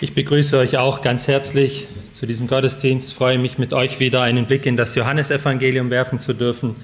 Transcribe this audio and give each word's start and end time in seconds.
Ich 0.00 0.14
begrüße 0.14 0.56
euch 0.56 0.78
auch 0.78 1.02
ganz 1.02 1.26
herzlich 1.26 1.88
zu 2.12 2.24
diesem 2.24 2.46
Gottesdienst. 2.46 3.12
Freue 3.12 3.36
mich 3.36 3.58
mit 3.58 3.72
euch 3.72 3.98
wieder 3.98 4.22
einen 4.22 4.46
Blick 4.46 4.64
in 4.64 4.76
das 4.76 4.94
Johannesevangelium 4.94 5.90
werfen 5.90 6.20
zu 6.20 6.34
dürfen, 6.34 6.76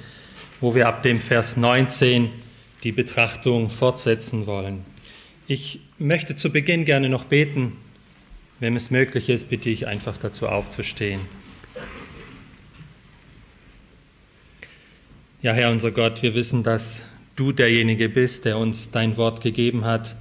wo 0.61 0.75
wir 0.75 0.89
ab 0.89 1.05
dem 1.05 1.21
Vers 1.21 1.57
19 1.57 2.29
die 2.83 2.91
Betrachtung 2.91 3.71
fortsetzen 3.71 4.49
wollen. 4.49 4.85
Ich 5.47 5.79
möchte 5.97 6.35
zu 6.35 6.51
Beginn 6.51 6.85
gerne 6.85 7.09
noch 7.09 7.27
beten. 7.27 7.75
Wenn 8.59 8.75
es 8.75 8.91
möglich 8.91 9.29
ist, 9.29 9.49
bitte 9.49 9.71
ich 9.71 9.87
einfach 9.87 10.19
dazu 10.19 10.49
aufzustehen. 10.49 11.21
Ja, 15.41 15.53
Herr 15.53 15.71
unser 15.71 15.93
Gott, 15.93 16.21
wir 16.23 16.35
wissen, 16.35 16.65
dass 16.65 17.01
du 17.37 17.53
derjenige 17.53 18.09
bist, 18.09 18.45
der 18.45 18.59
uns 18.59 18.91
dein 18.91 19.17
Wort 19.17 19.41
gegeben 19.41 19.85
hat 19.85 20.17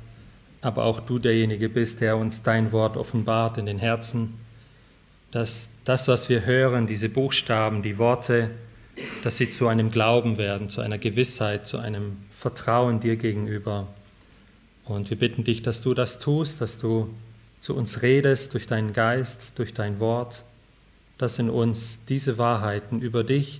aber 0.63 0.85
auch 0.85 1.01
du 1.01 1.19
derjenige 1.19 1.67
bist, 1.67 1.99
der 1.99 2.15
uns 2.15 2.41
dein 2.41 2.71
Wort 2.71 2.95
offenbart 2.95 3.57
in 3.57 3.65
den 3.65 3.77
Herzen, 3.77 4.35
dass 5.29 5.69
das, 5.83 6.07
was 6.07 6.29
wir 6.29 6.45
hören, 6.45 6.87
diese 6.87 7.09
Buchstaben, 7.09 7.83
die 7.83 7.97
Worte, 7.97 8.49
dass 9.23 9.37
sie 9.37 9.49
zu 9.49 9.67
einem 9.67 9.91
Glauben 9.91 10.37
werden, 10.37 10.69
zu 10.69 10.79
einer 10.79 10.97
Gewissheit, 10.97 11.67
zu 11.67 11.79
einem 11.79 12.17
Vertrauen 12.31 13.01
dir 13.01 13.17
gegenüber. 13.17 13.87
Und 14.85 15.09
wir 15.09 15.17
bitten 15.17 15.43
dich, 15.43 15.63
dass 15.63 15.81
du 15.81 15.93
das 15.93 16.19
tust, 16.19 16.61
dass 16.61 16.77
du 16.77 17.13
zu 17.59 17.75
uns 17.75 18.01
redest 18.01 18.53
durch 18.53 18.65
deinen 18.65 18.93
Geist, 18.93 19.59
durch 19.59 19.73
dein 19.73 19.99
Wort, 19.99 20.45
dass 21.17 21.39
in 21.39 21.49
uns 21.49 21.99
diese 22.07 22.37
Wahrheiten 22.37 23.01
über 23.01 23.25
dich, 23.25 23.59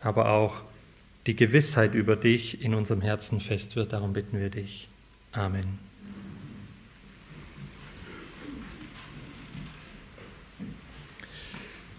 aber 0.00 0.30
auch 0.30 0.56
die 1.26 1.36
Gewissheit 1.36 1.94
über 1.94 2.14
dich 2.14 2.62
in 2.62 2.74
unserem 2.74 3.00
Herzen 3.00 3.40
fest 3.40 3.74
wird. 3.74 3.94
Darum 3.94 4.12
bitten 4.12 4.38
wir 4.38 4.50
dich. 4.50 4.88
Amen. 5.32 5.85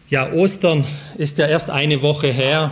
Ja, 0.09 0.31
Ostern 0.31 0.85
ist 1.17 1.37
ja 1.37 1.47
erst 1.47 1.69
eine 1.69 2.01
Woche 2.01 2.27
her 2.27 2.71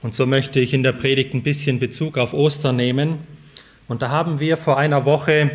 und 0.00 0.14
so 0.14 0.26
möchte 0.26 0.60
ich 0.60 0.74
in 0.74 0.84
der 0.84 0.92
Predigt 0.92 1.34
ein 1.34 1.42
bisschen 1.42 1.80
Bezug 1.80 2.18
auf 2.18 2.34
Ostern 2.34 2.76
nehmen. 2.76 3.18
Und 3.88 4.00
da 4.00 4.10
haben 4.10 4.38
wir 4.38 4.56
vor 4.56 4.78
einer 4.78 5.04
Woche 5.04 5.50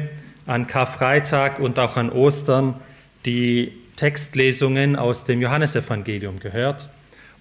an 0.45 0.67
Karfreitag 0.67 1.59
und 1.59 1.79
auch 1.79 1.95
an 1.95 2.09
Ostern 2.09 2.75
die 3.23 3.71
Textlesungen 3.95 4.97
aus 4.97 5.23
dem 5.23 5.39
Johannesevangelium 5.39 6.41
gehört 6.41 6.89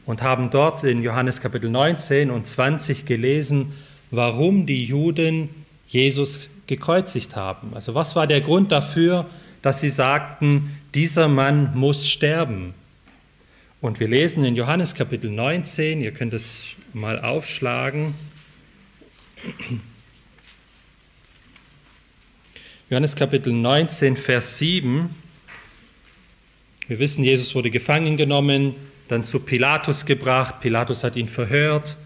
und 0.07 0.23
haben 0.23 0.51
dort 0.51 0.85
in 0.85 1.03
Johannes 1.03 1.41
Kapitel 1.41 1.71
19 1.71 2.31
und 2.31 2.47
20 2.47 3.05
gelesen, 3.05 3.73
warum 4.13 4.65
die 4.67 4.85
Juden 4.85 5.49
Jesus 5.89 6.49
gekreuzigt 6.69 7.35
haben. 7.35 7.75
Also 7.75 7.97
was 7.97 8.15
war 8.15 8.29
der 8.29 8.43
Grund 8.43 8.71
dafür, 8.71 9.27
dass 9.61 9.81
sie 9.81 9.89
sagten, 9.89 10.79
dieser 10.95 11.27
Mann 11.27 11.73
muss 11.75 12.09
sterben? 12.09 12.75
Und 13.83 13.99
wir 13.99 14.09
lesen 14.09 14.45
in 14.45 14.57
Johannes 14.57 14.95
Kapitel 14.95 15.31
19, 15.31 16.03
ihr 16.03 16.11
könnt 16.11 16.35
es 16.35 16.77
mal 16.93 17.19
aufschlagen. 17.19 18.13
Johannes 22.91 23.17
Kapitel 23.17 23.55
19, 23.55 24.19
Vers 24.19 24.59
7. 24.59 25.09
Wir 26.89 26.99
wissen, 26.99 27.25
Jesus 27.25 27.55
wurde 27.55 27.71
gefangen 27.71 28.19
genommen, 28.19 28.75
dann 29.09 29.25
zu 29.25 29.41
Pilatus 29.41 30.05
gebracht. 30.05 30.61
Pilatus 30.61 31.03
hat 31.03 31.17
ihn 31.17 31.29
verhört, 31.29 31.97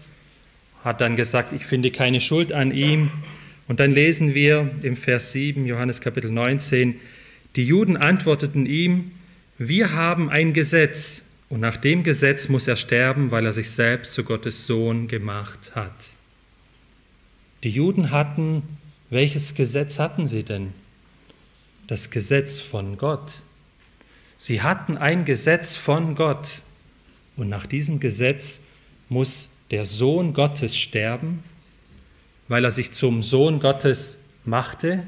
hat 0.81 1.01
dann 1.01 1.17
gesagt, 1.17 1.51
ich 1.51 1.65
finde 1.65 1.91
keine 1.91 2.21
Schuld 2.21 2.53
an 2.53 2.71
ihm. 2.71 3.11
Und 3.67 3.81
dann 3.81 3.91
lesen 3.91 4.33
wir 4.33 4.71
im 4.81 4.95
Vers 4.95 5.33
7, 5.33 5.65
Johannes 5.65 5.99
Kapitel 5.99 6.31
19, 6.31 7.01
die 7.57 7.65
Juden 7.65 7.97
antworteten 7.97 8.65
ihm, 8.65 9.11
wir 9.57 9.91
haben 9.91 10.29
ein 10.29 10.53
Gesetz 10.53 11.24
und 11.49 11.59
nach 11.59 11.77
dem 11.77 12.03
Gesetz 12.03 12.49
muss 12.49 12.67
er 12.67 12.75
sterben, 12.75 13.31
weil 13.31 13.45
er 13.45 13.53
sich 13.53 13.69
selbst 13.69 14.13
zu 14.13 14.23
Gottes 14.23 14.65
Sohn 14.65 15.07
gemacht 15.07 15.71
hat. 15.75 16.15
Die 17.63 17.69
Juden 17.69 18.11
hatten, 18.11 18.63
welches 19.09 19.53
Gesetz 19.53 19.99
hatten 19.99 20.27
sie 20.27 20.43
denn? 20.43 20.73
Das 21.87 22.09
Gesetz 22.09 22.59
von 22.59 22.97
Gott. 22.97 23.43
Sie 24.37 24.61
hatten 24.61 24.97
ein 24.97 25.23
Gesetz 25.23 25.75
von 25.75 26.15
Gott. 26.15 26.61
Und 27.37 27.49
nach 27.49 27.67
diesem 27.67 27.99
Gesetz 27.99 28.61
muss 29.07 29.49
der 29.71 29.85
Sohn 29.85 30.33
Gottes 30.33 30.75
sterben, 30.75 31.43
weil 32.47 32.65
er 32.65 32.71
sich 32.71 32.91
zum 32.91 33.21
Sohn 33.21 33.59
Gottes 33.59 34.17
machte. 34.45 35.05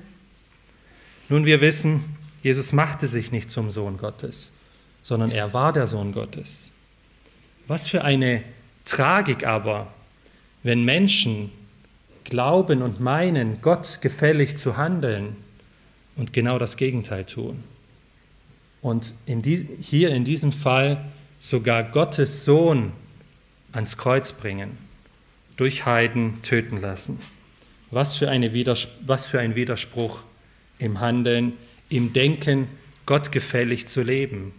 Nun, 1.30 1.46
wir 1.46 1.62
wissen, 1.62 2.04
Jesus 2.44 2.74
machte 2.74 3.08
sich 3.08 3.32
nicht 3.32 3.50
zum 3.50 3.72
Sohn 3.72 3.98
Gottes 3.98 4.52
sondern 5.08 5.32
er 5.32 5.54
war 5.54 5.72
der 5.72 5.88
Sohn 5.88 6.12
Gottes. 6.12 6.74
Was 7.66 7.88
für 7.88 8.04
eine 8.04 8.44
Tragik 8.84 9.48
aber, 9.48 9.88
wenn 10.64 10.84
Menschen 10.84 11.50
glauben 12.26 12.82
und 12.82 13.00
meinen, 13.00 13.62
Gott 13.62 14.00
gefällig 14.02 14.58
zu 14.58 14.76
handeln 14.76 15.38
und 16.18 16.34
genau 16.34 16.60
das 16.60 16.76
Gegenteil 16.76 17.24
tun. 17.24 17.64
Und 18.82 19.14
in 19.26 19.42
die, 19.42 19.66
hier 19.80 20.10
in 20.10 20.26
diesem 20.26 20.52
Fall 20.52 21.06
sogar 21.40 21.84
Gottes 21.84 22.44
Sohn 22.44 22.92
ans 23.72 23.96
Kreuz 23.96 24.34
bringen, 24.34 24.78
durch 25.56 25.86
Heiden 25.86 26.42
töten 26.42 26.82
lassen. 26.82 27.22
Was 27.92 28.18
für, 28.18 28.30
eine 28.30 28.54
was 29.06 29.26
für 29.26 29.40
ein 29.40 29.56
Widerspruch 29.56 30.20
im 30.80 31.00
Handeln, 31.00 31.54
im 31.88 32.12
Denken, 32.12 32.68
Gott 33.06 33.32
gefällig 33.32 33.88
zu 33.88 34.02
leben. 34.02 34.52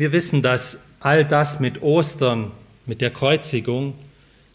Wir 0.00 0.12
wissen, 0.12 0.40
dass 0.40 0.78
all 1.00 1.26
das 1.26 1.60
mit 1.60 1.82
Ostern, 1.82 2.52
mit 2.86 3.02
der 3.02 3.10
Kreuzigung, 3.10 3.92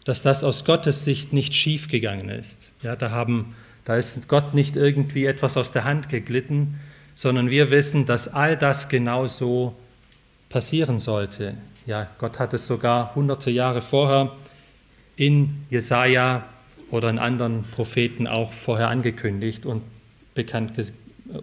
dass 0.04 0.24
das 0.24 0.42
aus 0.42 0.64
Gottes 0.64 1.04
Sicht 1.04 1.32
nicht 1.32 1.54
schiefgegangen 1.54 2.30
ist. 2.30 2.72
Ja, 2.82 2.96
da, 2.96 3.12
haben, 3.12 3.54
da 3.84 3.94
ist 3.94 4.26
Gott 4.26 4.54
nicht 4.54 4.74
irgendwie 4.74 5.24
etwas 5.24 5.56
aus 5.56 5.70
der 5.70 5.84
Hand 5.84 6.08
geglitten, 6.08 6.80
sondern 7.14 7.48
wir 7.48 7.70
wissen, 7.70 8.06
dass 8.06 8.26
all 8.26 8.56
das 8.56 8.88
genau 8.88 9.28
so 9.28 9.76
passieren 10.48 10.98
sollte. 10.98 11.54
Ja, 11.86 12.08
Gott 12.18 12.40
hat 12.40 12.52
es 12.52 12.66
sogar 12.66 13.14
hunderte 13.14 13.52
Jahre 13.52 13.82
vorher 13.82 14.32
in 15.14 15.64
Jesaja 15.70 16.44
oder 16.90 17.08
in 17.08 17.20
anderen 17.20 17.62
Propheten 17.70 18.26
auch 18.26 18.52
vorher 18.52 18.88
angekündigt 18.88 19.64
und 19.64 19.84
bekannt 20.34 20.72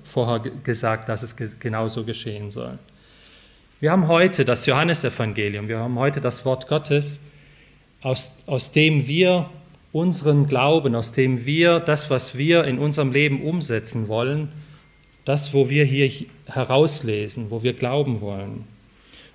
vorher 0.03 0.41
gesagt, 0.41 1.07
dass 1.07 1.23
es 1.23 1.37
genauso 1.37 2.03
geschehen 2.03 2.51
soll. 2.51 2.77
Wir 3.83 3.91
haben 3.91 4.07
heute 4.07 4.45
das 4.45 4.65
Johannesevangelium, 4.65 5.67
wir 5.67 5.77
haben 5.77 5.99
heute 5.99 6.21
das 6.21 6.45
Wort 6.45 6.69
Gottes, 6.69 7.19
aus, 7.99 8.31
aus 8.45 8.71
dem 8.71 9.07
wir 9.07 9.49
unseren 9.91 10.47
Glauben, 10.47 10.95
aus 10.95 11.11
dem 11.11 11.45
wir 11.45 11.81
das, 11.81 12.09
was 12.09 12.37
wir 12.37 12.63
in 12.63 12.79
unserem 12.79 13.11
Leben 13.11 13.43
umsetzen 13.43 14.07
wollen, 14.07 14.53
das, 15.25 15.53
wo 15.53 15.69
wir 15.69 15.83
hier 15.83 16.09
herauslesen, 16.45 17.51
wo 17.51 17.61
wir 17.61 17.73
glauben 17.73 18.21
wollen. 18.21 18.63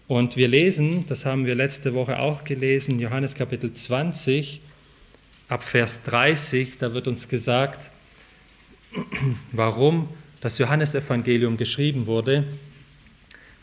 Und 0.06 0.38
wir 0.38 0.48
lesen, 0.48 1.04
das 1.06 1.26
haben 1.26 1.44
wir 1.44 1.54
letzte 1.54 1.92
Woche 1.92 2.18
auch 2.18 2.42
gelesen, 2.44 2.98
Johannes 2.98 3.34
Kapitel 3.34 3.74
20, 3.74 4.60
ab 5.50 5.62
Vers 5.62 6.00
30, 6.04 6.78
da 6.78 6.94
wird 6.94 7.06
uns 7.06 7.28
gesagt, 7.28 7.90
warum 9.52 10.08
das 10.40 10.56
Johannesevangelium 10.56 11.58
geschrieben 11.58 12.06
wurde 12.06 12.46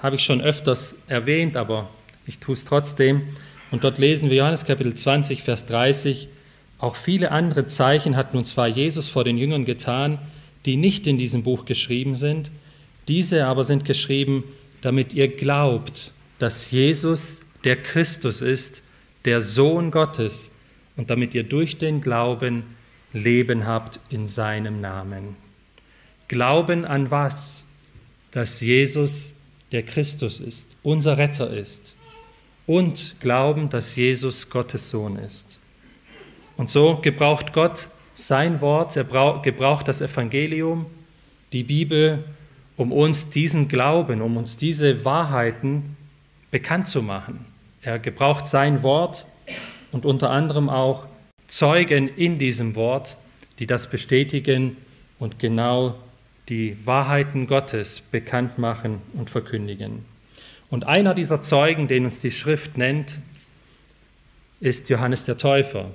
habe 0.05 0.17
ich 0.17 0.23
schon 0.23 0.39
öfters 0.39 0.93
erwähnt, 1.07 1.57
aber 1.57 1.89
ich 2.27 2.37
tue 2.37 2.53
es 2.53 2.63
trotzdem. 2.63 3.23
Und 3.71 3.83
dort 3.83 3.97
lesen 3.97 4.29
wir 4.29 4.37
Johannes 4.37 4.63
Kapitel 4.63 4.93
20, 4.93 5.41
Vers 5.41 5.65
30. 5.65 6.27
Auch 6.77 6.95
viele 6.95 7.31
andere 7.31 7.65
Zeichen 7.65 8.15
hat 8.15 8.35
nun 8.35 8.45
zwar 8.45 8.67
Jesus 8.67 9.07
vor 9.07 9.23
den 9.23 9.39
Jüngern 9.39 9.65
getan, 9.65 10.19
die 10.65 10.75
nicht 10.77 11.07
in 11.07 11.17
diesem 11.17 11.41
Buch 11.41 11.65
geschrieben 11.65 12.15
sind. 12.15 12.51
Diese 13.07 13.47
aber 13.47 13.63
sind 13.63 13.83
geschrieben, 13.83 14.43
damit 14.81 15.11
ihr 15.15 15.27
glaubt, 15.27 16.11
dass 16.37 16.69
Jesus 16.69 17.41
der 17.63 17.81
Christus 17.81 18.41
ist, 18.41 18.83
der 19.25 19.41
Sohn 19.41 19.89
Gottes, 19.89 20.51
und 20.97 21.09
damit 21.09 21.33
ihr 21.33 21.43
durch 21.43 21.79
den 21.79 21.99
Glauben 21.99 22.63
Leben 23.11 23.65
habt 23.65 23.99
in 24.09 24.27
seinem 24.27 24.81
Namen. 24.81 25.35
Glauben 26.27 26.85
an 26.85 27.09
was? 27.09 27.65
Dass 28.31 28.61
Jesus 28.61 29.34
der 29.71 29.83
Christus 29.83 30.39
ist, 30.39 30.71
unser 30.83 31.17
Retter 31.17 31.49
ist 31.49 31.95
und 32.67 33.15
glauben, 33.19 33.69
dass 33.69 33.95
Jesus 33.95 34.49
Gottes 34.49 34.89
Sohn 34.89 35.17
ist. 35.17 35.59
Und 36.57 36.71
so 36.71 36.97
gebraucht 36.97 37.53
Gott 37.53 37.89
sein 38.13 38.61
Wort, 38.61 38.95
er 38.95 39.03
gebraucht 39.43 39.87
das 39.87 40.01
Evangelium, 40.01 40.85
die 41.51 41.63
Bibel, 41.63 42.23
um 42.77 42.91
uns 42.91 43.29
diesen 43.29 43.67
Glauben, 43.67 44.21
um 44.21 44.37
uns 44.37 44.57
diese 44.57 45.05
Wahrheiten 45.05 45.97
bekannt 46.51 46.87
zu 46.87 47.01
machen. 47.01 47.45
Er 47.81 47.99
gebraucht 47.99 48.47
sein 48.47 48.83
Wort 48.83 49.25
und 49.91 50.05
unter 50.05 50.31
anderem 50.31 50.69
auch 50.69 51.07
Zeugen 51.47 52.07
in 52.07 52.39
diesem 52.39 52.75
Wort, 52.75 53.17
die 53.59 53.67
das 53.67 53.89
bestätigen 53.89 54.77
und 55.19 55.37
genau 55.39 55.95
die 56.49 56.77
Wahrheiten 56.85 57.47
Gottes 57.47 58.01
bekannt 58.11 58.57
machen 58.57 59.01
und 59.13 59.29
verkündigen. 59.29 60.05
Und 60.69 60.85
einer 60.85 61.13
dieser 61.13 61.41
Zeugen, 61.41 61.87
den 61.87 62.05
uns 62.05 62.19
die 62.19 62.31
Schrift 62.31 62.77
nennt, 62.77 63.15
ist 64.59 64.89
Johannes 64.89 65.25
der 65.25 65.37
Täufer. 65.37 65.91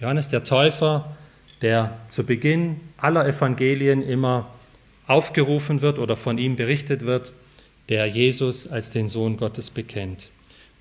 Johannes 0.00 0.28
der 0.28 0.44
Täufer, 0.44 1.16
der 1.62 1.98
zu 2.08 2.24
Beginn 2.24 2.80
aller 2.96 3.26
Evangelien 3.26 4.02
immer 4.02 4.50
aufgerufen 5.06 5.82
wird 5.82 5.98
oder 5.98 6.16
von 6.16 6.38
ihm 6.38 6.56
berichtet 6.56 7.04
wird, 7.04 7.34
der 7.88 8.06
Jesus 8.06 8.66
als 8.66 8.90
den 8.90 9.08
Sohn 9.08 9.36
Gottes 9.36 9.70
bekennt. 9.70 10.30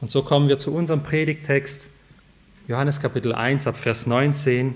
Und 0.01 0.11
so 0.11 0.23
kommen 0.23 0.47
wir 0.47 0.57
zu 0.57 0.73
unserem 0.73 1.03
Predigtext, 1.03 1.89
Johannes 2.67 2.99
Kapitel 2.99 3.33
1 3.33 3.65
ab 3.67 3.77
Vers 3.77 4.05
19. 4.05 4.75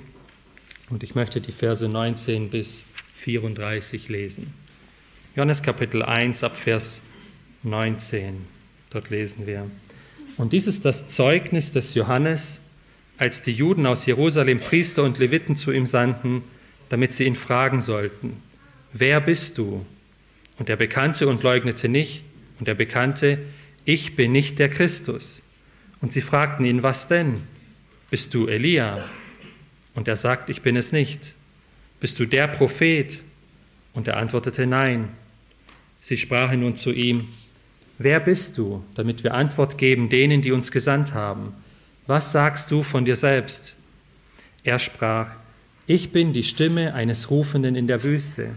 Und 0.89 1.03
ich 1.03 1.15
möchte 1.15 1.39
die 1.39 1.51
Verse 1.51 1.87
19 1.87 2.49
bis 2.49 2.85
34 3.23 4.09
lesen. 4.09 4.53
Johannes 5.33 5.63
Kapitel 5.63 6.03
1 6.03 6.43
ab 6.43 6.57
Vers 6.57 7.01
19. 7.63 8.45
Dort 8.89 9.09
lesen 9.09 9.47
wir. 9.47 9.71
Und 10.35 10.51
dies 10.51 10.67
ist 10.67 10.83
das 10.83 11.07
Zeugnis 11.07 11.71
des 11.71 11.93
Johannes, 11.93 12.59
als 13.17 13.41
die 13.41 13.53
Juden 13.53 13.85
aus 13.85 14.05
Jerusalem 14.05 14.59
Priester 14.59 15.03
und 15.03 15.19
Leviten 15.19 15.55
zu 15.55 15.71
ihm 15.71 15.85
sandten, 15.85 16.43
damit 16.89 17.13
sie 17.13 17.23
ihn 17.23 17.35
fragen 17.35 17.79
sollten, 17.79 18.43
wer 18.91 19.21
bist 19.21 19.57
du? 19.57 19.85
Und 20.59 20.69
er 20.69 20.75
bekannte 20.75 21.29
und 21.29 21.43
leugnete 21.43 21.87
nicht, 21.87 22.23
und 22.59 22.67
er 22.67 22.75
bekannte, 22.75 23.39
ich 23.85 24.17
bin 24.17 24.33
nicht 24.33 24.59
der 24.59 24.69
Christus. 24.69 25.41
Und 26.01 26.11
sie 26.11 26.21
fragten 26.21 26.65
ihn, 26.65 26.83
was 26.83 27.07
denn? 27.07 27.43
Bist 28.09 28.33
du 28.33 28.47
Elia? 28.47 29.09
Und 29.95 30.09
er 30.09 30.17
sagt, 30.17 30.49
ich 30.49 30.61
bin 30.61 30.75
es 30.75 30.91
nicht. 30.91 31.35
Bist 32.03 32.19
du 32.19 32.25
der 32.25 32.47
Prophet? 32.47 33.23
Und 33.93 34.09
er 34.09 34.17
antwortete, 34.17 34.67
nein. 34.67 35.07
Sie 36.01 36.17
sprachen 36.17 36.59
nun 36.59 36.75
zu 36.75 36.91
ihm, 36.91 37.29
wer 37.97 38.19
bist 38.19 38.57
du, 38.57 38.83
damit 38.93 39.23
wir 39.23 39.33
Antwort 39.33 39.77
geben 39.77 40.09
denen, 40.09 40.41
die 40.41 40.51
uns 40.51 40.69
gesandt 40.69 41.13
haben? 41.13 41.53
Was 42.05 42.33
sagst 42.33 42.69
du 42.71 42.83
von 42.83 43.05
dir 43.05 43.15
selbst? 43.15 43.77
Er 44.65 44.79
sprach, 44.79 45.37
ich 45.87 46.11
bin 46.11 46.33
die 46.33 46.43
Stimme 46.43 46.93
eines 46.93 47.29
Rufenden 47.29 47.77
in 47.77 47.87
der 47.87 48.03
Wüste. 48.03 48.49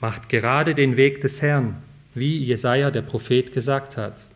Macht 0.00 0.28
gerade 0.28 0.76
den 0.76 0.96
Weg 0.96 1.20
des 1.22 1.42
Herrn, 1.42 1.82
wie 2.14 2.38
Jesaja 2.38 2.92
der 2.92 3.02
Prophet 3.02 3.52
gesagt 3.52 3.96
hat. 3.96 4.28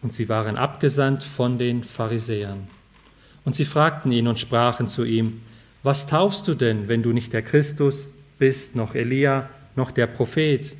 Und 0.00 0.14
sie 0.14 0.30
waren 0.30 0.56
abgesandt 0.56 1.24
von 1.24 1.58
den 1.58 1.84
Pharisäern. 1.84 2.68
Und 3.44 3.54
sie 3.54 3.66
fragten 3.66 4.12
ihn 4.12 4.28
und 4.28 4.40
sprachen 4.40 4.88
zu 4.88 5.04
ihm, 5.04 5.42
was 5.86 6.08
taufst 6.08 6.48
du 6.48 6.54
denn, 6.54 6.88
wenn 6.88 7.04
du 7.04 7.12
nicht 7.12 7.32
der 7.32 7.42
Christus 7.42 8.10
bist, 8.40 8.74
noch 8.74 8.96
Elia, 8.96 9.48
noch 9.76 9.92
der 9.92 10.08
Prophet? 10.08 10.74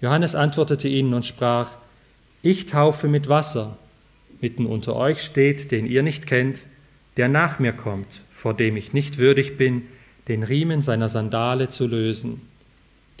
Johannes 0.00 0.34
antwortete 0.34 0.88
ihnen 0.88 1.14
und 1.14 1.24
sprach, 1.24 1.70
ich 2.42 2.66
taufe 2.66 3.06
mit 3.06 3.28
Wasser. 3.28 3.78
Mitten 4.40 4.66
unter 4.66 4.96
euch 4.96 5.22
steht, 5.22 5.70
den 5.70 5.86
ihr 5.86 6.02
nicht 6.02 6.26
kennt, 6.26 6.66
der 7.16 7.28
nach 7.28 7.60
mir 7.60 7.72
kommt, 7.72 8.08
vor 8.32 8.52
dem 8.52 8.76
ich 8.76 8.92
nicht 8.92 9.16
würdig 9.16 9.56
bin, 9.56 9.82
den 10.26 10.42
Riemen 10.42 10.82
seiner 10.82 11.08
Sandale 11.08 11.68
zu 11.68 11.86
lösen. 11.86 12.40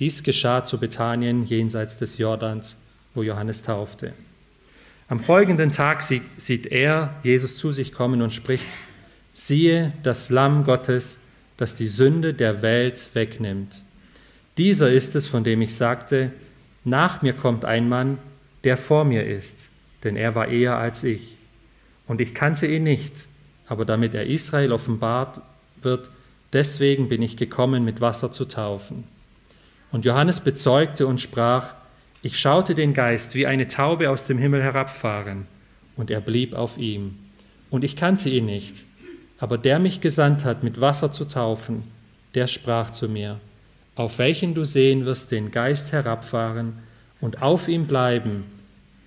Dies 0.00 0.24
geschah 0.24 0.64
zu 0.64 0.80
Bethanien 0.80 1.44
jenseits 1.44 1.96
des 1.96 2.18
Jordans, 2.18 2.76
wo 3.14 3.22
Johannes 3.22 3.62
taufte. 3.62 4.12
Am 5.06 5.20
folgenden 5.20 5.70
Tag 5.70 6.02
sieht 6.02 6.66
er 6.66 7.14
Jesus 7.22 7.56
zu 7.58 7.70
sich 7.70 7.92
kommen 7.92 8.22
und 8.22 8.32
spricht, 8.32 8.66
siehe 9.32 9.92
das 10.02 10.30
Lamm 10.30 10.64
Gottes, 10.64 11.18
das 11.56 11.74
die 11.74 11.88
Sünde 11.88 12.34
der 12.34 12.62
Welt 12.62 13.10
wegnimmt. 13.14 13.82
Dieser 14.58 14.90
ist 14.90 15.16
es, 15.16 15.26
von 15.26 15.44
dem 15.44 15.62
ich 15.62 15.74
sagte, 15.74 16.32
nach 16.84 17.22
mir 17.22 17.32
kommt 17.32 17.64
ein 17.64 17.88
Mann, 17.88 18.18
der 18.64 18.76
vor 18.76 19.04
mir 19.04 19.24
ist, 19.24 19.70
denn 20.04 20.16
er 20.16 20.34
war 20.34 20.48
eher 20.48 20.76
als 20.76 21.04
ich. 21.04 21.38
Und 22.06 22.20
ich 22.20 22.34
kannte 22.34 22.66
ihn 22.66 22.82
nicht, 22.82 23.28
aber 23.66 23.84
damit 23.84 24.14
er 24.14 24.26
Israel 24.26 24.72
offenbart 24.72 25.40
wird, 25.80 26.10
deswegen 26.52 27.08
bin 27.08 27.22
ich 27.22 27.36
gekommen, 27.36 27.84
mit 27.84 28.00
Wasser 28.00 28.30
zu 28.32 28.44
taufen. 28.44 29.04
Und 29.90 30.04
Johannes 30.04 30.40
bezeugte 30.40 31.06
und 31.06 31.20
sprach, 31.20 31.74
ich 32.22 32.38
schaute 32.38 32.74
den 32.74 32.94
Geist 32.94 33.34
wie 33.34 33.46
eine 33.46 33.68
Taube 33.68 34.10
aus 34.10 34.26
dem 34.26 34.38
Himmel 34.38 34.62
herabfahren, 34.62 35.46
und 35.96 36.10
er 36.10 36.20
blieb 36.20 36.54
auf 36.54 36.78
ihm. 36.78 37.18
Und 37.70 37.84
ich 37.84 37.96
kannte 37.96 38.28
ihn 38.30 38.46
nicht, 38.46 38.86
aber 39.42 39.58
der 39.58 39.80
mich 39.80 40.00
gesandt 40.00 40.44
hat, 40.44 40.62
mit 40.62 40.80
Wasser 40.80 41.10
zu 41.10 41.24
taufen, 41.24 41.82
der 42.36 42.46
sprach 42.46 42.92
zu 42.92 43.08
mir, 43.08 43.40
auf 43.96 44.18
welchen 44.18 44.54
du 44.54 44.64
sehen 44.64 45.04
wirst 45.04 45.32
den 45.32 45.50
Geist 45.50 45.90
herabfahren 45.90 46.74
und 47.20 47.42
auf 47.42 47.66
ihm 47.66 47.88
bleiben, 47.88 48.44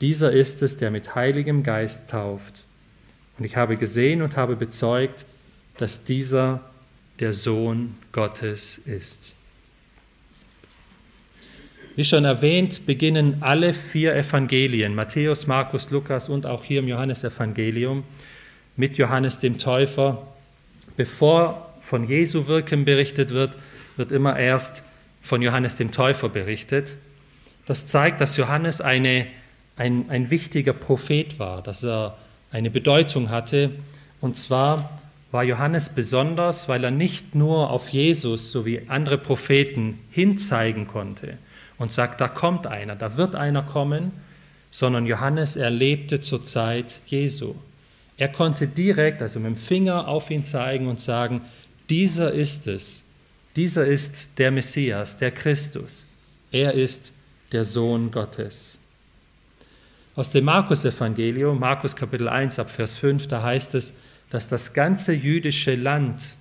dieser 0.01 0.33
ist 0.33 0.61
es, 0.61 0.75
der 0.75 0.91
mit 0.91 1.15
heiligem 1.15 1.63
Geist 1.63 2.09
tauft. 2.09 2.65
Und 3.39 3.45
ich 3.45 3.55
habe 3.55 3.77
gesehen 3.77 4.21
und 4.21 4.35
habe 4.35 4.57
bezeugt, 4.57 5.23
dass 5.77 6.03
dieser 6.03 6.59
der 7.21 7.31
Sohn 7.31 7.95
Gottes 8.11 8.77
ist. 8.79 9.33
Wie 11.95 12.03
schon 12.03 12.25
erwähnt, 12.25 12.85
beginnen 12.85 13.37
alle 13.39 13.71
vier 13.71 14.13
Evangelien, 14.13 14.95
Matthäus, 14.95 15.47
Markus, 15.47 15.91
Lukas 15.91 16.27
und 16.27 16.45
auch 16.45 16.65
hier 16.65 16.79
im 16.79 16.89
Johannesevangelium, 16.89 18.03
mit 18.77 18.97
Johannes 18.97 19.39
dem 19.39 19.57
Täufer. 19.57 20.25
Bevor 20.97 21.73
von 21.81 22.03
Jesu 22.05 22.47
Wirken 22.47 22.85
berichtet 22.85 23.29
wird, 23.31 23.55
wird 23.97 24.11
immer 24.11 24.37
erst 24.37 24.83
von 25.21 25.41
Johannes 25.41 25.75
dem 25.75 25.91
Täufer 25.91 26.29
berichtet. 26.29 26.97
Das 27.65 27.85
zeigt, 27.85 28.21
dass 28.21 28.37
Johannes 28.37 28.81
eine, 28.81 29.27
ein, 29.75 30.09
ein 30.09 30.29
wichtiger 30.29 30.73
Prophet 30.73 31.39
war, 31.39 31.61
dass 31.61 31.83
er 31.83 32.17
eine 32.51 32.69
Bedeutung 32.69 33.29
hatte. 33.29 33.71
Und 34.21 34.37
zwar 34.37 35.01
war 35.31 35.43
Johannes 35.43 35.89
besonders, 35.89 36.69
weil 36.69 36.83
er 36.83 36.91
nicht 36.91 37.35
nur 37.35 37.69
auf 37.69 37.89
Jesus 37.89 38.51
so 38.51 38.65
wie 38.65 38.83
andere 38.87 39.17
Propheten 39.17 39.99
hinzeigen 40.11 40.87
konnte 40.87 41.37
und 41.77 41.91
sagt, 41.91 42.21
da 42.21 42.27
kommt 42.27 42.67
einer, 42.67 42.95
da 42.95 43.17
wird 43.17 43.35
einer 43.35 43.63
kommen, 43.63 44.11
sondern 44.71 45.05
Johannes 45.05 45.55
erlebte 45.55 46.21
zur 46.21 46.43
Zeit 46.43 46.99
Jesu. 47.05 47.55
Er 48.17 48.29
konnte 48.29 48.67
direkt, 48.67 49.21
also 49.21 49.39
mit 49.39 49.47
dem 49.47 49.57
Finger 49.57 50.07
auf 50.07 50.31
ihn 50.31 50.45
zeigen 50.45 50.87
und 50.87 50.99
sagen, 50.99 51.41
dieser 51.89 52.31
ist 52.31 52.67
es, 52.67 53.03
dieser 53.55 53.85
ist 53.85 54.29
der 54.37 54.51
Messias, 54.51 55.17
der 55.17 55.31
Christus. 55.31 56.07
Er 56.51 56.73
ist 56.73 57.13
der 57.51 57.63
Sohn 57.63 58.11
Gottes. 58.11 58.79
Aus 60.15 60.31
dem 60.31 60.45
Markus-Evangelium, 60.45 61.59
Markus 61.59 61.95
Kapitel 61.95 62.29
1 62.29 62.57
ab 62.59 62.71
Vers 62.71 62.95
5, 62.95 63.27
da 63.27 63.43
heißt 63.43 63.75
es, 63.75 63.93
dass 64.29 64.47
das 64.47 64.73
ganze 64.73 65.13
jüdische 65.13 65.75
Land, 65.75 66.35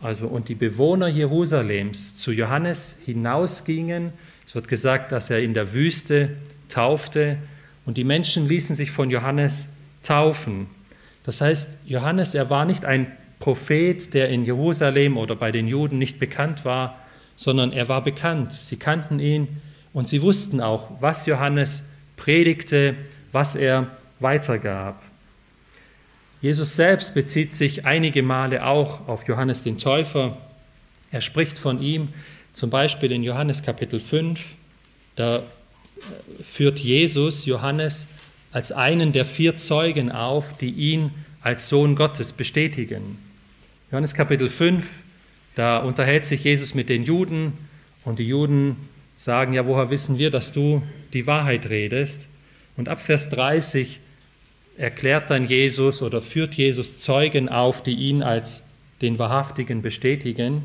also 0.00 0.26
und 0.26 0.48
die 0.48 0.54
Bewohner 0.54 1.08
Jerusalems 1.08 2.16
zu 2.16 2.32
Johannes 2.32 2.96
hinausgingen. 3.04 4.12
Es 4.46 4.54
wird 4.54 4.66
gesagt, 4.66 5.12
dass 5.12 5.30
er 5.30 5.40
in 5.40 5.54
der 5.54 5.72
Wüste 5.72 6.36
taufte 6.68 7.36
und 7.84 7.96
die 7.96 8.04
Menschen 8.04 8.48
ließen 8.48 8.74
sich 8.74 8.90
von 8.90 9.10
Johannes 9.10 9.68
taufen. 10.02 10.66
Das 11.24 11.40
heißt, 11.40 11.78
Johannes, 11.84 12.34
er 12.34 12.50
war 12.50 12.64
nicht 12.64 12.84
ein 12.84 13.12
Prophet, 13.38 14.14
der 14.14 14.28
in 14.28 14.44
Jerusalem 14.44 15.16
oder 15.16 15.34
bei 15.36 15.50
den 15.50 15.66
Juden 15.68 15.98
nicht 15.98 16.18
bekannt 16.18 16.64
war, 16.64 16.98
sondern 17.36 17.72
er 17.72 17.88
war 17.88 18.02
bekannt. 18.02 18.52
Sie 18.52 18.76
kannten 18.76 19.18
ihn 19.18 19.60
und 19.92 20.08
sie 20.08 20.22
wussten 20.22 20.60
auch, 20.60 20.90
was 21.00 21.26
Johannes 21.26 21.84
predigte, 22.16 22.94
was 23.32 23.54
er 23.54 23.88
weitergab. 24.20 25.02
Jesus 26.40 26.74
selbst 26.74 27.14
bezieht 27.14 27.52
sich 27.52 27.84
einige 27.84 28.22
Male 28.22 28.66
auch 28.66 29.06
auf 29.08 29.26
Johannes 29.28 29.62
den 29.62 29.78
Täufer. 29.78 30.36
Er 31.10 31.20
spricht 31.20 31.58
von 31.58 31.80
ihm 31.80 32.08
zum 32.52 32.70
Beispiel 32.70 33.12
in 33.12 33.22
Johannes 33.22 33.62
Kapitel 33.62 34.00
5. 34.00 34.54
Da 35.16 35.42
führt 36.42 36.78
Jesus 36.78 37.46
Johannes 37.46 38.06
als 38.52 38.70
einen 38.70 39.12
der 39.12 39.24
vier 39.24 39.56
Zeugen 39.56 40.12
auf, 40.12 40.56
die 40.56 40.70
ihn 40.70 41.10
als 41.40 41.68
Sohn 41.68 41.96
Gottes 41.96 42.32
bestätigen. 42.32 43.18
Johannes 43.90 44.14
Kapitel 44.14 44.48
5, 44.48 45.02
da 45.54 45.78
unterhält 45.78 46.24
sich 46.24 46.44
Jesus 46.44 46.74
mit 46.74 46.88
den 46.88 47.02
Juden 47.02 47.54
und 48.04 48.18
die 48.18 48.28
Juden 48.28 48.76
sagen, 49.16 49.52
ja, 49.52 49.66
woher 49.66 49.90
wissen 49.90 50.18
wir, 50.18 50.30
dass 50.30 50.52
du 50.52 50.82
die 51.12 51.26
Wahrheit 51.26 51.68
redest? 51.68 52.28
Und 52.76 52.88
ab 52.88 53.00
Vers 53.00 53.28
30 53.30 54.00
erklärt 54.76 55.30
dann 55.30 55.46
Jesus 55.46 56.02
oder 56.02 56.22
führt 56.22 56.54
Jesus 56.54 57.00
Zeugen 57.00 57.48
auf, 57.48 57.82
die 57.82 57.94
ihn 57.94 58.22
als 58.22 58.64
den 59.00 59.18
Wahrhaftigen 59.18 59.82
bestätigen. 59.82 60.62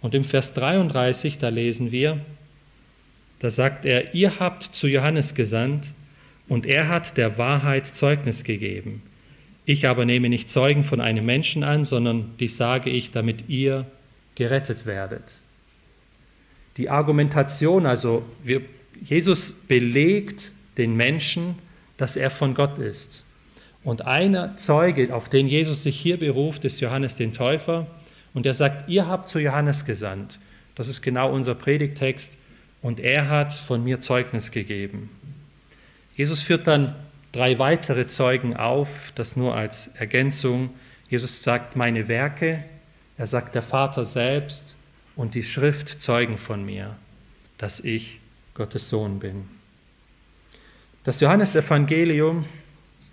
Und 0.00 0.14
im 0.14 0.24
Vers 0.24 0.54
33, 0.54 1.38
da 1.38 1.48
lesen 1.48 1.92
wir, 1.92 2.20
da 3.38 3.48
sagt 3.48 3.86
er, 3.86 4.14
ihr 4.14 4.38
habt 4.38 4.62
zu 4.62 4.86
Johannes 4.86 5.34
gesandt, 5.34 5.94
und 6.50 6.66
er 6.66 6.88
hat 6.88 7.16
der 7.16 7.38
Wahrheit 7.38 7.86
Zeugnis 7.86 8.42
gegeben. 8.42 9.02
Ich 9.64 9.86
aber 9.86 10.04
nehme 10.04 10.28
nicht 10.28 10.50
Zeugen 10.50 10.82
von 10.82 11.00
einem 11.00 11.24
Menschen 11.24 11.62
an, 11.62 11.84
sondern 11.84 12.32
dies 12.40 12.56
sage 12.56 12.90
ich, 12.90 13.12
damit 13.12 13.48
ihr 13.48 13.86
gerettet 14.34 14.84
werdet. 14.84 15.32
die 16.76 16.90
Argumentation, 16.90 17.86
also 17.86 18.24
wir, 18.42 18.62
Jesus 19.04 19.52
belegt 19.52 20.52
den 20.76 20.96
Menschen, 20.96 21.56
dass 21.98 22.16
er 22.16 22.30
von 22.30 22.54
Gott 22.54 22.78
ist. 22.78 23.24
Und 23.84 24.06
einer 24.06 24.54
Zeuge, 24.56 25.14
auf 25.14 25.28
den 25.28 25.46
Jesus 25.46 25.84
sich 25.84 26.00
hier 26.00 26.18
beruft, 26.18 26.64
ist 26.64 26.80
Johannes 26.80 27.14
den 27.14 27.32
Täufer. 27.32 27.86
Und 28.34 28.44
er 28.44 28.54
sagt, 28.54 28.88
ihr 28.88 29.06
habt 29.06 29.28
zu 29.28 29.38
Johannes 29.38 29.84
gesandt. 29.84 30.40
Das 30.74 30.88
ist 30.88 31.00
genau 31.00 31.32
unser 31.32 31.54
Predigtext. 31.54 32.38
Und 32.82 32.98
er 32.98 33.28
hat 33.28 33.52
von 33.52 33.84
mir 33.84 34.00
Zeugnis 34.00 34.50
gegeben. 34.50 35.10
Jesus 36.14 36.40
führt 36.40 36.66
dann 36.66 36.94
drei 37.32 37.58
weitere 37.58 38.06
Zeugen 38.06 38.56
auf, 38.56 39.12
das 39.14 39.36
nur 39.36 39.54
als 39.54 39.88
Ergänzung. 39.88 40.70
Jesus 41.08 41.42
sagt, 41.42 41.76
meine 41.76 42.08
Werke, 42.08 42.64
er 43.16 43.26
sagt, 43.26 43.54
der 43.54 43.62
Vater 43.62 44.04
selbst 44.04 44.76
und 45.16 45.34
die 45.34 45.42
Schrift 45.42 46.00
zeugen 46.00 46.38
von 46.38 46.64
mir, 46.64 46.96
dass 47.58 47.80
ich 47.80 48.20
Gottes 48.54 48.88
Sohn 48.88 49.18
bin. 49.18 49.48
Das 51.04 51.20
Johannesevangelium, 51.20 52.44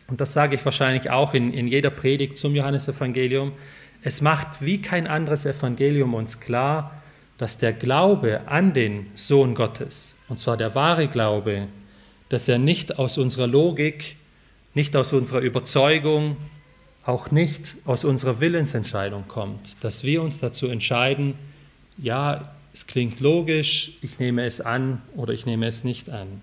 und 0.07 0.21
das 0.21 0.33
sage 0.33 0.55
ich 0.55 0.65
wahrscheinlich 0.65 1.09
auch 1.09 1.33
in, 1.33 1.53
in 1.53 1.67
jeder 1.67 1.89
Predigt 1.89 2.37
zum 2.37 2.55
Johannesevangelium, 2.55 3.53
es 4.01 4.21
macht 4.21 4.61
wie 4.61 4.81
kein 4.81 5.07
anderes 5.07 5.45
Evangelium 5.45 6.13
uns 6.13 6.39
klar, 6.39 7.01
dass 7.37 7.57
der 7.57 7.73
Glaube 7.73 8.41
an 8.47 8.73
den 8.73 9.07
Sohn 9.15 9.53
Gottes, 9.53 10.15
und 10.27 10.39
zwar 10.39 10.57
der 10.57 10.75
wahre 10.75 11.07
Glaube, 11.07 11.67
dass 12.29 12.47
er 12.47 12.57
nicht 12.57 12.99
aus 12.99 13.17
unserer 13.17 13.47
Logik, 13.47 14.17
nicht 14.73 14.95
aus 14.95 15.13
unserer 15.13 15.39
Überzeugung, 15.39 16.37
auch 17.05 17.31
nicht 17.31 17.77
aus 17.85 18.03
unserer 18.03 18.39
Willensentscheidung 18.41 19.27
kommt, 19.27 19.75
dass 19.81 20.03
wir 20.03 20.21
uns 20.21 20.39
dazu 20.39 20.67
entscheiden, 20.67 21.35
ja, 21.97 22.53
es 22.73 22.85
klingt 22.85 23.21
logisch, 23.21 23.93
ich 24.01 24.19
nehme 24.19 24.45
es 24.45 24.61
an 24.61 25.01
oder 25.15 25.33
ich 25.33 25.45
nehme 25.45 25.67
es 25.67 25.83
nicht 25.83 26.09
an, 26.09 26.41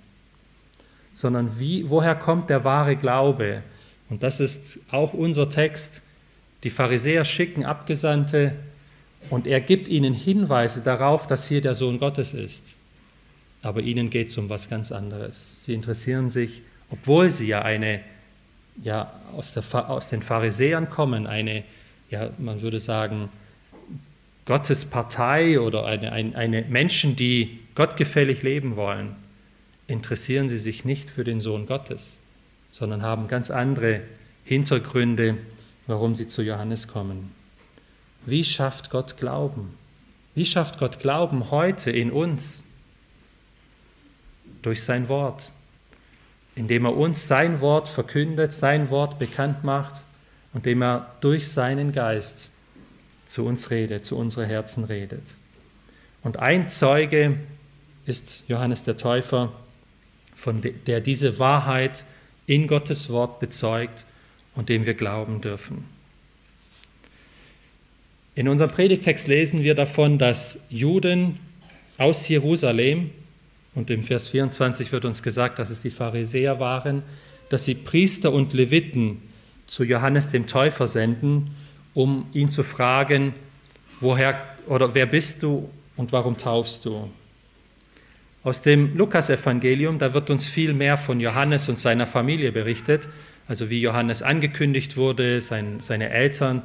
sondern 1.13 1.61
wie, 1.61 1.89
woher 1.91 2.17
kommt 2.17 2.51
der 2.51 2.65
wahre 2.65 2.97
Glaube? 2.97 3.63
Und 4.11 4.23
das 4.23 4.41
ist 4.41 4.81
auch 4.91 5.13
unser 5.13 5.49
Text. 5.49 6.03
Die 6.65 6.71
Pharisäer 6.71 7.25
schicken 7.25 7.65
Abgesandte 7.65 8.55
und 9.31 9.47
er 9.47 9.61
gibt 9.61 9.87
ihnen 9.87 10.15
Hinweise 10.15 10.83
darauf, 10.83 11.27
dass 11.27 11.47
hier 11.47 11.61
der 11.61 11.75
Sohn 11.75 11.99
Gottes 11.99 12.35
ist. 12.35 12.75
Aber 13.65 13.81
ihnen 13.81 14.11
geht 14.11 14.29
es 14.29 14.37
um 14.37 14.51
was 14.51 14.69
ganz 14.69 14.93
anderes. 14.93 15.57
Sie 15.65 15.73
interessieren 15.73 16.29
sich, 16.29 16.61
obwohl 16.91 17.31
sie 17.31 17.47
ja 17.47 17.63
eine 17.63 18.01
ja, 18.83 19.11
aus, 19.35 19.55
der, 19.55 19.91
aus 19.91 20.11
den 20.11 20.21
Pharisäern 20.21 20.91
kommen, 20.91 21.27
eine, 21.27 21.65
ja, 22.11 22.29
man 22.37 22.61
würde 22.61 22.79
sagen, 22.79 23.31
Gottes 24.45 24.85
Partei 24.85 25.59
oder 25.59 25.87
eine, 25.87 26.13
eine, 26.13 26.37
eine 26.37 26.63
Menschen, 26.63 27.17
die 27.17 27.61
gottgefällig 27.75 28.43
leben 28.43 28.77
wollen, 28.77 29.17
interessieren 29.87 30.51
sie 30.51 30.59
sich 30.59 30.85
nicht 30.85 31.09
für 31.09 31.25
den 31.25 31.41
Sohn 31.41 31.65
Gottes, 31.65 32.21
sondern 32.71 33.01
haben 33.01 33.29
ganz 33.29 33.51
andere 33.51 34.03
Hintergründe, 34.45 35.39
warum 35.87 36.15
sie 36.15 36.27
zu 36.27 36.43
Johannes 36.43 36.87
kommen. 36.87 37.31
Wie 38.27 38.45
schafft 38.45 38.91
Gott 38.91 39.17
Glauben? 39.17 39.73
Wie 40.35 40.45
schafft 40.45 40.79
Gott 40.79 40.99
Glauben 40.99 41.51
heute 41.51 41.91
in 41.91 42.11
uns? 42.11 42.65
Durch 44.65 44.83
sein 44.83 45.09
Wort 45.09 45.53
indem 46.55 46.85
er 46.85 46.97
uns 46.97 47.27
sein 47.27 47.61
Wort 47.61 47.89
verkündet, 47.89 48.53
sein 48.53 48.91
Wort 48.91 49.19
bekannt 49.19 49.65
macht 49.65 50.05
und 50.53 50.67
indem 50.67 50.83
er 50.83 51.15
durch 51.21 51.49
seinen 51.49 51.93
Geist 51.93 52.51
zu 53.27 53.45
uns 53.45 53.71
redet, 53.71 54.05
zu 54.05 54.17
unseren 54.17 54.47
Herzen 54.47 54.85
redet. 54.85 55.23
Und 56.23 56.39
ein 56.39 56.69
Zeuge 56.69 57.39
ist 58.07 58.45
Johannes 58.49 58.85
der 58.85 58.97
Täufer, 58.97 59.53
von 60.37 60.63
der 60.87 61.01
diese 61.01 61.39
Wahrheit 61.39 62.05
in 62.47 62.67
Gottes 62.67 63.09
Wort 63.09 63.41
bezeugt 63.41 64.05
und 64.55 64.69
dem 64.69 64.87
wir 64.87 64.95
glauben 64.95 65.41
dürfen. 65.41 65.85
In 68.35 68.49
unserem 68.49 68.71
Predigtext 68.71 69.27
lesen 69.27 69.63
wir 69.63 69.75
davon, 69.75 70.19
dass 70.19 70.59
Juden 70.69 71.39
aus 71.99 72.29
Jerusalem 72.29 73.11
und 73.75 73.91
im 73.91 74.03
Vers 74.03 74.29
24 74.29 74.93
wird 74.93 75.05
uns 75.05 75.23
gesagt, 75.23 75.59
dass 75.59 75.71
es 75.71 75.81
die 75.81 75.91
Pharisäer 75.91 76.61
waren, 76.61 77.03
dass 77.49 77.65
sie 77.65 77.75
Priester 77.75 78.33
und 78.33 78.53
Leviten 78.53 79.23
zu 79.67 79.85
Johannes 79.85 80.29
dem 80.29 80.47
Täufer 80.47 80.87
senden, 80.87 81.51
um 81.93 82.27
ihn 82.33 82.51
zu 82.51 82.63
fragen, 82.63 83.35
woher 84.01 84.41
oder 84.67 84.95
wer 84.95 85.07
bist 85.07 85.43
du 85.43 85.69
und 85.97 86.13
warum 86.13 86.37
taufst 86.37 86.85
du? 86.85 87.11
Aus 88.43 88.63
dem 88.63 88.97
Lukasevangelium, 88.97 89.99
da 89.99 90.13
wird 90.13 90.31
uns 90.31 90.47
viel 90.47 90.75
mehr 90.75 90.97
von 90.99 91.21
Johannes 91.21 91.69
und 91.69 91.79
seiner 91.79 92.07
Familie 92.07 92.53
berichtet, 92.53 93.09
also 93.49 93.71
wie 93.71 93.81
Johannes 93.81 94.23
angekündigt 94.23 94.97
wurde, 94.97 95.41
sein, 95.41 95.81
seine 95.81 96.11
Eltern. 96.11 96.63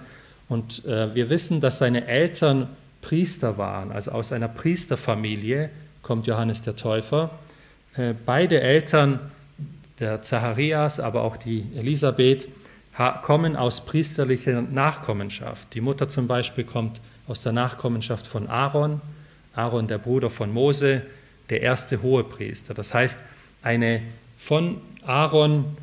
Und 0.50 0.84
äh, 0.86 1.14
wir 1.16 1.30
wissen, 1.30 1.62
dass 1.62 1.78
seine 1.78 2.08
Eltern 2.08 2.68
Priester 3.02 3.58
waren, 3.58 3.92
also 3.92 4.12
aus 4.12 4.34
einer 4.34 4.50
Priesterfamilie 4.50 5.70
kommt 6.02 6.28
Johannes 6.28 6.62
der 6.62 6.76
Täufer. 6.76 7.32
Äh, 7.96 8.14
beide 8.26 8.62
Eltern, 8.62 9.32
der 10.00 10.22
Zacharias, 10.22 11.00
aber 11.00 11.24
auch 11.24 11.38
die 11.38 11.66
Elisabeth, 11.76 12.48
kommen 13.22 13.56
aus 13.56 13.86
priesterlicher 13.86 14.62
Nachkommenschaft. 14.62 15.74
Die 15.74 15.80
Mutter 15.80 16.10
zum 16.10 16.28
Beispiel 16.28 16.66
kommt 16.66 17.00
aus 17.28 17.44
der 17.44 17.54
Nachkommenschaft 17.54 18.28
von 18.28 18.48
Aaron, 18.48 19.00
Aaron 19.56 19.88
der 19.88 20.00
Bruder 20.00 20.30
von 20.30 20.52
Mose, 20.52 21.04
der 21.50 21.62
erste 21.62 22.02
Hohepriester. 22.02 22.74
Das 22.74 22.94
heißt, 22.94 23.20
eine 23.62 24.02
von 24.38 24.82
Aaron 25.06 25.78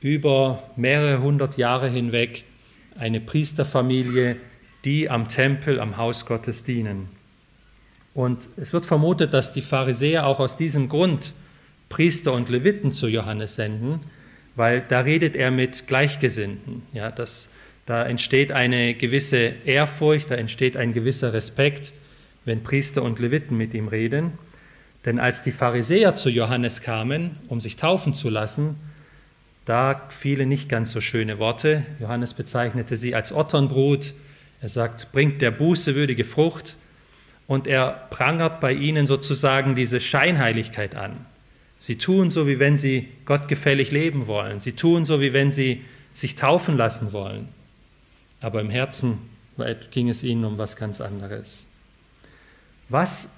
über 0.00 0.62
mehrere 0.76 1.20
hundert 1.20 1.56
Jahre 1.56 1.88
hinweg 1.88 2.44
eine 2.98 3.20
Priesterfamilie, 3.20 4.36
die 4.84 5.10
am 5.10 5.28
Tempel, 5.28 5.80
am 5.80 5.96
Haus 5.96 6.26
Gottes 6.26 6.62
dienen. 6.64 7.08
Und 8.14 8.48
es 8.56 8.72
wird 8.72 8.86
vermutet, 8.86 9.34
dass 9.34 9.50
die 9.50 9.62
Pharisäer 9.62 10.26
auch 10.26 10.38
aus 10.38 10.56
diesem 10.56 10.88
Grund 10.88 11.34
Priester 11.88 12.32
und 12.32 12.48
Leviten 12.48 12.92
zu 12.92 13.08
Johannes 13.08 13.56
senden, 13.56 14.00
weil 14.54 14.82
da 14.86 15.00
redet 15.00 15.34
er 15.34 15.50
mit 15.50 15.86
Gleichgesinnten. 15.88 16.82
Ja, 16.92 17.10
das, 17.10 17.48
da 17.86 18.04
entsteht 18.04 18.52
eine 18.52 18.94
gewisse 18.94 19.52
Ehrfurcht, 19.64 20.30
da 20.30 20.36
entsteht 20.36 20.76
ein 20.76 20.92
gewisser 20.92 21.32
Respekt, 21.32 21.92
wenn 22.44 22.62
Priester 22.62 23.02
und 23.02 23.18
Leviten 23.18 23.56
mit 23.56 23.74
ihm 23.74 23.88
reden. 23.88 24.38
Denn 25.04 25.18
als 25.18 25.42
die 25.42 25.50
Pharisäer 25.50 26.14
zu 26.14 26.30
Johannes 26.30 26.80
kamen, 26.80 27.36
um 27.48 27.60
sich 27.60 27.76
taufen 27.76 28.14
zu 28.14 28.30
lassen, 28.30 28.76
da 29.64 30.08
fielen 30.10 30.48
nicht 30.48 30.68
ganz 30.68 30.92
so 30.92 31.00
schöne 31.00 31.38
Worte. 31.38 31.84
Johannes 31.98 32.34
bezeichnete 32.34 32.96
sie 32.96 33.14
als 33.14 33.32
Otternbrut. 33.32 34.14
Er 34.60 34.68
sagt, 34.68 35.10
bringt 35.12 35.42
der 35.42 35.50
Buße 35.50 35.94
würdige 35.94 36.24
Frucht 36.24 36.76
und 37.46 37.66
er 37.66 38.06
prangert 38.10 38.60
bei 38.60 38.72
ihnen 38.72 39.06
sozusagen 39.06 39.74
diese 39.74 40.00
Scheinheiligkeit 40.00 40.94
an. 40.94 41.26
Sie 41.78 41.98
tun 41.98 42.30
so, 42.30 42.46
wie 42.46 42.58
wenn 42.58 42.76
sie 42.76 43.08
gottgefällig 43.26 43.90
leben 43.90 44.26
wollen. 44.26 44.60
Sie 44.60 44.72
tun 44.72 45.04
so, 45.04 45.20
wie 45.20 45.34
wenn 45.34 45.52
sie 45.52 45.84
sich 46.14 46.34
taufen 46.34 46.76
lassen 46.76 47.12
wollen. 47.12 47.48
Aber 48.40 48.60
im 48.60 48.70
Herzen 48.70 49.18
ging 49.90 50.08
es 50.08 50.22
ihnen 50.22 50.44
um 50.44 50.56
was 50.56 50.76
ganz 50.76 51.00
anderes. 51.00 51.66
Was, 52.88 53.28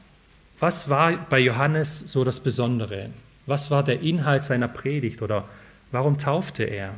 was 0.60 0.88
war 0.88 1.16
bei 1.28 1.40
Johannes 1.40 2.00
so 2.00 2.22
das 2.22 2.40
Besondere? 2.40 3.10
Was 3.46 3.70
war 3.70 3.82
der 3.82 4.00
Inhalt 4.00 4.44
seiner 4.44 4.68
Predigt 4.68 5.22
oder 5.22 5.48
warum 5.90 6.18
taufte 6.18 6.64
er? 6.64 6.94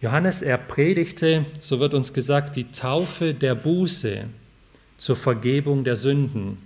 Johannes, 0.00 0.42
er 0.42 0.58
predigte, 0.58 1.46
so 1.60 1.80
wird 1.80 1.94
uns 1.94 2.12
gesagt, 2.12 2.54
die 2.54 2.70
Taufe 2.70 3.34
der 3.34 3.56
Buße 3.56 4.26
zur 4.98 5.16
Vergebung 5.16 5.84
der 5.84 5.96
Sünden. 5.96 6.58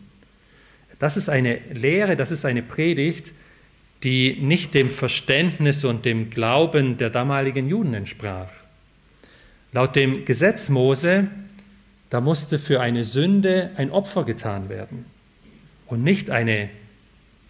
Das 0.98 1.16
ist 1.16 1.28
eine 1.28 1.58
Lehre, 1.72 2.16
das 2.16 2.32
ist 2.32 2.44
eine 2.44 2.62
Predigt, 2.62 3.32
die 4.02 4.38
nicht 4.40 4.74
dem 4.74 4.90
Verständnis 4.90 5.84
und 5.84 6.04
dem 6.04 6.30
Glauben 6.30 6.96
der 6.96 7.10
damaligen 7.10 7.68
Juden 7.68 7.94
entsprach. 7.94 8.50
Laut 9.72 9.94
dem 9.94 10.24
Gesetz 10.24 10.68
Mose, 10.68 11.28
da 12.10 12.20
musste 12.20 12.58
für 12.58 12.80
eine 12.80 13.04
Sünde 13.04 13.70
ein 13.76 13.90
Opfer 13.90 14.24
getan 14.24 14.68
werden 14.68 15.06
und 15.86 16.02
nicht 16.02 16.30
eine 16.30 16.68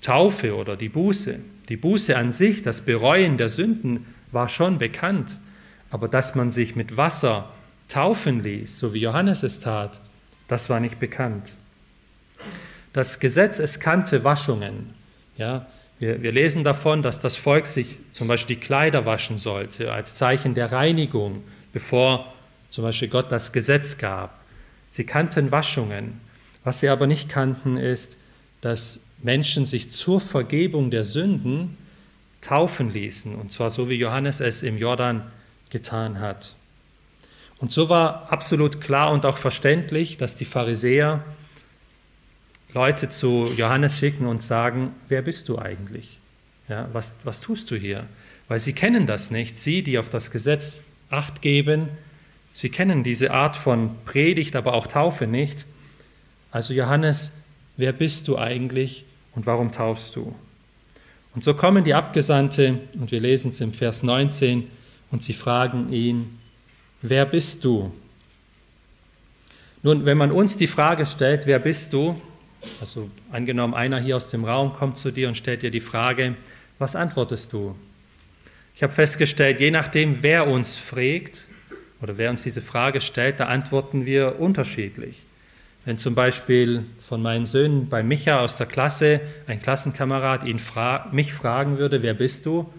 Taufe 0.03 0.55
oder 0.55 0.77
die 0.77 0.89
Buße. 0.89 1.39
Die 1.69 1.77
Buße 1.77 2.17
an 2.17 2.33
sich, 2.33 2.63
das 2.63 2.83
Bereuen 2.83 3.39
der 3.39 3.49
Sünden 3.49 4.07
war 4.31 4.49
schon 4.49 4.79
bekannt, 4.79 5.39
aber 5.91 6.09
dass 6.09 6.35
man 6.35 6.51
sich 6.51 6.77
mit 6.77 6.97
Wasser 6.97 7.53
taufen 7.89 8.43
ließ, 8.43 8.79
so 8.79 8.95
wie 8.95 9.01
Johannes 9.01 9.43
es 9.43 9.61
tat, 9.61 10.01
das 10.53 10.69
war 10.69 10.81
nicht 10.81 11.01
bekannt. 11.01 11.57
Das 12.93 13.21
Gesetz, 13.21 13.59
es 13.59 13.81
kannte 13.81 14.23
Waschungen. 14.23 14.93
Ja, 15.39 15.67
wir, 15.99 16.23
wir 16.23 16.31
lesen 16.31 16.63
davon, 16.63 17.03
dass 17.03 17.19
das 17.19 17.37
Volk 17.37 17.67
sich 17.67 17.99
zum 18.11 18.29
Beispiel 18.29 18.57
die 18.57 18.61
Kleider 18.61 19.07
waschen 19.07 19.39
sollte, 19.39 19.91
als 19.91 20.15
Zeichen 20.15 20.53
der 20.53 20.71
Reinigung, 20.71 21.43
bevor 21.73 22.35
zum 22.69 22.85
Beispiel 22.85 23.09
Gott 23.09 23.33
das 23.33 23.53
Gesetz 23.53 23.97
gab. 23.97 24.41
Sie 24.91 25.05
kannten 25.05 25.51
Waschungen. 25.53 26.21
Was 26.65 26.81
sie 26.81 26.91
aber 26.91 27.07
nicht 27.07 27.31
kannten, 27.31 27.79
ist, 27.79 28.19
dass 28.61 29.01
Menschen 29.23 29.65
sich 29.65 29.91
zur 29.91 30.21
Vergebung 30.21 30.91
der 30.91 31.05
Sünden 31.05 31.79
taufen 32.43 32.93
ließen, 32.93 33.35
und 33.35 33.53
zwar 33.53 33.71
so 33.71 33.89
wie 33.89 33.95
Johannes 33.95 34.41
es 34.41 34.63
im 34.63 34.77
Jordan 34.77 35.23
getan 35.71 36.21
hat. 36.21 36.57
Und 37.63 37.71
so 37.71 37.89
war 37.89 38.27
absolut 38.33 38.81
klar 38.81 39.13
und 39.13 39.25
auch 39.25 39.39
verständlich, 39.39 40.17
dass 40.17 40.35
die 40.35 40.45
Pharisäer 40.45 41.25
Leute 42.75 43.09
zu 43.09 43.53
Johannes 43.57 43.97
schicken 43.97 44.27
und 44.27 44.43
sagen, 44.43 44.93
wer 45.09 45.23
bist 45.23 45.49
du 45.49 45.61
eigentlich? 45.61 46.19
Ja, 46.69 46.89
was, 46.93 47.15
was 47.23 47.41
tust 47.41 47.71
du 47.71 47.77
hier? 47.77 48.07
Weil 48.49 48.59
sie 48.59 48.73
kennen 48.73 49.07
das 49.07 49.31
nicht. 49.31 49.57
Sie, 49.57 49.85
die 49.85 49.97
auf 49.99 50.09
das 50.09 50.33
Gesetz 50.33 50.83
acht 51.09 51.41
geben, 51.41 51.89
sie 52.53 52.69
kennen 52.69 53.05
diese 53.05 53.31
Art 53.31 53.55
von 53.55 53.95
Predigt, 54.07 54.57
aber 54.57 54.75
auch 54.75 54.89
Taufe 54.89 55.29
nicht. 55.29 55.65
Also 56.51 56.75
Johannes, 56.75 57.31
wer 57.77 57.93
bist 57.93 58.27
du 58.27 58.39
eigentlich 58.39 59.05
und 59.37 59.47
warum 59.47 59.71
taufst 59.71 60.17
du? 60.17 60.35
Und 61.33 61.45
so 61.45 61.55
kommen 61.55 61.85
die 61.85 61.95
Abgesandte, 61.95 62.81
und 62.95 63.13
wir 63.13 63.21
lesen 63.21 63.53
es 63.53 63.61
im 63.61 63.73
Vers 63.73 64.03
19, 64.03 64.67
und 65.13 65.23
sie 65.23 65.33
fragen 65.33 65.93
ihn, 65.93 66.42
wer 67.03 67.27
bist 67.27 67.65
du? 67.65 67.93
Nun, 69.83 70.07
wenn 70.07 70.17
man 70.17 70.31
uns 70.31 70.57
die 70.57 70.69
Frage 70.69 71.05
stellt, 71.05 71.47
wer 71.47 71.59
bist 71.59 71.93
du? 71.93 72.21
Also 72.81 73.11
angenommen, 73.33 73.75
einer 73.75 73.99
hier 73.99 74.17
aus 74.17 74.31
dem 74.31 74.45
Raum 74.45 74.73
kommt 74.73 74.97
zu 74.97 75.11
dir 75.11 75.27
und 75.29 75.37
stellt 75.37 75.63
dir 75.63 75.71
die 75.73 75.81
Frage, 75.81 76.37
was 76.79 76.95
antwortest 76.95 77.53
du? 77.53 77.75
Ich 78.75 78.83
habe 78.83 78.93
festgestellt, 78.93 79.61
je 79.61 79.71
nachdem, 79.71 80.23
wer 80.23 80.47
uns 80.47 80.77
fragt 80.77 81.49
oder 82.01 82.17
wer 82.17 82.31
uns 82.31 82.45
diese 82.45 82.63
Frage 82.63 83.01
stellt, 83.01 83.41
da 83.41 83.47
antworten 83.47 84.07
wir 84.07 84.41
unterschiedlich. 84.41 85.17
Wenn 85.85 85.99
zum 85.99 86.15
Beispiel 86.15 86.85
von 87.01 87.21
meinen 87.21 87.45
Söhnen 87.45 87.89
bei 87.89 88.05
Micha 88.05 88.39
aus 88.39 88.57
der 88.57 88.67
Klasse 88.67 89.21
ein 89.49 89.61
Klassenkamerad 89.61 90.45
ihn 90.45 90.61
fra 90.61 91.09
mich 91.11 91.35
fragen 91.35 91.79
würde, 91.79 92.03
wer 92.03 92.15
bist 92.15 92.47
du? 92.47 92.73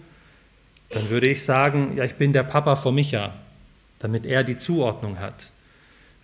Dann 0.88 1.10
würde 1.10 1.28
ich 1.28 1.44
sagen, 1.44 1.96
ja, 1.96 2.04
ich 2.04 2.14
bin 2.14 2.32
der 2.32 2.44
Papa 2.44 2.76
von 2.76 2.94
Micha, 2.94 3.34
damit 4.04 4.26
er 4.26 4.44
die 4.44 4.58
Zuordnung 4.58 5.18
hat. 5.18 5.50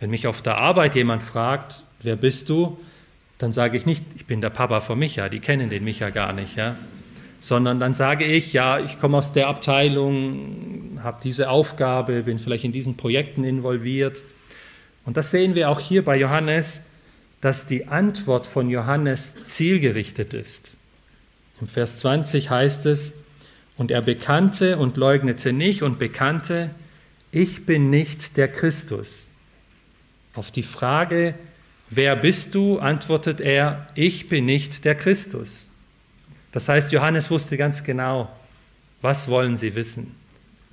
Wenn 0.00 0.10
mich 0.10 0.26
auf 0.26 0.42
der 0.42 0.58
Arbeit 0.58 0.94
jemand 0.94 1.22
fragt, 1.22 1.82
wer 2.02 2.14
bist 2.14 2.50
du? 2.50 2.78
Dann 3.38 3.54
sage 3.54 3.78
ich 3.78 3.86
nicht, 3.86 4.04
ich 4.16 4.26
bin 4.26 4.42
der 4.42 4.50
Papa 4.50 4.80
von 4.80 4.98
Micha, 4.98 5.30
die 5.30 5.40
kennen 5.40 5.70
den 5.70 5.82
Micha 5.82 6.10
gar 6.10 6.34
nicht, 6.34 6.56
ja? 6.56 6.76
Sondern 7.38 7.80
dann 7.80 7.94
sage 7.94 8.26
ich, 8.26 8.52
ja, 8.52 8.78
ich 8.80 9.00
komme 9.00 9.16
aus 9.16 9.32
der 9.32 9.48
Abteilung, 9.48 11.00
habe 11.02 11.22
diese 11.24 11.48
Aufgabe, 11.48 12.24
bin 12.24 12.38
vielleicht 12.38 12.64
in 12.64 12.72
diesen 12.72 12.98
Projekten 12.98 13.44
involviert. 13.44 14.22
Und 15.06 15.16
das 15.16 15.30
sehen 15.30 15.54
wir 15.54 15.70
auch 15.70 15.80
hier 15.80 16.04
bei 16.04 16.18
Johannes, 16.18 16.82
dass 17.40 17.64
die 17.64 17.88
Antwort 17.88 18.46
von 18.46 18.68
Johannes 18.68 19.42
zielgerichtet 19.44 20.34
ist. 20.34 20.72
Im 21.62 21.66
Vers 21.66 21.96
20 21.96 22.50
heißt 22.50 22.84
es, 22.84 23.14
und 23.78 23.90
er 23.90 24.02
bekannte 24.02 24.76
und 24.76 24.98
leugnete 24.98 25.54
nicht 25.54 25.82
und 25.82 25.98
bekannte, 25.98 26.68
ich 27.32 27.66
bin 27.66 27.90
nicht 27.90 28.36
der 28.36 28.48
Christus. 28.48 29.30
Auf 30.34 30.50
die 30.50 30.62
Frage, 30.62 31.34
wer 31.90 32.16
bist 32.16 32.54
du, 32.54 32.78
antwortet 32.78 33.40
er, 33.40 33.86
ich 33.94 34.28
bin 34.28 34.46
nicht 34.46 34.84
der 34.84 34.94
Christus. 34.94 35.70
Das 36.52 36.68
heißt, 36.68 36.92
Johannes 36.92 37.30
wusste 37.30 37.56
ganz 37.56 37.82
genau, 37.82 38.30
was 39.02 39.28
wollen 39.28 39.56
sie 39.56 39.74
wissen? 39.74 40.14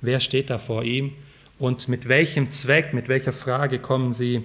Wer 0.00 0.20
steht 0.20 0.50
da 0.50 0.58
vor 0.58 0.84
ihm? 0.84 1.12
Und 1.58 1.88
mit 1.88 2.08
welchem 2.08 2.50
Zweck, 2.50 2.92
mit 2.92 3.08
welcher 3.08 3.32
Frage 3.32 3.78
kommen 3.78 4.12
sie, 4.12 4.42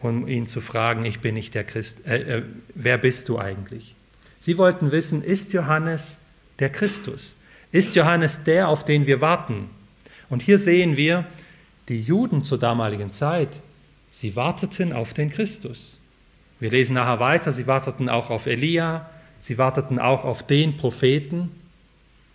um 0.00 0.26
ihn 0.26 0.46
zu 0.46 0.60
fragen, 0.60 1.04
ich 1.04 1.20
bin 1.20 1.34
nicht 1.34 1.54
der 1.54 1.64
Christ, 1.64 1.98
äh, 2.06 2.38
äh, 2.38 2.42
wer 2.74 2.98
bist 2.98 3.28
du 3.28 3.38
eigentlich? 3.38 3.94
Sie 4.38 4.56
wollten 4.56 4.90
wissen, 4.90 5.22
ist 5.22 5.52
Johannes 5.52 6.16
der 6.58 6.70
Christus? 6.70 7.34
Ist 7.72 7.94
Johannes 7.94 8.42
der, 8.42 8.68
auf 8.68 8.84
den 8.84 9.06
wir 9.06 9.20
warten? 9.20 9.68
Und 10.28 10.42
hier 10.42 10.58
sehen 10.58 10.96
wir, 10.96 11.26
die 11.90 12.00
Juden 12.00 12.44
zur 12.44 12.58
damaligen 12.58 13.10
Zeit, 13.10 13.60
sie 14.12 14.36
warteten 14.36 14.92
auf 14.92 15.12
den 15.12 15.28
Christus. 15.28 15.98
Wir 16.60 16.70
lesen 16.70 16.94
nachher 16.94 17.18
weiter, 17.18 17.50
sie 17.50 17.66
warteten 17.66 18.08
auch 18.08 18.30
auf 18.30 18.46
Elia, 18.46 19.10
sie 19.40 19.58
warteten 19.58 19.98
auch 19.98 20.24
auf 20.24 20.46
den 20.46 20.76
Propheten. 20.76 21.50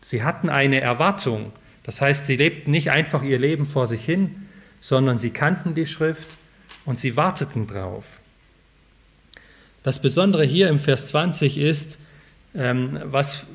Sie 0.01 0.23
hatten 0.23 0.49
eine 0.49 0.81
Erwartung, 0.81 1.53
das 1.83 2.01
heißt, 2.01 2.25
sie 2.25 2.35
lebten 2.35 2.71
nicht 2.71 2.91
einfach 2.91 3.23
ihr 3.23 3.39
Leben 3.39 3.65
vor 3.65 3.87
sich 3.87 4.03
hin, 4.03 4.47
sondern 4.81 5.17
sie 5.17 5.29
kannten 5.29 5.73
die 5.73 5.85
Schrift 5.85 6.35
und 6.83 6.99
sie 6.99 7.15
warteten 7.15 7.65
drauf. 7.65 8.19
Das 9.83 10.01
Besondere 10.01 10.43
hier 10.43 10.67
im 10.67 10.79
Vers 10.79 11.07
20 11.07 11.57
ist, 11.57 11.97
ähm, 12.55 12.99
was, 13.05 13.45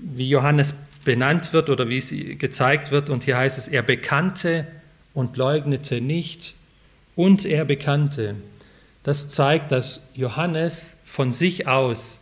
wie 0.00 0.28
Johannes 0.28 0.74
benannt 1.04 1.52
wird 1.52 1.70
oder 1.70 1.88
wie 1.88 1.98
es 1.98 2.10
gezeigt 2.10 2.90
wird. 2.90 3.10
Und 3.10 3.24
hier 3.24 3.36
heißt 3.36 3.58
es, 3.58 3.68
er 3.68 3.82
bekannte 3.82 4.66
und 5.16 5.36
leugnete 5.36 6.00
nicht 6.00 6.54
und 7.16 7.46
er 7.46 7.64
bekannte. 7.64 8.36
Das 9.02 9.28
zeigt, 9.28 9.72
dass 9.72 10.02
Johannes 10.14 10.96
von 11.06 11.32
sich 11.32 11.66
aus 11.66 12.20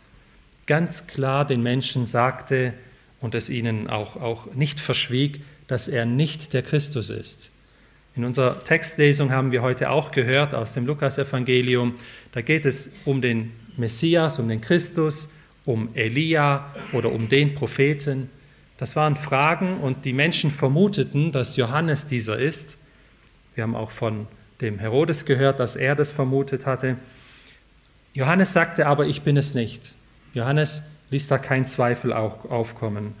ganz 0.65 1.05
klar 1.05 1.45
den 1.45 1.61
Menschen 1.61 2.05
sagte, 2.05 2.73
und 3.19 3.33
es 3.33 3.49
ihnen 3.49 3.89
auch, 3.89 4.17
auch 4.17 4.53
nicht 4.53 4.79
verschwieg, 4.79 5.41
dass 5.67 5.87
er 5.87 6.05
nicht 6.05 6.53
der 6.53 6.61
Christus 6.61 7.09
ist. 7.09 7.51
In 8.15 8.23
unserer 8.23 8.63
Textlesung 8.63 9.31
haben 9.31 9.51
wir 9.51 9.61
heute 9.61 9.89
auch 9.89 10.11
gehört 10.11 10.53
aus 10.53 10.73
dem 10.73 10.85
Lukasevangelium, 10.85 11.95
da 12.31 12.41
geht 12.41 12.65
es 12.65 12.89
um 13.03 13.21
den 13.21 13.51
Messias, 13.77 14.39
um 14.39 14.47
den 14.47 14.61
Christus, 14.61 15.27
um 15.65 15.89
Elia 15.95 16.73
oder 16.93 17.11
um 17.11 17.27
den 17.27 17.55
Propheten. 17.55 18.29
Das 18.77 18.95
waren 18.95 19.15
Fragen 19.15 19.79
und 19.79 20.05
die 20.05 20.13
Menschen 20.13 20.51
vermuteten, 20.51 21.31
dass 21.31 21.57
Johannes 21.57 22.07
dieser 22.07 22.37
ist. 22.37 22.77
Wir 23.55 23.63
haben 23.63 23.75
auch 23.75 23.91
von 23.91 24.27
dem 24.61 24.79
Herodes 24.79 25.25
gehört, 25.25 25.59
dass 25.59 25.75
er 25.75 25.95
das 25.95 26.11
vermutet 26.11 26.65
hatte. 26.65 26.97
Johannes 28.13 28.53
sagte 28.53 28.87
aber, 28.87 29.07
ich 29.07 29.23
bin 29.23 29.37
es 29.37 29.53
nicht. 29.53 29.95
Johannes 30.33 30.81
ließ 31.09 31.27
da 31.27 31.37
kein 31.37 31.65
Zweifel 31.65 32.13
aufkommen. 32.13 33.15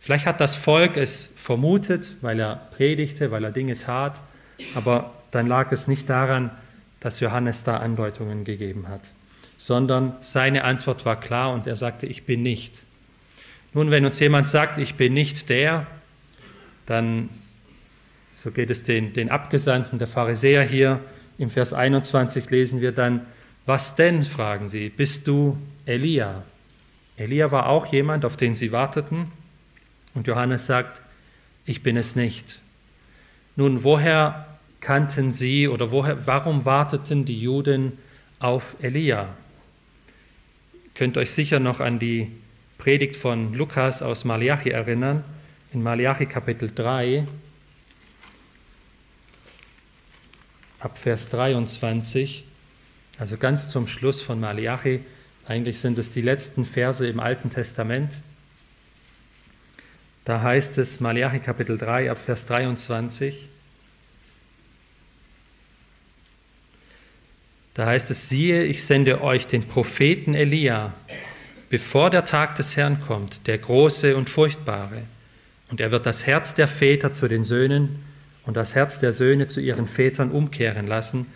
Vielleicht 0.00 0.26
hat 0.26 0.40
das 0.40 0.56
Volk 0.56 0.96
es 0.96 1.30
vermutet, 1.36 2.16
weil 2.20 2.38
er 2.38 2.56
predigte, 2.76 3.30
weil 3.30 3.44
er 3.44 3.50
Dinge 3.50 3.78
tat, 3.78 4.22
aber 4.74 5.12
dann 5.30 5.46
lag 5.46 5.72
es 5.72 5.88
nicht 5.88 6.08
daran, 6.08 6.50
dass 7.00 7.20
Johannes 7.20 7.64
da 7.64 7.78
Andeutungen 7.78 8.44
gegeben 8.44 8.88
hat, 8.88 9.02
sondern 9.56 10.16
seine 10.20 10.64
Antwort 10.64 11.04
war 11.04 11.18
klar 11.18 11.52
und 11.52 11.66
er 11.66 11.76
sagte, 11.76 12.06
ich 12.06 12.24
bin 12.24 12.42
nicht. 12.42 12.84
Nun, 13.74 13.90
wenn 13.90 14.04
uns 14.04 14.18
jemand 14.18 14.48
sagt, 14.48 14.78
ich 14.78 14.94
bin 14.94 15.12
nicht 15.12 15.48
der, 15.48 15.86
dann, 16.86 17.28
so 18.38 18.52
geht 18.52 18.70
es 18.70 18.84
den, 18.84 19.12
den 19.12 19.30
Abgesandten 19.30 19.98
der 19.98 20.06
Pharisäer 20.06 20.62
hier, 20.62 21.00
im 21.38 21.50
Vers 21.50 21.72
21 21.72 22.48
lesen 22.50 22.80
wir 22.80 22.92
dann, 22.92 23.26
was 23.66 23.96
denn, 23.96 24.22
fragen 24.22 24.68
sie, 24.68 24.90
bist 24.90 25.26
du 25.26 25.58
Elia? 25.86 26.44
Elia 27.16 27.50
war 27.50 27.68
auch 27.68 27.86
jemand, 27.86 28.24
auf 28.24 28.36
den 28.36 28.54
sie 28.54 28.70
warteten. 28.70 29.32
Und 30.14 30.28
Johannes 30.28 30.66
sagt, 30.66 31.02
ich 31.66 31.82
bin 31.82 31.96
es 31.96 32.14
nicht. 32.14 32.62
Nun, 33.56 33.82
woher 33.82 34.46
kannten 34.78 35.32
sie 35.32 35.66
oder 35.66 35.90
woher, 35.90 36.24
warum 36.28 36.64
warteten 36.64 37.24
die 37.24 37.40
Juden 37.40 37.98
auf 38.38 38.76
Elia? 38.80 39.34
Ihr 40.72 40.90
könnt 40.94 41.16
euch 41.16 41.32
sicher 41.32 41.58
noch 41.58 41.80
an 41.80 41.98
die 41.98 42.30
Predigt 42.78 43.16
von 43.16 43.52
Lukas 43.52 44.00
aus 44.00 44.24
Malachi 44.24 44.70
erinnern, 44.70 45.24
in 45.72 45.82
Malachi 45.82 46.26
Kapitel 46.26 46.70
3, 46.72 47.26
ab 50.78 50.98
Vers 50.98 51.28
23, 51.28 52.44
also 53.18 53.36
ganz 53.36 53.68
zum 53.68 53.86
Schluss 53.86 54.20
von 54.20 54.38
Malachi 54.40 55.00
eigentlich 55.48 55.80
sind 55.80 55.98
es 55.98 56.10
die 56.10 56.20
letzten 56.20 56.66
Verse 56.66 57.06
im 57.08 57.20
Alten 57.20 57.48
Testament. 57.48 58.12
Da 60.26 60.42
heißt 60.42 60.76
es, 60.76 61.00
Malachi 61.00 61.38
Kapitel 61.38 61.78
3 61.78 62.10
ab 62.10 62.18
Vers 62.18 62.44
23, 62.44 63.48
da 67.72 67.86
heißt 67.86 68.10
es, 68.10 68.28
siehe, 68.28 68.64
ich 68.64 68.84
sende 68.84 69.22
euch 69.22 69.46
den 69.46 69.66
Propheten 69.66 70.34
Elia, 70.34 70.92
bevor 71.70 72.10
der 72.10 72.26
Tag 72.26 72.56
des 72.56 72.76
Herrn 72.76 73.00
kommt, 73.00 73.46
der 73.46 73.56
große 73.56 74.18
und 74.18 74.28
furchtbare. 74.28 75.04
Und 75.70 75.80
er 75.80 75.90
wird 75.92 76.04
das 76.04 76.26
Herz 76.26 76.54
der 76.54 76.68
Väter 76.68 77.10
zu 77.12 77.26
den 77.26 77.42
Söhnen 77.42 78.04
und 78.48 78.56
das 78.56 78.74
Herz 78.74 78.98
der 78.98 79.12
Söhne 79.12 79.46
zu 79.46 79.60
ihren 79.60 79.86
Vätern 79.86 80.30
umkehren 80.30 80.86
lassen, 80.86 81.26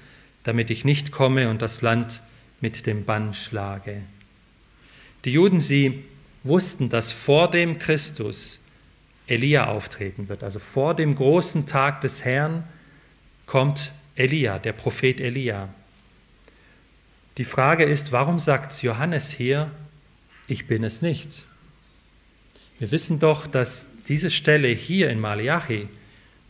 damit 0.44 0.70
ich 0.70 0.86
nicht 0.86 1.12
komme 1.12 1.50
und 1.50 1.60
das 1.60 1.82
Land 1.82 2.22
mit 2.62 2.86
dem 2.86 3.04
Bann 3.04 3.34
schlage. 3.34 4.00
Die 5.26 5.32
Juden, 5.32 5.60
sie 5.60 6.04
wussten, 6.42 6.88
dass 6.88 7.12
vor 7.12 7.50
dem 7.50 7.78
Christus 7.78 8.60
Elia 9.26 9.66
auftreten 9.66 10.30
wird. 10.30 10.42
Also 10.42 10.58
vor 10.58 10.96
dem 10.96 11.14
großen 11.14 11.66
Tag 11.66 12.00
des 12.00 12.24
Herrn 12.24 12.64
kommt 13.44 13.92
Elia, 14.14 14.58
der 14.58 14.72
Prophet 14.72 15.20
Elia. 15.20 15.68
Die 17.36 17.44
Frage 17.44 17.84
ist, 17.84 18.10
warum 18.10 18.38
sagt 18.38 18.82
Johannes 18.82 19.30
hier, 19.30 19.70
ich 20.46 20.66
bin 20.66 20.82
es 20.82 21.02
nicht? 21.02 21.46
Wir 22.78 22.90
wissen 22.90 23.18
doch, 23.18 23.46
dass 23.46 23.90
diese 24.08 24.30
Stelle 24.30 24.68
hier 24.68 25.10
in 25.10 25.20
Malachi 25.20 25.88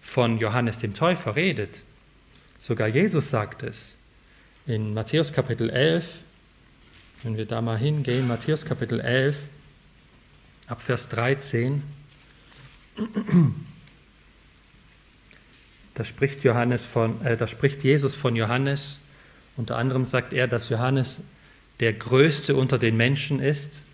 von 0.03 0.37
Johannes 0.39 0.79
dem 0.81 0.93
Täufer 0.93 1.37
redet. 1.37 1.81
Sogar 2.59 2.89
Jesus 2.89 3.31
sagt 3.31 3.63
es. 3.63 3.97
In 4.67 4.93
Matthäus 4.93 5.33
Kapitel 5.33 5.71
11, 5.71 6.19
wenn 7.23 7.37
wir 7.39 7.47
da 7.47 7.63
mal 7.63 7.79
hingehen, 7.79 8.29
Matthäus 8.29 8.67
Kapitel 8.67 9.01
11, 9.01 9.37
ab 10.67 10.83
Vers 10.83 11.09
13, 11.09 11.83
da 15.95 16.05
spricht, 16.05 16.45
Johannes 16.45 16.85
von, 16.85 17.25
äh, 17.25 17.37
da 17.37 17.47
spricht 17.47 17.83
Jesus 17.83 18.15
von 18.15 18.37
Johannes. 18.37 18.99
Unter 19.57 19.77
anderem 19.77 20.05
sagt 20.05 20.33
er, 20.33 20.49
dass 20.49 20.69
Johannes 20.69 21.23
der 21.81 21.93
Größte 21.93 22.55
unter 22.55 22.79
den 22.79 22.97
Menschen 22.97 23.41
ist. 23.41 23.85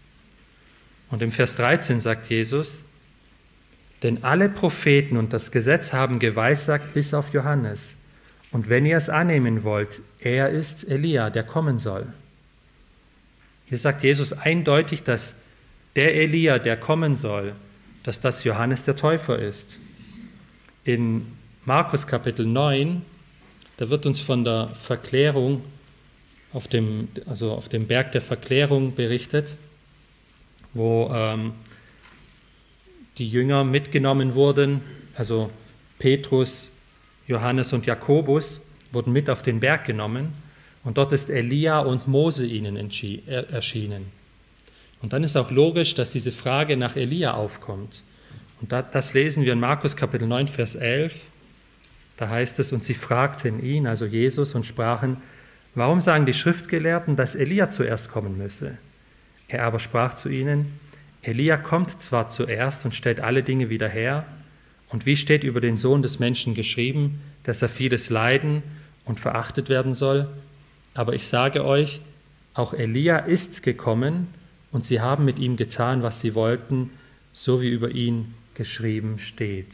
Und 1.11 1.23
im 1.23 1.33
Vers 1.33 1.57
13 1.57 2.01
sagt 2.01 2.29
Jesus, 2.29 2.85
denn 4.03 4.25
alle 4.25 4.49
Propheten 4.49 5.17
und 5.17 5.33
das 5.33 5.51
Gesetz 5.51 5.93
haben 5.93 6.19
geweissagt 6.19 6.95
bis 6.95 7.15
auf 7.15 7.33
Johannes. 7.33 7.97
Und 8.51 8.69
wenn 8.69 8.87
ihr 8.87 8.97
es 8.97 9.11
annehmen 9.11 9.65
wollt, 9.65 10.03
er 10.21 10.51
ist 10.51 10.89
Elia, 10.89 11.31
der 11.31 11.43
kommen 11.43 11.79
soll. 11.79 12.07
Hier 13.67 13.79
sagt 13.79 14.03
Jesus 14.03 14.33
eindeutig, 14.33 15.03
dass 15.03 15.35
der 15.97 16.15
Elia, 16.15 16.59
der 16.59 16.77
kommen 16.77 17.17
soll, 17.17 17.55
dass 18.05 18.21
das 18.21 18.45
Johannes 18.45 18.85
der 18.85 18.97
Täufer 18.97 19.39
ist. 19.39 19.81
In 20.85 21.27
Markus 21.65 22.07
Kapitel 22.07 22.47
9, 22.47 23.03
da 23.77 23.91
wird 23.91 24.07
uns 24.07 24.21
von 24.21 24.45
der 24.45 24.71
Verklärung 24.75 25.63
auf 26.53 26.69
dem, 26.69 27.09
also 27.27 27.53
auf 27.53 27.69
dem 27.69 27.87
Berg 27.87 28.13
der 28.13 28.23
Verklärung 28.23 28.95
berichtet, 28.95 29.57
wo 30.73 31.11
ähm, 31.13 31.53
die 33.19 33.29
Jünger 33.29 33.65
mitgenommen 33.65 34.35
wurden, 34.35 34.81
also 35.15 35.51
Petrus, 35.99 36.71
Johannes 37.27 37.73
und 37.73 37.87
Jakobus 37.87 38.63
wurden 38.93 39.13
mit 39.13 39.29
auf 39.29 39.43
den 39.43 39.61
Berg 39.61 39.85
genommen 39.85 40.33
und 40.85 40.97
dort 40.97 41.13
ist 41.13 41.29
Elia 41.29 41.81
und 41.81 42.09
Mose 42.09 42.47
ihnen 42.47 42.77
erschienen. 42.77 44.07
Und 45.03 45.13
dann 45.13 45.25
ist 45.25 45.37
auch 45.37 45.51
logisch, 45.51 45.95
dass 45.95 46.11
diese 46.11 46.33
Frage 46.33 46.77
nach 46.77 46.97
Elia 46.97 47.35
aufkommt. 47.35 48.03
Und 48.61 48.73
das 48.73 49.15
lesen 49.15 49.45
wir 49.45 49.53
in 49.53 49.61
Markus 49.61 49.95
Kapitel 49.95 50.27
9, 50.27 50.49
Vers 50.49 50.75
11. 50.75 51.15
Da 52.17 52.29
heißt 52.29 52.59
es, 52.59 52.73
und 52.73 52.83
sie 52.83 52.95
fragten 52.95 53.63
ihn, 53.63 53.87
also 53.87 54.07
Jesus, 54.07 54.55
und 54.55 54.67
sprachen, 54.67 55.19
warum 55.77 56.01
sagen 56.01 56.27
die 56.27 56.35
Schriftgelehrten, 56.35 57.15
dass 57.15 57.37
Elia 57.37 57.69
zuerst 57.69 58.11
kommen 58.11 58.37
müsse? 58.37 58.79
Er 59.47 59.65
aber 59.65 59.79
sprach 59.79 60.15
zu 60.15 60.29
ihnen, 60.29 60.81
Elia 61.29 61.59
kommt 61.59 61.91
zwar 62.01 62.31
zuerst 62.31 62.87
und 62.87 62.95
stellt 62.95 63.21
alle 63.21 63.43
Dinge 63.43 63.69
wieder 63.69 63.89
her, 63.89 64.27
und 64.89 65.05
wie 65.05 65.17
steht 65.17 65.45
über 65.45 65.61
den 65.61 65.77
Sohn 65.77 66.01
des 66.01 66.19
Menschen 66.19 66.55
geschrieben, 66.55 67.21
dass 67.43 67.61
er 67.61 67.69
vieles 67.69 68.09
leiden 68.09 68.63
und 69.05 69.21
verachtet 69.21 69.69
werden 69.69 69.95
soll? 69.95 70.27
Aber 70.95 71.13
ich 71.13 71.27
sage 71.27 71.67
euch, 71.67 72.01
auch 72.55 72.73
Elia 72.73 73.19
ist 73.19 73.63
gekommen, 73.63 74.29
und 74.73 74.85
sie 74.85 75.03
haben 75.03 75.27
mit 75.27 75.39
ihm 75.39 75.57
getan, 75.57 76.03
was 76.03 76.21
sie 76.21 76.35
wollten, 76.35 76.91
so 77.33 77.61
wie 77.61 77.69
über 77.69 77.91
ihn 77.91 78.35
geschrieben 78.55 79.19
steht. 79.19 79.73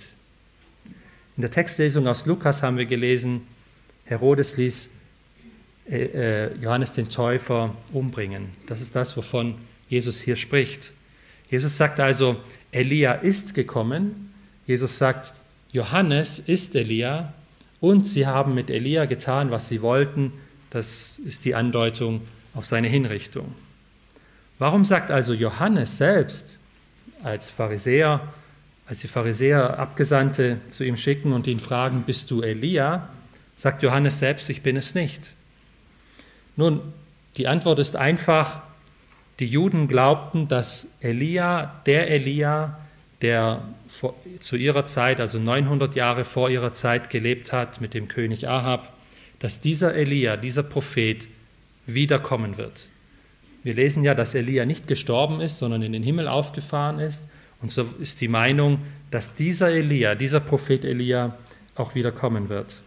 In 1.37 1.41
der 1.41 1.51
Textlesung 1.53 2.09
aus 2.09 2.27
Lukas 2.27 2.63
haben 2.63 2.79
wir 2.79 2.87
gelesen, 2.87 3.43
Herodes 4.05 4.57
ließ 4.57 4.91
äh, 5.89 6.05
äh, 6.47 6.55
Johannes 6.61 6.93
den 6.93 7.09
Täufer 7.09 7.75
umbringen. 7.93 8.49
Das 8.67 8.81
ist 8.81 8.97
das, 8.97 9.17
wovon 9.17 9.55
Jesus 9.89 10.21
hier 10.21 10.37
spricht. 10.37 10.93
Jesus 11.51 11.77
sagt 11.77 12.01
also, 12.01 12.37
Elia 12.73 13.13
ist 13.13 13.55
gekommen. 13.55 14.33
Jesus 14.67 14.99
sagt, 14.99 15.33
Johannes 15.73 16.39
ist 16.39 16.75
Elia 16.75 17.33
und 17.81 18.07
sie 18.07 18.27
haben 18.27 18.55
mit 18.55 18.71
Elia 18.71 19.05
getan, 19.05 19.51
was 19.51 19.69
sie 19.69 19.83
wollten. 19.83 20.33
Das 20.71 21.19
ist 21.25 21.45
die 21.45 21.55
Andeutung 21.55 22.23
auf 22.55 22.67
seine 22.67 22.89
Hinrichtung. 22.89 23.55
Warum 24.59 24.85
sagt 24.85 25.11
also 25.11 25.35
Johannes 25.35 25.97
selbst 25.99 26.61
als 27.23 27.51
Pharisäer, 27.51 28.33
als 28.87 29.01
die 29.01 29.09
Pharisäer 29.09 29.79
Abgesandte 29.79 30.59
zu 30.71 30.85
ihm 30.85 30.97
schicken 30.97 31.33
und 31.33 31.47
ihn 31.47 31.61
fragen, 31.61 32.05
bist 32.07 32.31
du 32.31 32.43
Elia? 32.43 33.09
Sagt 33.55 33.83
Johannes 33.83 34.19
selbst, 34.19 34.49
ich 34.51 34.63
bin 34.63 34.77
es 34.77 34.95
nicht. 34.95 35.35
Nun, 36.57 36.81
die 37.37 37.49
Antwort 37.49 37.79
ist 37.79 37.97
einfach, 37.97 38.63
die 39.41 39.47
Juden 39.47 39.89
glaubten, 39.89 40.49
dass 40.49 40.89
Elia, 41.01 41.81
der 41.87 42.11
Elia, 42.11 42.79
der 43.21 43.63
zu 44.41 44.57
ihrer 44.57 44.87
Zeit, 44.87 45.21
also 45.21 45.39
900 45.39 45.97
Jahre 45.97 46.25
vor 46.25 46.51
ihrer 46.51 46.73
Zeit 46.73 47.11
gelebt 47.11 47.53
hat 47.53 47.81
mit 47.81 47.95
dem 47.95 48.09
König 48.09 48.49
Ahab, 48.49 48.93
dass 49.39 49.61
dieser 49.61 49.95
Elia, 49.95 50.37
dieser 50.37 50.63
Prophet 50.63 51.29
wiederkommen 51.87 52.57
wird. 52.57 52.89
Wir 53.63 53.75
lesen 53.75 54.05
ja, 54.05 54.15
dass 54.15 54.35
Elia 54.35 54.67
nicht 54.67 54.87
gestorben 54.87 55.41
ist, 55.41 55.59
sondern 55.59 55.83
in 55.83 55.93
den 55.93 56.03
Himmel 56.03 56.29
aufgefahren 56.29 56.99
ist. 56.99 57.27
Und 57.63 57.73
so 57.73 57.89
ist 57.99 58.21
die 58.21 58.29
Meinung, 58.29 58.81
dass 59.11 59.35
dieser 59.35 59.71
Elia, 59.71 60.15
dieser 60.15 60.41
Prophet 60.41 60.85
Elia 60.85 61.37
auch 61.75 61.95
wiederkommen 61.95 62.51
wird. 62.51 62.83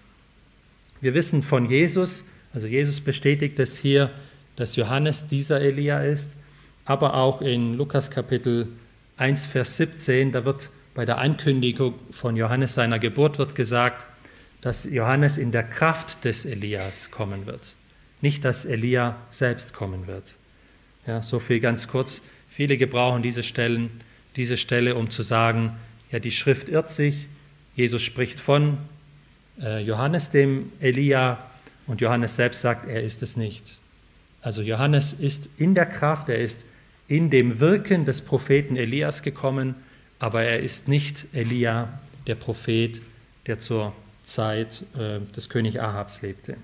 Wir 1.02 1.14
wissen 1.14 1.42
von 1.42 1.66
Jesus, 1.66 2.24
also 2.54 2.68
Jesus 2.68 3.02
bestätigt 3.02 3.60
es 3.60 3.78
hier, 3.78 4.12
dass 4.58 4.76
Johannes 4.76 5.28
dieser 5.28 5.62
Elia 5.62 6.02
ist, 6.02 6.38
aber 6.84 7.14
auch 7.14 7.42
in 7.42 7.76
Lukas 7.76 8.12
Kapitel 8.12 8.68
1, 9.16 9.46
Vers 9.46 9.78
17, 9.78 10.32
da 10.32 10.44
wird 10.44 10.70
bei 10.94 11.06
der 11.06 11.20
Ankündigung 11.20 11.94
von 12.12 12.36
Johannes 12.36 12.74
seiner 12.74 13.00
Geburt 13.00 13.38
wird 13.38 13.56
gesagt, 13.56 14.06
dass 14.62 14.84
Johannes 14.86 15.38
in 15.38 15.52
der 15.52 15.64
Kraft 15.64 16.26
des 16.26 16.44
Elias 16.46 17.12
kommen 17.12 17.46
wird, 17.46 17.76
nicht 18.22 18.44
dass 18.44 18.66
Elia 18.66 19.16
selbst 19.30 19.74
kommen 19.74 20.08
wird. 20.08 20.24
Ja, 21.06 21.22
so 21.22 21.40
viel 21.40 21.60
ganz 21.60 21.88
kurz. 21.88 22.22
Viele 22.50 22.78
gebrauchen 22.78 23.22
diese 23.22 23.44
Stellen, 23.44 24.02
diese 24.36 24.58
Stelle, 24.58 24.96
um 24.96 25.12
zu 25.12 25.22
sagen, 25.22 25.78
ja, 26.12 26.20
die 26.20 26.32
Schrift 26.32 26.68
irrt 26.68 26.90
sich. 26.90 27.28
Jesus 27.76 28.02
spricht 28.02 28.40
von 28.40 28.80
äh, 29.62 29.84
Johannes 29.84 30.32
dem 30.32 30.72
Elia 30.80 31.38
und 31.86 32.02
Johannes 32.02 32.36
selbst 32.36 32.62
sagt, 32.62 32.88
er 32.88 33.04
ist 33.04 33.22
es 33.22 33.38
nicht. 33.38 33.80
Also 34.48 34.62
Johannes 34.62 35.12
ist 35.12 35.50
in 35.58 35.76
der 35.76 35.86
Kraft, 35.86 36.30
er 36.30 36.38
ist 36.38 36.66
in 37.10 37.30
dem 37.30 37.60
Wirken 37.60 38.06
des 38.06 38.22
Propheten 38.22 38.78
Elias 38.78 39.22
gekommen, 39.22 39.76
aber 40.20 40.42
er 40.44 40.62
ist 40.62 40.88
nicht 40.88 41.26
Elia, 41.34 42.00
der 42.28 42.36
Prophet, 42.36 43.02
der 43.46 43.60
zur 43.60 43.92
Zeit 44.24 44.86
äh, 44.98 45.20
des 45.36 45.50
König 45.50 45.82
Ahabs 45.82 46.22
lebte. 46.22 46.56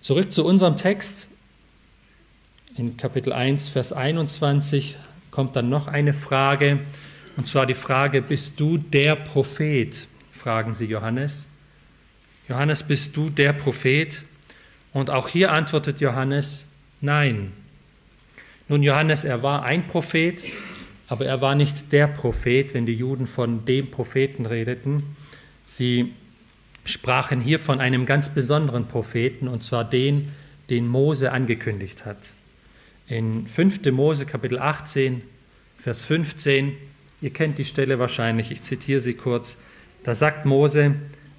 Zurück 0.00 0.32
zu 0.32 0.46
unserem 0.46 0.76
Text. 0.76 1.28
In 2.76 2.96
Kapitel 2.96 3.34
1, 3.34 3.68
Vers 3.68 3.92
21 3.92 4.96
kommt 5.30 5.56
dann 5.56 5.68
noch 5.68 5.88
eine 5.88 6.14
Frage, 6.14 6.80
und 7.36 7.46
zwar 7.46 7.66
die 7.66 7.74
Frage, 7.74 8.22
bist 8.22 8.58
du 8.58 8.78
der 8.78 9.14
Prophet? 9.14 10.08
fragen 10.32 10.72
sie 10.72 10.86
Johannes. 10.86 11.46
Johannes, 12.48 12.82
bist 12.82 13.14
du 13.14 13.28
der 13.28 13.52
Prophet? 13.52 14.24
Und 14.96 15.10
auch 15.10 15.28
hier 15.28 15.52
antwortet 15.52 16.00
Johannes, 16.00 16.64
nein. 17.02 17.52
Nun, 18.66 18.82
Johannes, 18.82 19.24
er 19.24 19.42
war 19.42 19.62
ein 19.62 19.86
Prophet, 19.86 20.46
aber 21.06 21.26
er 21.26 21.42
war 21.42 21.54
nicht 21.54 21.92
der 21.92 22.06
Prophet, 22.06 22.72
wenn 22.72 22.86
die 22.86 22.94
Juden 22.94 23.26
von 23.26 23.66
dem 23.66 23.90
Propheten 23.90 24.46
redeten. 24.46 25.02
Sie 25.66 26.14
sprachen 26.86 27.42
hier 27.42 27.58
von 27.58 27.78
einem 27.78 28.06
ganz 28.06 28.30
besonderen 28.30 28.88
Propheten, 28.88 29.48
und 29.48 29.62
zwar 29.62 29.84
den, 29.84 30.32
den 30.70 30.88
Mose 30.88 31.30
angekündigt 31.30 32.06
hat. 32.06 32.32
In 33.06 33.46
5. 33.46 33.84
Mose 33.92 34.24
Kapitel 34.24 34.58
18, 34.58 35.20
Vers 35.76 36.04
15, 36.04 36.72
ihr 37.20 37.30
kennt 37.34 37.58
die 37.58 37.66
Stelle 37.66 37.98
wahrscheinlich, 37.98 38.50
ich 38.50 38.62
zitiere 38.62 39.00
sie 39.00 39.12
kurz, 39.12 39.58
da 40.04 40.14
sagt 40.14 40.46
Mose, 40.46 40.94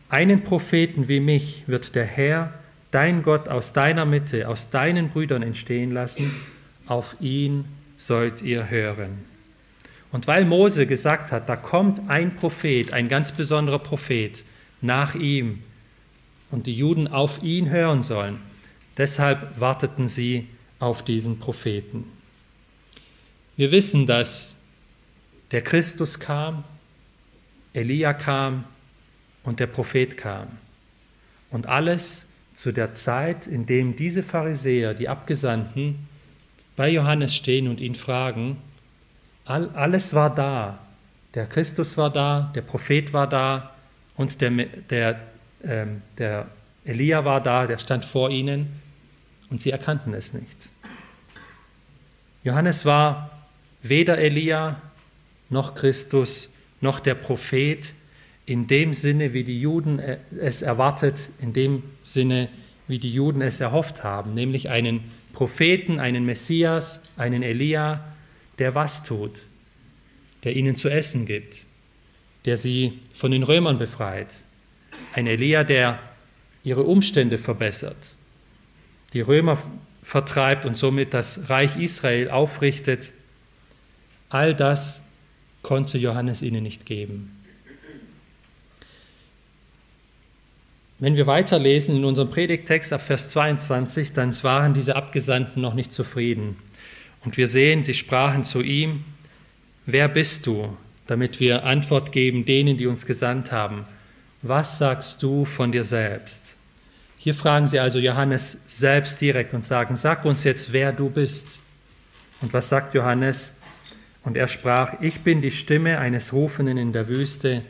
einen 0.10 0.43
Propheten 0.43 1.08
wie 1.08 1.20
mich 1.20 1.63
wird 1.65 1.96
der 1.96 2.06
Herr, 2.06 2.54
dein 2.98 3.22
Gott, 3.22 3.48
aus 3.48 3.74
deiner 3.74 4.06
Mitte, 4.06 4.50
aus 4.50 4.72
deinen 4.72 5.10
Brüdern 5.10 5.44
entstehen 5.44 5.92
lassen, 5.92 6.34
auf 6.88 7.16
ihn 7.20 7.66
sollt 7.96 8.42
ihr 8.42 8.72
hören. 8.72 9.20
Und 10.12 10.26
weil 10.26 10.46
Mose 10.46 10.88
gesagt 10.88 11.32
hat, 11.32 11.48
da 11.48 11.56
kommt 11.56 12.10
ein 12.10 12.34
Prophet, 12.34 12.94
ein 12.94 13.08
ganz 13.08 13.32
besonderer 13.32 13.78
Prophet 13.78 14.44
nach 14.82 15.14
ihm 15.14 15.62
und 16.50 16.66
die 16.66 16.74
Juden 16.74 17.08
auf 17.08 17.44
ihn 17.44 17.70
hören 17.70 18.02
sollen, 18.02 18.40
deshalb 18.98 19.60
warteten 19.60 20.08
sie 20.08 20.48
auf 20.80 21.04
diesen 21.04 21.38
Propheten. 21.38 22.06
Wir 23.58 23.70
wissen, 23.70 24.08
dass 24.08 24.56
der 25.52 25.62
Christus 25.62 26.20
kam, 26.20 26.64
Elia 27.74 28.14
kam 28.14 28.64
und 29.44 29.60
der 29.60 29.68
Prophet 29.68 30.18
kam. 30.18 30.48
Und 31.52 31.68
alles 31.68 32.27
zu 32.58 32.72
der 32.72 32.96
Zeit, 32.96 33.46
in 33.46 33.67
dem 33.67 33.96
diese 33.96 34.24
Pharisäer, 34.24 34.96
die 34.96 35.08
Abgesandten, 35.08 36.08
bei 36.76 36.89
Johannes 36.89 37.36
stehen 37.36 37.67
und 37.67 37.80
ihn 37.80 37.93
fragen, 37.93 38.58
all, 39.46 39.70
alles 39.76 40.15
war 40.15 40.34
da. 40.34 40.80
Der 41.36 41.46
Christus 41.46 41.98
war 41.98 42.10
da, 42.10 42.52
der 42.56 42.63
Prophet 42.63 43.13
war 43.13 43.28
da 43.30 43.76
und 44.15 44.41
der, 44.41 44.50
der, 44.89 45.20
äh, 45.62 45.86
der 46.17 46.48
Elia 46.84 47.24
war 47.24 47.41
da, 47.41 47.67
der 47.67 47.78
stand 47.78 48.06
vor 48.06 48.32
ihnen 48.32 48.82
und 49.52 49.62
sie 49.62 49.70
erkannten 49.70 50.15
es 50.15 50.34
nicht. 50.34 50.72
Johannes 52.43 52.86
war 52.86 53.46
weder 53.84 54.17
Elia 54.17 54.82
noch 55.50 55.76
Christus 55.76 56.50
noch 56.82 57.00
der 57.00 57.13
Prophet 57.13 57.93
in 58.48 58.66
dem 58.66 58.94
Sinne, 58.94 59.34
wie 59.34 59.44
die 59.44 59.60
Juden 59.60 60.00
es 60.00 60.62
erwartet, 60.62 61.32
in 61.40 61.52
dem 61.52 61.84
Sinne, 62.02 62.50
wie 62.88 62.98
die 62.98 63.14
Juden 63.14 63.42
es 63.42 63.60
erhofft 63.60 64.06
haben, 64.06 64.34
nämlich 64.34 64.70
einen 64.70 65.12
Propheten, 65.34 66.00
einen 66.00 66.26
Messias, 66.26 67.02
einen 67.18 67.44
Elia, 67.44 68.16
der 68.58 68.74
was 68.74 69.04
tut, 69.04 69.34
der 70.46 70.56
ihnen 70.56 70.78
zu 70.78 70.88
essen 70.88 71.26
gibt, 71.26 71.66
der 72.46 72.58
sie 72.58 73.00
von 73.14 73.32
den 73.32 73.44
Römern 73.44 73.78
befreit, 73.78 74.34
ein 75.14 75.28
Elia, 75.28 75.66
der 75.66 76.00
ihre 76.64 76.84
Umstände 76.84 77.38
verbessert, 77.38 78.16
die 79.12 79.22
Römer 79.22 79.62
vertreibt 80.02 80.66
und 80.66 80.78
somit 80.78 81.14
das 81.14 81.50
Reich 81.50 81.76
Israel 81.76 82.30
aufrichtet. 82.30 83.12
All 84.30 84.56
das 84.56 85.02
konnte 85.64 85.98
Johannes 85.98 86.42
ihnen 86.42 86.64
nicht 86.64 86.86
geben. 86.86 87.37
Wenn 91.00 91.16
wir 91.16 91.28
weiterlesen 91.28 91.96
in 91.96 92.06
unserem 92.06 92.32
Predigtext 92.32 92.92
ab 92.92 93.02
Vers 93.02 93.30
22, 93.30 94.14
dann 94.14 94.34
waren 94.44 94.74
diese 94.74 94.96
Abgesandten 94.96 95.62
noch 95.62 95.76
nicht 95.76 95.94
zufrieden. 95.94 96.58
Und 97.24 97.38
wir 97.38 97.48
sehen, 97.48 97.84
sie 97.84 97.94
sprachen 97.94 98.44
zu 98.44 98.62
ihm, 98.62 99.04
wer 99.86 100.08
bist 100.08 100.48
du, 100.48 100.76
damit 101.06 101.40
wir 101.40 101.66
Antwort 101.66 102.12
geben 102.12 102.46
denen, 102.46 102.78
die 102.78 102.88
uns 102.88 103.06
gesandt 103.06 103.52
haben. 103.52 103.86
Was 104.42 104.80
sagst 104.80 105.22
du 105.22 105.46
von 105.46 105.72
dir 105.72 105.84
selbst? 105.84 106.58
Hier 107.18 107.36
fragen 107.36 107.68
sie 107.68 107.80
also 107.80 108.00
Johannes 108.00 108.58
selbst 108.68 109.22
direkt 109.22 109.54
und 109.54 109.64
sagen, 109.64 109.96
sag 109.96 110.26
uns 110.26 110.44
jetzt, 110.46 110.74
wer 110.74 110.92
du 110.94 111.12
bist. 111.12 111.60
Und 112.42 112.54
was 112.54 112.70
sagt 112.70 112.96
Johannes? 112.96 113.54
Und 114.24 114.36
er 114.36 114.48
sprach, 114.48 114.96
ich 115.00 115.22
bin 115.22 115.42
die 115.42 115.52
Stimme 115.52 116.00
eines 116.00 116.34
Rufenden 116.34 116.78
in 116.78 116.92
der 116.92 117.08
Wüste, 117.08 117.62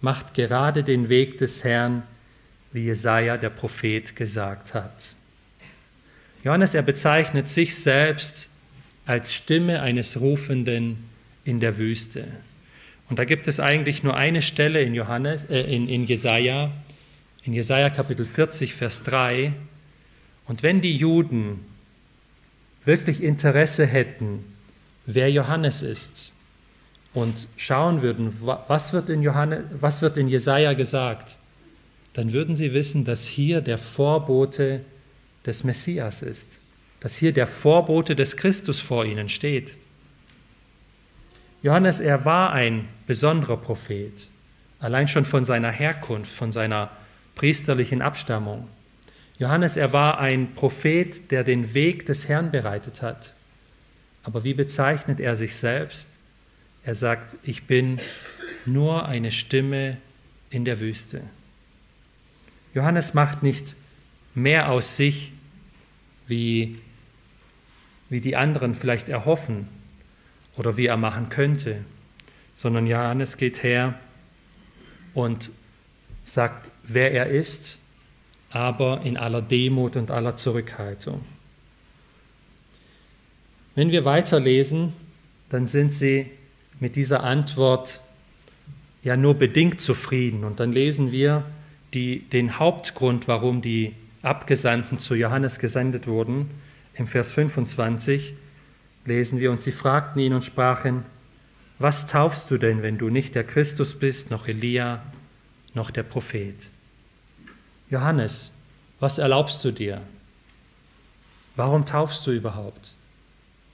macht 0.00 0.34
gerade 0.34 0.82
den 0.82 1.08
Weg 1.08 1.38
des 1.38 1.62
Herrn, 1.62 2.02
wie 2.74 2.80
Jesaja 2.80 3.36
der 3.36 3.50
Prophet 3.50 4.16
gesagt 4.16 4.74
hat. 4.74 5.14
Johannes, 6.42 6.74
er 6.74 6.82
bezeichnet 6.82 7.48
sich 7.48 7.76
selbst 7.76 8.48
als 9.06 9.32
Stimme 9.32 9.80
eines 9.80 10.20
Rufenden 10.20 11.08
in 11.44 11.60
der 11.60 11.78
Wüste. 11.78 12.26
Und 13.08 13.18
da 13.20 13.24
gibt 13.24 13.46
es 13.46 13.60
eigentlich 13.60 14.02
nur 14.02 14.16
eine 14.16 14.42
Stelle 14.42 14.82
in, 14.82 14.92
Johannes, 14.92 15.44
äh, 15.44 15.60
in, 15.60 15.88
in 15.88 16.04
Jesaja, 16.04 16.72
in 17.44 17.52
Jesaja 17.52 17.90
Kapitel 17.90 18.26
40, 18.26 18.74
Vers 18.74 19.04
3. 19.04 19.52
Und 20.46 20.64
wenn 20.64 20.80
die 20.80 20.96
Juden 20.96 21.60
wirklich 22.84 23.22
Interesse 23.22 23.86
hätten, 23.86 24.44
wer 25.06 25.30
Johannes 25.30 25.82
ist, 25.82 26.32
und 27.12 27.46
schauen 27.56 28.02
würden, 28.02 28.32
was 28.42 28.92
wird 28.92 29.08
in, 29.08 29.22
Johannes, 29.22 29.62
was 29.70 30.02
wird 30.02 30.16
in 30.16 30.26
Jesaja 30.26 30.72
gesagt, 30.72 31.38
dann 32.14 32.32
würden 32.32 32.56
sie 32.56 32.72
wissen, 32.72 33.04
dass 33.04 33.26
hier 33.26 33.60
der 33.60 33.76
Vorbote 33.76 34.80
des 35.44 35.64
Messias 35.64 36.22
ist, 36.22 36.60
dass 37.00 37.16
hier 37.16 37.32
der 37.32 37.46
Vorbote 37.46 38.16
des 38.16 38.36
Christus 38.36 38.80
vor 38.80 39.04
ihnen 39.04 39.28
steht. 39.28 39.76
Johannes, 41.62 42.00
er 42.00 42.24
war 42.24 42.52
ein 42.52 42.88
besonderer 43.06 43.56
Prophet, 43.56 44.28
allein 44.78 45.08
schon 45.08 45.24
von 45.24 45.44
seiner 45.44 45.70
Herkunft, 45.70 46.30
von 46.30 46.52
seiner 46.52 46.90
priesterlichen 47.34 48.00
Abstammung. 48.00 48.68
Johannes, 49.38 49.76
er 49.76 49.92
war 49.92 50.20
ein 50.20 50.54
Prophet, 50.54 51.30
der 51.30 51.42
den 51.42 51.74
Weg 51.74 52.06
des 52.06 52.28
Herrn 52.28 52.50
bereitet 52.50 53.02
hat. 53.02 53.34
Aber 54.22 54.44
wie 54.44 54.54
bezeichnet 54.54 55.20
er 55.20 55.36
sich 55.36 55.56
selbst? 55.56 56.06
Er 56.84 56.94
sagt, 56.94 57.36
ich 57.42 57.64
bin 57.64 57.98
nur 58.66 59.06
eine 59.06 59.32
Stimme 59.32 59.96
in 60.50 60.64
der 60.64 60.80
Wüste. 60.80 61.22
Johannes 62.74 63.14
macht 63.14 63.42
nicht 63.42 63.76
mehr 64.34 64.70
aus 64.70 64.96
sich, 64.96 65.32
wie, 66.26 66.78
wie 68.08 68.20
die 68.20 68.36
anderen 68.36 68.74
vielleicht 68.74 69.08
erhoffen 69.08 69.68
oder 70.56 70.76
wie 70.76 70.86
er 70.86 70.96
machen 70.96 71.28
könnte, 71.28 71.84
sondern 72.56 72.86
Johannes 72.86 73.36
geht 73.36 73.62
her 73.62 73.98
und 75.12 75.50
sagt, 76.24 76.72
wer 76.82 77.12
er 77.12 77.28
ist, 77.28 77.78
aber 78.50 79.02
in 79.02 79.16
aller 79.16 79.42
Demut 79.42 79.96
und 79.96 80.10
aller 80.10 80.36
Zurückhaltung. 80.36 81.24
Wenn 83.74 83.90
wir 83.90 84.04
weiterlesen, 84.04 84.92
dann 85.48 85.66
sind 85.66 85.92
sie 85.92 86.30
mit 86.80 86.96
dieser 86.96 87.24
Antwort 87.24 88.00
ja 89.02 89.16
nur 89.16 89.34
bedingt 89.34 89.80
zufrieden. 89.80 90.44
Und 90.44 90.60
dann 90.60 90.72
lesen 90.72 91.12
wir, 91.12 91.44
die, 91.94 92.20
den 92.20 92.58
Hauptgrund, 92.58 93.28
warum 93.28 93.62
die 93.62 93.94
Abgesandten 94.22 94.98
zu 94.98 95.14
Johannes 95.14 95.58
gesendet 95.58 96.06
wurden. 96.06 96.50
Im 96.94 97.06
Vers 97.06 97.32
25 97.32 98.34
lesen 99.04 99.40
wir, 99.40 99.50
und 99.50 99.60
sie 99.60 99.72
fragten 99.72 100.20
ihn 100.20 100.32
und 100.32 100.44
sprachen, 100.44 101.04
was 101.78 102.06
taufst 102.06 102.50
du 102.50 102.58
denn, 102.58 102.82
wenn 102.82 102.98
du 102.98 103.10
nicht 103.10 103.34
der 103.34 103.44
Christus 103.44 103.98
bist, 103.98 104.30
noch 104.30 104.48
Elia, 104.48 105.02
noch 105.74 105.90
der 105.90 106.04
Prophet? 106.04 106.56
Johannes, 107.90 108.52
was 109.00 109.18
erlaubst 109.18 109.64
du 109.64 109.72
dir? 109.72 110.02
Warum 111.56 111.84
taufst 111.84 112.26
du 112.26 112.30
überhaupt? 112.30 112.94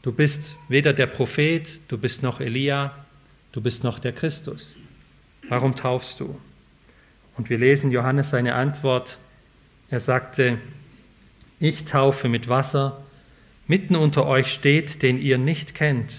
Du 0.03 0.13
bist 0.13 0.57
weder 0.69 0.93
der 0.93 1.07
Prophet, 1.07 1.81
du 1.89 1.99
bist 1.99 2.23
noch 2.23 2.41
Elia, 2.41 2.95
du 3.53 3.61
bist 3.61 3.85
noch 3.85 3.99
der 3.99 4.13
Christus. 4.13 4.77
Warum 5.49 5.75
taufst 5.75 6.21
du? 6.21 6.39
Und 7.41 7.49
wir 7.49 7.57
lesen 7.57 7.91
Johannes 7.91 8.29
seine 8.29 8.55
Antwort. 8.55 9.17
Er 9.89 9.99
sagte, 9.99 10.59
ich 11.59 11.85
taufe 11.85 12.29
mit 12.29 12.51
Wasser, 12.51 13.03
mitten 13.67 13.97
unter 13.97 14.27
euch 14.27 14.53
steht, 14.53 15.01
den 15.01 15.19
ihr 15.19 15.39
nicht 15.39 15.75
kennt, 15.75 16.13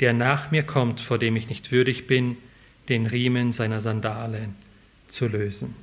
der 0.00 0.14
nach 0.14 0.50
mir 0.50 0.62
kommt, 0.62 1.02
vor 1.02 1.18
dem 1.18 1.36
ich 1.36 1.50
nicht 1.50 1.70
würdig 1.70 2.06
bin, 2.06 2.38
den 2.88 3.04
Riemen 3.04 3.52
seiner 3.52 3.82
Sandalen 3.82 4.54
zu 5.10 5.26
lösen. 5.28 5.76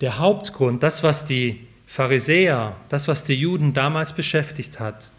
Der 0.00 0.16
Hauptgrund, 0.16 0.82
das, 0.82 1.02
was 1.02 1.26
die 1.26 1.66
Pharisäer, 1.86 2.74
das, 2.88 3.06
was 3.06 3.22
die 3.22 3.34
Juden 3.34 3.74
damals 3.74 4.14
beschäftigt 4.14 4.80
hat, 4.80 5.10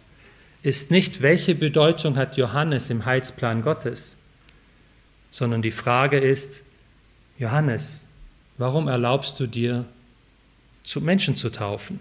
ist 0.64 0.90
nicht, 0.90 1.22
welche 1.22 1.54
Bedeutung 1.54 2.18
hat 2.18 2.36
Johannes 2.36 2.90
im 2.90 3.06
Heilsplan 3.06 3.62
Gottes, 3.62 4.18
sondern 5.30 5.62
die 5.62 5.70
Frage 5.70 6.18
ist, 6.18 6.64
Johannes, 7.42 8.06
warum 8.60 8.88
erlaubst 8.88 9.40
du 9.40 9.48
dir, 9.48 9.86
zu 10.84 11.02
Menschen 11.02 11.36
zu 11.36 11.50
taufen? 11.50 12.00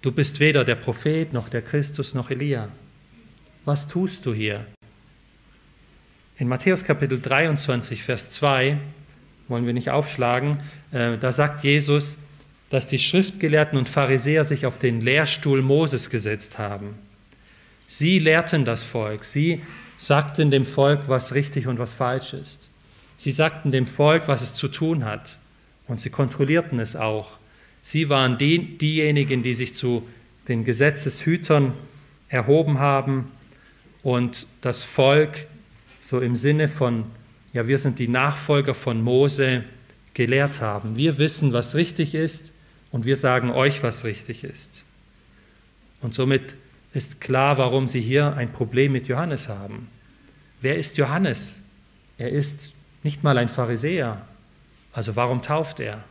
Du 0.00 0.12
bist 0.12 0.38
weder 0.38 0.64
der 0.64 0.76
Prophet 0.76 1.32
noch 1.32 1.48
der 1.48 1.60
Christus 1.60 2.14
noch 2.14 2.30
Elia. 2.30 2.68
Was 3.64 3.88
tust 3.88 4.24
du 4.26 4.32
hier? 4.32 4.64
In 6.38 6.46
Matthäus 6.46 6.84
Kapitel 6.84 7.20
23, 7.20 8.04
Vers 8.04 8.30
2, 8.30 8.78
wollen 9.48 9.66
wir 9.66 9.72
nicht 9.72 9.90
aufschlagen, 9.90 10.60
äh, 10.92 11.18
da 11.18 11.32
sagt 11.32 11.64
Jesus, 11.64 12.16
dass 12.70 12.86
die 12.86 13.00
Schriftgelehrten 13.00 13.76
und 13.76 13.88
Pharisäer 13.88 14.44
sich 14.44 14.66
auf 14.66 14.78
den 14.78 15.00
Lehrstuhl 15.00 15.62
Moses 15.62 16.10
gesetzt 16.10 16.58
haben. 16.58 16.94
Sie 17.88 18.20
lehrten 18.20 18.64
das 18.64 18.84
Volk, 18.84 19.24
sie 19.24 19.64
sagten 19.98 20.52
dem 20.52 20.64
Volk, 20.64 21.08
was 21.08 21.34
richtig 21.34 21.66
und 21.66 21.80
was 21.80 21.92
falsch 21.92 22.34
ist. 22.34 22.70
Sie 23.24 23.30
sagten 23.30 23.70
dem 23.70 23.86
Volk, 23.86 24.28
was 24.28 24.42
es 24.42 24.52
zu 24.52 24.68
tun 24.68 25.06
hat, 25.06 25.38
und 25.88 25.98
sie 25.98 26.10
kontrollierten 26.10 26.78
es 26.78 26.94
auch. 26.94 27.38
Sie 27.80 28.10
waren 28.10 28.36
die, 28.36 28.76
diejenigen, 28.76 29.42
die 29.42 29.54
sich 29.54 29.74
zu 29.74 30.06
den 30.46 30.62
Gesetzeshütern 30.62 31.72
erhoben 32.28 32.80
haben 32.80 33.32
und 34.02 34.46
das 34.60 34.82
Volk 34.82 35.46
so 36.02 36.20
im 36.20 36.36
Sinne 36.36 36.68
von, 36.68 37.06
ja, 37.54 37.66
wir 37.66 37.78
sind 37.78 37.98
die 37.98 38.08
Nachfolger 38.08 38.74
von 38.74 39.00
Mose 39.00 39.64
gelehrt 40.12 40.60
haben. 40.60 40.96
Wir 40.96 41.16
wissen, 41.16 41.54
was 41.54 41.74
richtig 41.74 42.14
ist 42.14 42.52
und 42.90 43.06
wir 43.06 43.16
sagen 43.16 43.50
euch, 43.50 43.82
was 43.82 44.04
richtig 44.04 44.44
ist. 44.44 44.84
Und 46.02 46.12
somit 46.12 46.56
ist 46.92 47.22
klar, 47.22 47.56
warum 47.56 47.88
sie 47.88 48.02
hier 48.02 48.36
ein 48.36 48.52
Problem 48.52 48.92
mit 48.92 49.08
Johannes 49.08 49.48
haben. 49.48 49.88
Wer 50.60 50.76
ist 50.76 50.98
Johannes? 50.98 51.62
Er 52.18 52.28
ist 52.28 52.73
nicht 53.04 53.22
mal 53.22 53.38
ein 53.38 53.48
Pharisäer. 53.48 54.20
Also 54.92 55.14
warum 55.14 55.42
tauft 55.42 55.78
er? 55.78 56.02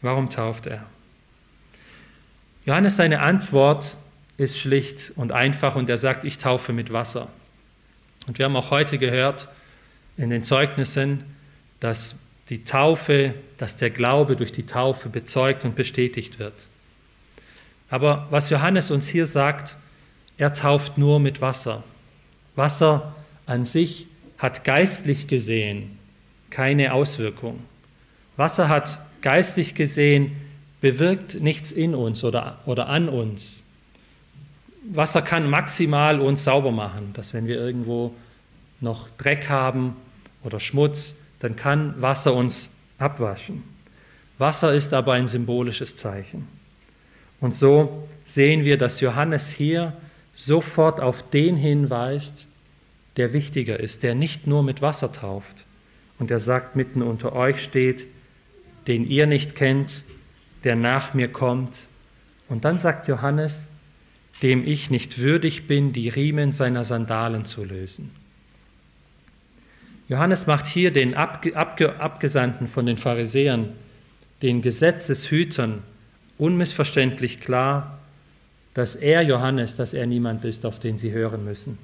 Warum 0.00 0.30
tauft 0.30 0.66
er? 0.66 0.84
Johannes, 2.64 2.96
seine 2.96 3.20
Antwort 3.20 3.96
ist 4.36 4.58
schlicht 4.58 5.12
und 5.16 5.32
einfach 5.32 5.76
und 5.76 5.88
er 5.90 5.98
sagt, 5.98 6.24
ich 6.24 6.38
taufe 6.38 6.72
mit 6.72 6.92
Wasser. 6.92 7.28
Und 8.26 8.38
wir 8.38 8.46
haben 8.46 8.56
auch 8.56 8.70
heute 8.70 8.98
gehört 8.98 9.48
in 10.16 10.30
den 10.30 10.44
Zeugnissen, 10.44 11.24
dass 11.80 12.14
die 12.48 12.64
Taufe, 12.64 13.34
dass 13.58 13.76
der 13.76 13.90
Glaube 13.90 14.36
durch 14.36 14.52
die 14.52 14.64
Taufe 14.64 15.08
bezeugt 15.08 15.64
und 15.64 15.74
bestätigt 15.74 16.38
wird. 16.38 16.54
Aber 17.90 18.26
was 18.30 18.50
Johannes 18.50 18.90
uns 18.90 19.08
hier 19.08 19.26
sagt, 19.26 19.76
er 20.38 20.52
tauft 20.52 20.98
nur 20.98 21.20
mit 21.20 21.40
Wasser. 21.40 21.84
Wasser 22.54 23.14
an 23.46 23.64
sich 23.64 24.06
hat 24.38 24.64
geistlich 24.64 25.26
gesehen 25.26 25.97
keine 26.50 26.92
Auswirkung. 26.92 27.60
Wasser 28.36 28.68
hat 28.68 29.00
geistlich 29.20 29.74
gesehen 29.74 30.36
bewirkt 30.80 31.40
nichts 31.40 31.72
in 31.72 31.94
uns 31.94 32.22
oder, 32.24 32.58
oder 32.66 32.88
an 32.88 33.08
uns. 33.08 33.64
Wasser 34.90 35.22
kann 35.22 35.50
maximal 35.50 36.20
uns 36.20 36.44
sauber 36.44 36.70
machen, 36.70 37.12
dass 37.14 37.34
wenn 37.34 37.46
wir 37.46 37.58
irgendwo 37.58 38.14
noch 38.80 39.08
Dreck 39.18 39.48
haben 39.48 39.96
oder 40.44 40.60
Schmutz, 40.60 41.14
dann 41.40 41.56
kann 41.56 42.00
Wasser 42.00 42.34
uns 42.34 42.70
abwaschen. 42.98 43.64
Wasser 44.38 44.72
ist 44.72 44.94
aber 44.94 45.14
ein 45.14 45.26
symbolisches 45.26 45.96
Zeichen. 45.96 46.46
Und 47.40 47.54
so 47.54 48.08
sehen 48.24 48.64
wir, 48.64 48.78
dass 48.78 49.00
Johannes 49.00 49.50
hier 49.50 49.94
sofort 50.34 51.00
auf 51.00 51.28
den 51.30 51.56
hinweist, 51.56 52.46
der 53.16 53.32
wichtiger 53.32 53.80
ist, 53.80 54.04
der 54.04 54.14
nicht 54.14 54.46
nur 54.46 54.62
mit 54.62 54.80
Wasser 54.80 55.10
tauft. 55.10 55.56
Und 56.18 56.30
er 56.30 56.40
sagt, 56.40 56.76
mitten 56.76 57.02
unter 57.02 57.32
euch 57.34 57.62
steht, 57.62 58.06
den 58.86 59.08
ihr 59.08 59.26
nicht 59.26 59.54
kennt, 59.54 60.04
der 60.64 60.76
nach 60.76 61.14
mir 61.14 61.28
kommt. 61.28 61.86
Und 62.48 62.64
dann 62.64 62.78
sagt 62.78 63.06
Johannes, 63.08 63.68
dem 64.42 64.66
ich 64.66 64.90
nicht 64.90 65.18
würdig 65.18 65.66
bin, 65.66 65.92
die 65.92 66.08
Riemen 66.08 66.52
seiner 66.52 66.84
Sandalen 66.84 67.44
zu 67.44 67.64
lösen. 67.64 68.10
Johannes 70.08 70.46
macht 70.46 70.66
hier 70.66 70.90
den 70.90 71.14
Abgesandten 71.14 72.66
von 72.66 72.86
den 72.86 72.96
Pharisäern, 72.96 73.74
den 74.40 74.62
Gesetzeshütern, 74.62 75.82
unmissverständlich 76.38 77.40
klar, 77.40 77.98
dass 78.74 78.94
er 78.94 79.22
Johannes, 79.22 79.76
dass 79.76 79.92
er 79.92 80.06
niemand 80.06 80.44
ist, 80.44 80.64
auf 80.64 80.78
den 80.78 80.98
sie 80.98 81.10
hören 81.12 81.44
müssen. 81.44 81.78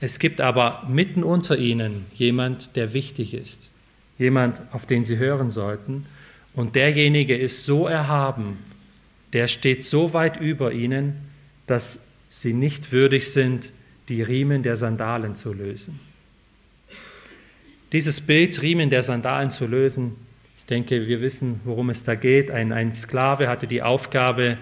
Es 0.00 0.18
gibt 0.18 0.40
aber 0.40 0.86
mitten 0.88 1.22
unter 1.22 1.58
ihnen 1.58 2.06
jemand, 2.14 2.74
der 2.74 2.94
wichtig 2.94 3.34
ist, 3.34 3.70
jemand, 4.18 4.62
auf 4.72 4.86
den 4.86 5.04
sie 5.04 5.18
hören 5.18 5.50
sollten, 5.50 6.06
und 6.54 6.74
derjenige 6.74 7.36
ist 7.36 7.64
so 7.64 7.86
erhaben, 7.86 8.58
der 9.32 9.46
steht 9.46 9.84
so 9.84 10.12
weit 10.12 10.40
über 10.40 10.72
ihnen, 10.72 11.14
dass 11.66 12.00
sie 12.28 12.52
nicht 12.52 12.90
würdig 12.90 13.30
sind, 13.32 13.70
die 14.08 14.22
Riemen 14.22 14.64
der 14.64 14.76
Sandalen 14.76 15.36
zu 15.36 15.52
lösen. 15.52 16.00
Dieses 17.92 18.20
Bild, 18.20 18.60
Riemen 18.62 18.90
der 18.90 19.02
Sandalen 19.02 19.50
zu 19.50 19.66
lösen, 19.66 20.16
ich 20.58 20.66
denke, 20.66 21.06
wir 21.06 21.20
wissen, 21.20 21.60
worum 21.64 21.90
es 21.90 22.02
da 22.02 22.14
geht. 22.14 22.50
Ein, 22.50 22.72
ein 22.72 22.92
Sklave 22.92 23.48
hatte 23.48 23.66
die 23.66 23.82
Aufgabe, 23.82 24.58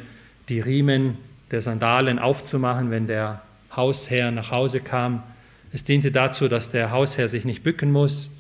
die 0.49 0.61
Riemen 0.61 1.19
der 1.51 1.61
Sandalen 1.61 2.19
aufzumachen, 2.19 2.91
wenn 2.91 3.07
der 3.07 3.43
Hausherr 3.79 4.31
nach 4.31 4.51
Hause 4.51 4.81
kam. 4.81 5.23
Es 5.73 5.85
diente 5.85 6.13
dazu, 6.13 6.49
dass 6.49 6.69
der 6.69 6.91
Hausherr 6.91 7.29
sich 7.29 7.47
nicht 7.47 7.63
bücken 7.63 7.91
muss. 7.91 8.31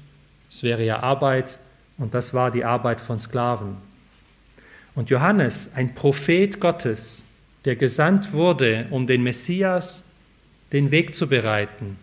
Es 0.50 0.62
wäre 0.62 0.84
ja 0.84 1.00
Arbeit 1.00 1.58
und 1.96 2.12
das 2.12 2.34
war 2.34 2.50
die 2.50 2.66
Arbeit 2.66 3.00
von 3.00 3.18
Sklaven. 3.18 3.76
Und 4.94 5.08
Johannes, 5.08 5.70
ein 5.74 5.94
Prophet 5.94 6.60
Gottes, 6.60 7.24
der 7.64 7.76
gesandt 7.76 8.32
wurde, 8.34 8.86
um 8.90 9.06
den 9.06 9.22
Messias 9.22 10.02
den 10.72 10.90
Weg 10.90 11.14
zu 11.14 11.26
bereiten, 11.26 11.96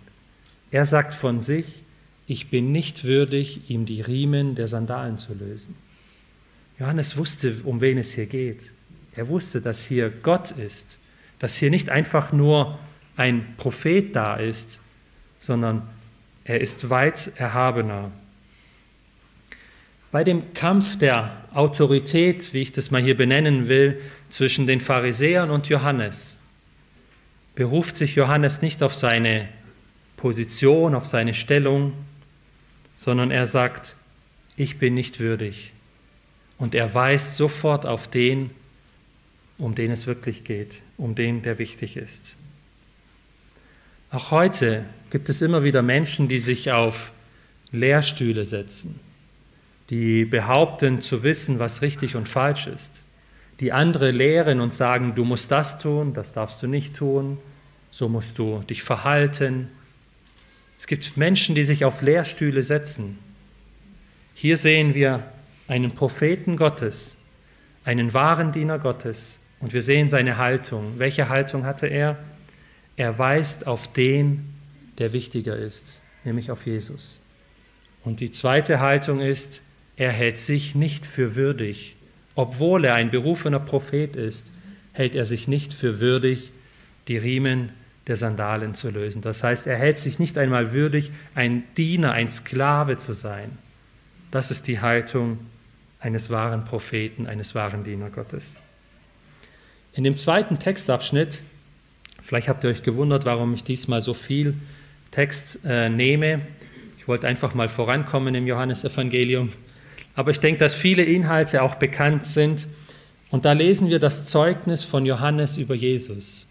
er 0.71 0.85
sagt 0.85 1.13
von 1.13 1.41
sich, 1.41 1.83
ich 2.27 2.49
bin 2.49 2.71
nicht 2.71 3.03
würdig, 3.03 3.69
ihm 3.69 3.85
die 3.85 4.01
Riemen 4.01 4.55
der 4.55 4.67
Sandalen 4.67 5.17
zu 5.17 5.33
lösen. 5.33 5.75
Johannes 6.79 7.17
wusste, 7.17 7.57
um 7.63 7.81
wen 7.81 7.97
es 7.97 8.13
hier 8.13 8.25
geht. 8.25 8.71
Er 9.15 9.27
wusste, 9.29 9.61
dass 9.61 9.85
hier 9.85 10.09
Gott 10.09 10.51
ist, 10.51 10.97
dass 11.39 11.55
hier 11.55 11.69
nicht 11.69 11.89
einfach 11.89 12.33
nur 12.33 12.77
ein 13.15 13.55
Prophet 13.57 14.15
da 14.15 14.35
ist, 14.35 14.81
sondern 15.39 15.87
er 16.43 16.61
ist 16.61 16.89
weit 16.89 17.31
erhabener. 17.35 18.11
Bei 20.11 20.23
dem 20.23 20.53
Kampf 20.53 20.97
der 20.97 21.35
Autorität, 21.53 22.53
wie 22.53 22.61
ich 22.61 22.71
das 22.71 22.91
mal 22.91 23.01
hier 23.01 23.17
benennen 23.17 23.67
will, 23.67 24.01
zwischen 24.29 24.67
den 24.67 24.79
Pharisäern 24.79 25.49
und 25.49 25.67
Johannes, 25.67 26.37
beruft 27.53 27.97
sich 27.97 28.15
Johannes 28.15 28.61
nicht 28.61 28.83
auf 28.83 28.93
seine 28.93 29.49
Position, 30.17 30.95
auf 30.95 31.05
seine 31.05 31.33
Stellung, 31.33 31.93
sondern 32.97 33.31
er 33.31 33.47
sagt, 33.47 33.95
ich 34.57 34.77
bin 34.79 34.93
nicht 34.93 35.19
würdig. 35.19 35.73
Und 36.57 36.75
er 36.75 36.93
weist 36.93 37.35
sofort 37.35 37.85
auf 37.85 38.07
den, 38.07 38.51
um 39.57 39.75
den 39.75 39.91
es 39.91 40.07
wirklich 40.07 40.43
geht, 40.43 40.81
um 40.97 41.15
den, 41.15 41.41
der 41.41 41.59
wichtig 41.59 41.97
ist. 41.97 42.35
Auch 44.15 44.31
heute 44.31 44.85
gibt 45.09 45.27
es 45.27 45.41
immer 45.41 45.63
wieder 45.63 45.81
Menschen, 45.81 46.29
die 46.29 46.39
sich 46.39 46.71
auf 46.71 47.11
Lehrstühle 47.73 48.45
setzen, 48.45 48.97
die 49.89 50.23
behaupten 50.23 51.01
zu 51.01 51.21
wissen, 51.21 51.59
was 51.59 51.81
richtig 51.81 52.15
und 52.15 52.29
falsch 52.29 52.67
ist, 52.67 53.03
die 53.59 53.73
andere 53.73 54.11
lehren 54.11 54.61
und 54.61 54.73
sagen, 54.73 55.15
du 55.15 55.25
musst 55.25 55.51
das 55.51 55.79
tun, 55.79 56.13
das 56.13 56.31
darfst 56.31 56.63
du 56.63 56.67
nicht 56.67 56.95
tun, 56.95 57.39
so 57.91 58.07
musst 58.07 58.39
du 58.39 58.59
dich 58.69 58.83
verhalten, 58.83 59.67
es 60.79 60.87
gibt 60.87 61.17
Menschen, 61.17 61.53
die 61.53 61.65
sich 61.65 61.83
auf 61.83 62.01
Lehrstühle 62.01 62.63
setzen. 62.63 63.19
Hier 64.33 64.55
sehen 64.55 64.93
wir 64.93 65.25
einen 65.67 65.91
Propheten 65.91 66.55
Gottes, 66.55 67.17
einen 67.83 68.13
wahren 68.13 68.53
Diener 68.53 68.79
Gottes 68.79 69.39
und 69.59 69.73
wir 69.73 69.81
sehen 69.81 70.07
seine 70.07 70.37
Haltung. 70.37 70.99
Welche 70.99 71.27
Haltung 71.27 71.65
hatte 71.65 71.87
er? 71.87 72.17
Er 72.97 73.17
weist 73.19 73.67
auf 73.67 73.91
den, 73.91 74.53
der 74.97 75.13
wichtiger 75.13 75.55
ist, 75.55 76.01
nämlich 76.23 76.51
auf 76.51 76.65
Jesus. 76.65 77.19
Und 78.03 78.19
die 78.19 78.31
zweite 78.31 78.79
Haltung 78.79 79.19
ist, 79.19 79.61
er 79.97 80.11
hält 80.11 80.39
sich 80.39 80.75
nicht 80.75 81.05
für 81.05 81.35
würdig. 81.35 81.95
Obwohl 82.35 82.85
er 82.85 82.95
ein 82.95 83.11
berufener 83.11 83.59
Prophet 83.59 84.15
ist, 84.15 84.51
hält 84.91 85.15
er 85.15 85.25
sich 85.25 85.47
nicht 85.47 85.73
für 85.73 85.99
würdig, 85.99 86.51
die 87.07 87.17
Riemen 87.17 87.71
der 88.07 88.17
Sandalen 88.17 88.75
zu 88.75 88.89
lösen. 88.89 89.21
Das 89.21 89.43
heißt, 89.43 89.67
er 89.67 89.77
hält 89.77 89.97
sich 89.99 90.19
nicht 90.19 90.37
einmal 90.37 90.73
würdig, 90.73 91.11
ein 91.33 91.63
Diener, 91.75 92.11
ein 92.11 92.29
Sklave 92.29 92.97
zu 92.97 93.13
sein. 93.13 93.57
Das 94.31 94.51
ist 94.51 94.67
die 94.67 94.79
Haltung 94.79 95.39
eines 95.99 96.29
wahren 96.29 96.65
Propheten, 96.65 97.25
eines 97.25 97.55
wahren 97.55 97.83
Diener 97.83 98.09
Gottes. 98.09 98.59
In 99.93 100.03
dem 100.03 100.17
zweiten 100.17 100.59
Textabschnitt, 100.59 101.43
vielleicht 102.25 102.49
habt 102.49 102.63
ihr 102.63 102.69
euch 102.69 102.83
gewundert, 102.83 103.25
warum 103.25 103.53
ich 103.53 103.63
diesmal 103.63 104.01
so 104.01 104.13
viel 104.13 104.55
Text 105.11 105.59
äh, 105.65 105.89
nehme. 105.89 106.41
Ich 106.97 107.07
wollte 107.07 107.27
einfach 107.27 107.53
mal 107.53 107.69
vorankommen 107.69 108.35
im 108.35 108.47
Johannesevangelium. 108.47 109.51
Aber 110.15 110.31
ich 110.31 110.39
denke, 110.39 110.59
dass 110.59 110.73
viele 110.73 111.03
Inhalte 111.03 111.61
auch 111.61 111.75
bekannt 111.75 112.25
sind. 112.25 112.67
Und 113.29 113.45
da 113.45 113.51
lesen 113.51 113.89
wir 113.89 113.99
das 113.99 114.25
Zeugnis 114.25 114.83
von 114.83 115.05
Johannes 115.05 115.57
über 115.57 115.75
Jesus. 115.75 116.47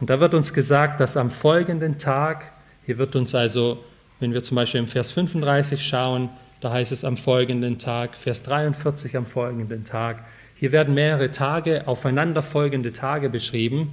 Und 0.00 0.10
da 0.10 0.20
wird 0.20 0.34
uns 0.34 0.52
gesagt, 0.52 1.00
dass 1.00 1.16
am 1.16 1.30
folgenden 1.30 1.96
Tag, 1.96 2.52
hier 2.84 2.98
wird 2.98 3.16
uns 3.16 3.34
also, 3.34 3.82
wenn 4.20 4.34
wir 4.34 4.42
zum 4.42 4.56
Beispiel 4.56 4.80
im 4.80 4.88
Vers 4.88 5.10
35 5.12 5.82
schauen, 5.82 6.28
da 6.60 6.72
heißt 6.72 6.92
es 6.92 7.04
am 7.04 7.16
folgenden 7.16 7.78
Tag, 7.78 8.16
Vers 8.16 8.42
43 8.42 9.16
am 9.16 9.26
folgenden 9.26 9.84
Tag. 9.84 10.24
Hier 10.54 10.72
werden 10.72 10.94
mehrere 10.94 11.30
Tage, 11.30 11.86
aufeinanderfolgende 11.86 12.92
Tage 12.92 13.30
beschrieben. 13.30 13.92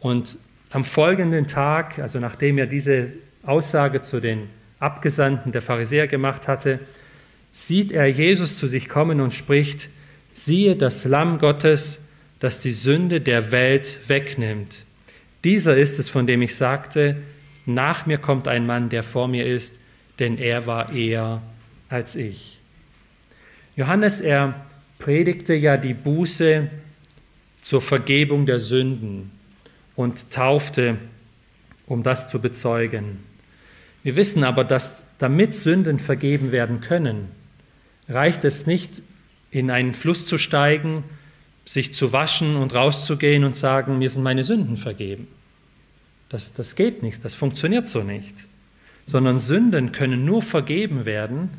Und 0.00 0.38
am 0.74 0.84
folgenden 0.84 1.46
Tag, 1.46 2.00
also 2.00 2.18
nachdem 2.18 2.58
er 2.58 2.66
diese 2.66 3.12
Aussage 3.44 4.00
zu 4.00 4.18
den 4.18 4.48
Abgesandten 4.80 5.52
der 5.52 5.62
Pharisäer 5.62 6.08
gemacht 6.08 6.48
hatte, 6.48 6.80
sieht 7.52 7.92
er 7.92 8.08
Jesus 8.08 8.58
zu 8.58 8.66
sich 8.66 8.88
kommen 8.88 9.20
und 9.20 9.32
spricht, 9.32 9.88
siehe 10.32 10.74
das 10.74 11.04
Lamm 11.04 11.38
Gottes, 11.38 12.00
das 12.40 12.58
die 12.58 12.72
Sünde 12.72 13.20
der 13.20 13.52
Welt 13.52 14.00
wegnimmt. 14.08 14.84
Dieser 15.44 15.76
ist 15.76 16.00
es, 16.00 16.08
von 16.08 16.26
dem 16.26 16.42
ich 16.42 16.56
sagte, 16.56 17.18
nach 17.66 18.06
mir 18.06 18.18
kommt 18.18 18.48
ein 18.48 18.66
Mann, 18.66 18.88
der 18.88 19.04
vor 19.04 19.28
mir 19.28 19.46
ist, 19.46 19.78
denn 20.18 20.38
er 20.38 20.66
war 20.66 20.92
eher 20.92 21.40
als 21.88 22.16
ich. 22.16 22.58
Johannes, 23.76 24.20
er 24.20 24.66
predigte 24.98 25.54
ja 25.54 25.76
die 25.76 25.94
Buße 25.94 26.68
zur 27.62 27.80
Vergebung 27.80 28.44
der 28.44 28.58
Sünden 28.58 29.30
und 29.96 30.30
taufte, 30.30 30.98
um 31.86 32.02
das 32.02 32.28
zu 32.28 32.40
bezeugen. 32.40 33.20
Wir 34.02 34.16
wissen 34.16 34.44
aber, 34.44 34.64
dass 34.64 35.06
damit 35.18 35.54
Sünden 35.54 35.98
vergeben 35.98 36.52
werden 36.52 36.80
können, 36.80 37.28
reicht 38.08 38.44
es 38.44 38.66
nicht, 38.66 39.02
in 39.50 39.70
einen 39.70 39.94
Fluss 39.94 40.26
zu 40.26 40.36
steigen 40.36 41.04
sich 41.64 41.92
zu 41.92 42.12
waschen 42.12 42.56
und 42.56 42.74
rauszugehen 42.74 43.44
und 43.44 43.56
sagen, 43.56 43.98
mir 43.98 44.10
sind 44.10 44.22
meine 44.22 44.44
Sünden 44.44 44.76
vergeben. 44.76 45.28
Das, 46.28 46.52
das 46.52 46.76
geht 46.76 47.02
nicht, 47.02 47.24
das 47.24 47.34
funktioniert 47.34 47.86
so 47.86 48.02
nicht. 48.02 48.34
Sondern 49.06 49.38
Sünden 49.38 49.92
können 49.92 50.24
nur 50.24 50.42
vergeben 50.42 51.04
werden, 51.04 51.50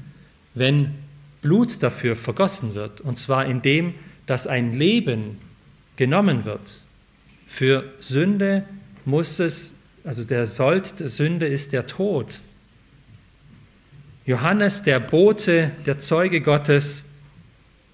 wenn 0.53 0.95
Blut 1.41 1.81
dafür 1.83 2.15
vergossen 2.15 2.75
wird. 2.75 3.01
Und 3.01 3.17
zwar 3.17 3.45
indem, 3.45 3.93
dass 4.25 4.47
ein 4.47 4.73
Leben 4.73 5.37
genommen 5.95 6.45
wird. 6.45 6.83
Für 7.45 7.93
Sünde 7.99 8.65
muss 9.05 9.39
es, 9.39 9.73
also 10.03 10.23
der 10.23 10.47
Sold 10.47 10.99
der 10.99 11.09
Sünde 11.09 11.47
ist 11.47 11.73
der 11.73 11.85
Tod. 11.85 12.41
Johannes, 14.25 14.81
der 14.81 14.99
Bote, 14.99 15.71
der 15.85 15.99
Zeuge 15.99 16.41
Gottes, 16.41 17.05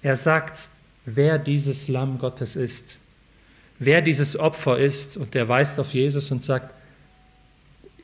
er 0.02 0.16
sagt, 0.16 0.68
wer 1.04 1.38
dieses 1.38 1.88
Lamm 1.88 2.18
Gottes 2.18 2.56
ist, 2.56 2.98
wer 3.78 4.00
dieses 4.00 4.38
Opfer 4.38 4.78
ist, 4.78 5.16
und 5.16 5.34
er 5.34 5.48
weist 5.48 5.78
auf 5.78 5.92
Jesus 5.92 6.30
und 6.30 6.42
sagt, 6.42 6.74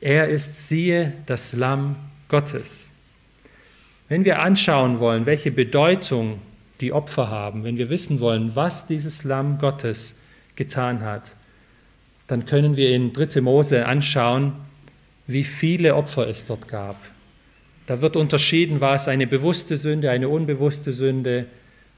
er 0.01 0.29
ist, 0.29 0.67
siehe, 0.67 1.13
das 1.25 1.53
Lamm 1.53 1.95
Gottes. 2.27 2.89
Wenn 4.07 4.25
wir 4.25 4.41
anschauen 4.41 4.99
wollen, 4.99 5.25
welche 5.25 5.51
Bedeutung 5.51 6.39
die 6.81 6.93
Opfer 6.93 7.29
haben, 7.29 7.63
wenn 7.63 7.77
wir 7.77 7.89
wissen 7.89 8.19
wollen, 8.19 8.55
was 8.55 8.85
dieses 8.85 9.23
Lamm 9.23 9.57
Gottes 9.57 10.15
getan 10.55 11.01
hat, 11.01 11.35
dann 12.29 12.45
können 12.45 12.77
wir 12.77 12.91
in 12.91 13.11
3. 13.11 13.41
Mose 13.41 13.87
anschauen, 13.87 14.53
wie 15.25 15.43
viele 15.43 15.95
Opfer 15.95 16.27
es 16.27 16.45
dort 16.45 16.67
gab. 16.67 16.95
Da 17.87 18.01
wird 18.01 18.15
unterschieden, 18.15 18.81
war 18.81 18.93
es 18.93 19.07
eine 19.07 19.25
bewusste 19.25 19.77
Sünde, 19.77 20.11
eine 20.11 20.29
unbewusste 20.29 20.91
Sünde, 20.91 21.47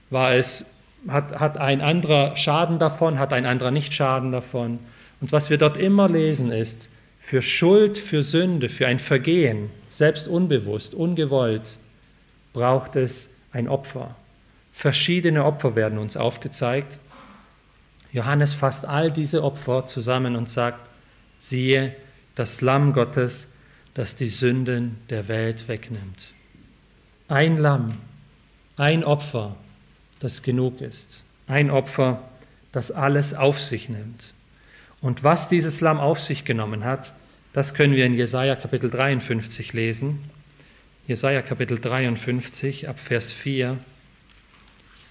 war 0.09 0.33
es, 0.33 0.65
hat, 1.09 1.37
hat 1.37 1.57
ein 1.57 1.81
anderer 1.81 2.37
Schaden 2.37 2.79
davon, 2.79 3.19
hat 3.19 3.33
ein 3.33 3.45
anderer 3.45 3.71
nicht 3.71 3.93
Schaden 3.93 4.31
davon. 4.31 4.79
Und 5.19 5.33
was 5.33 5.49
wir 5.49 5.57
dort 5.57 5.75
immer 5.75 6.07
lesen 6.07 6.53
ist, 6.53 6.89
für 7.19 7.41
Schuld, 7.41 7.97
für 7.97 8.23
Sünde, 8.23 8.69
für 8.69 8.87
ein 8.87 8.99
Vergehen, 8.99 9.69
selbst 9.89 10.29
unbewusst, 10.29 10.95
ungewollt, 10.95 11.77
braucht 12.53 12.95
es 12.95 13.29
ein 13.51 13.67
Opfer. 13.67 14.15
Verschiedene 14.71 15.43
Opfer 15.43 15.75
werden 15.75 15.99
uns 15.99 16.15
aufgezeigt. 16.15 16.99
Johannes 18.13 18.53
fasst 18.53 18.85
all 18.85 19.11
diese 19.11 19.43
Opfer 19.43 19.85
zusammen 19.85 20.35
und 20.35 20.49
sagt, 20.49 20.89
siehe, 21.39 21.95
das 22.35 22.61
Lamm 22.61 22.93
Gottes, 22.93 23.47
das 23.93 24.15
die 24.15 24.27
Sünden 24.27 24.97
der 25.09 25.27
Welt 25.27 25.67
wegnimmt. 25.67 26.33
Ein 27.27 27.57
Lamm, 27.57 27.97
ein 28.77 29.03
Opfer, 29.03 29.55
das 30.19 30.41
genug 30.41 30.81
ist. 30.81 31.23
Ein 31.47 31.71
Opfer, 31.71 32.21
das 32.71 32.91
alles 32.91 33.33
auf 33.33 33.59
sich 33.59 33.89
nimmt. 33.89 34.33
Und 35.01 35.23
was 35.23 35.47
dieses 35.47 35.81
Lamm 35.81 35.99
auf 35.99 36.21
sich 36.21 36.45
genommen 36.45 36.83
hat, 36.83 37.13
das 37.53 37.73
können 37.73 37.95
wir 37.95 38.05
in 38.05 38.13
Jesaja 38.13 38.55
Kapitel 38.55 38.89
53 38.89 39.73
lesen. 39.73 40.29
Jesaja 41.07 41.41
Kapitel 41.41 41.79
53 41.79 42.87
ab 42.87 42.99
Vers 42.99 43.31
4. 43.33 43.77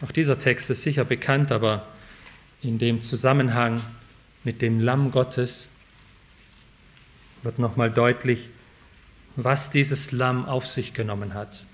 Auch 0.03 0.13
dieser 0.13 0.39
Text 0.39 0.71
ist 0.71 0.83
sicher 0.83 1.05
bekannt, 1.05 1.53
aber 1.53 1.87
in 2.63 2.79
dem 2.79 3.03
Zusammenhang 3.03 3.81
mit 4.45 4.61
dem 4.63 4.81
Lamm 4.81 5.11
Gottes 5.11 5.69
wird 7.43 7.59
nochmal 7.59 7.91
deutlich, 7.91 8.51
was 9.37 9.71
dieses 9.71 10.13
Lamm 10.13 10.45
auf 10.45 10.67
sich 10.67 10.93
genommen 10.93 11.33
hat. 11.35 11.65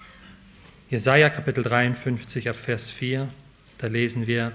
Jesaja 0.91 1.31
Kapitel 1.31 1.65
53 1.65 2.49
ab 2.49 2.57
Vers 2.57 2.91
4, 2.91 3.29
da 3.79 3.89
lesen 3.89 4.29
wir: 4.29 4.53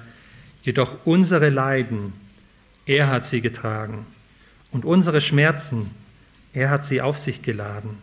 Jedoch 0.63 0.97
unsere 1.03 1.49
Leiden, 1.49 2.13
er 2.85 3.09
hat 3.09 3.25
sie 3.25 3.41
getragen, 3.41 4.05
und 4.71 4.85
unsere 4.85 5.19
Schmerzen, 5.19 5.91
er 6.53 6.69
hat 6.69 6.85
sie 6.85 7.01
auf 7.01 7.19
sich 7.19 7.41
geladen. 7.41 7.97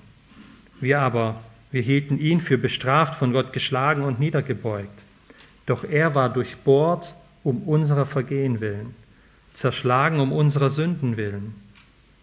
Wir 0.80 1.00
aber, 1.00 1.42
wir 1.70 1.80
hielten 1.80 2.18
ihn 2.18 2.40
für 2.40 2.58
bestraft, 2.58 3.14
von 3.14 3.32
Gott 3.32 3.54
geschlagen 3.54 4.02
und 4.02 4.20
niedergebeugt. 4.20 5.04
Doch 5.64 5.84
er 5.84 6.14
war 6.14 6.30
durchbohrt 6.30 7.16
um 7.48 7.62
unserer 7.62 8.04
Vergehen 8.04 8.60
willen, 8.60 8.94
zerschlagen 9.54 10.20
um 10.20 10.32
unserer 10.32 10.68
Sünden 10.68 11.16
willen. 11.16 11.54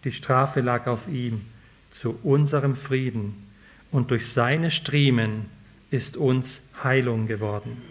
Die 0.04 0.12
Strafe 0.12 0.60
lag 0.60 0.86
auf 0.86 1.08
ihm 1.08 1.40
zu 1.90 2.16
unserem 2.22 2.76
Frieden, 2.76 3.42
und 3.90 4.12
durch 4.12 4.28
seine 4.28 4.70
Striemen 4.70 5.46
ist 5.90 6.16
uns 6.16 6.60
Heilung 6.82 7.26
geworden. 7.26 7.82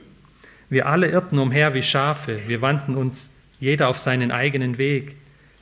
Wir 0.70 0.88
alle 0.88 1.10
irrten 1.10 1.38
umher 1.38 1.74
wie 1.74 1.84
Schafe, 1.84 2.40
wir 2.48 2.62
wandten 2.62 2.96
uns 2.96 3.30
jeder 3.60 3.90
auf 3.90 3.98
seinen 3.98 4.32
eigenen 4.32 4.78
Weg, 4.78 5.18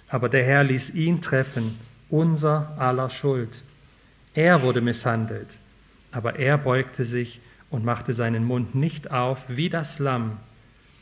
aber 0.09 0.29
der 0.29 0.43
Herr 0.43 0.63
ließ 0.63 0.91
ihn 0.91 1.21
treffen, 1.21 1.79
unser 2.09 2.75
aller 2.77 3.09
Schuld. 3.09 3.63
Er 4.35 4.61
wurde 4.61 4.81
misshandelt, 4.81 5.57
aber 6.11 6.35
er 6.37 6.59
beugte 6.59 7.03
sich 7.03 7.39
und 7.71 7.83
machte 7.83 8.13
seinen 8.13 8.43
Mund 8.45 8.75
nicht 8.75 9.09
auf 9.09 9.45
wie 9.47 9.69
das 9.69 9.97
Lamm, 9.97 10.37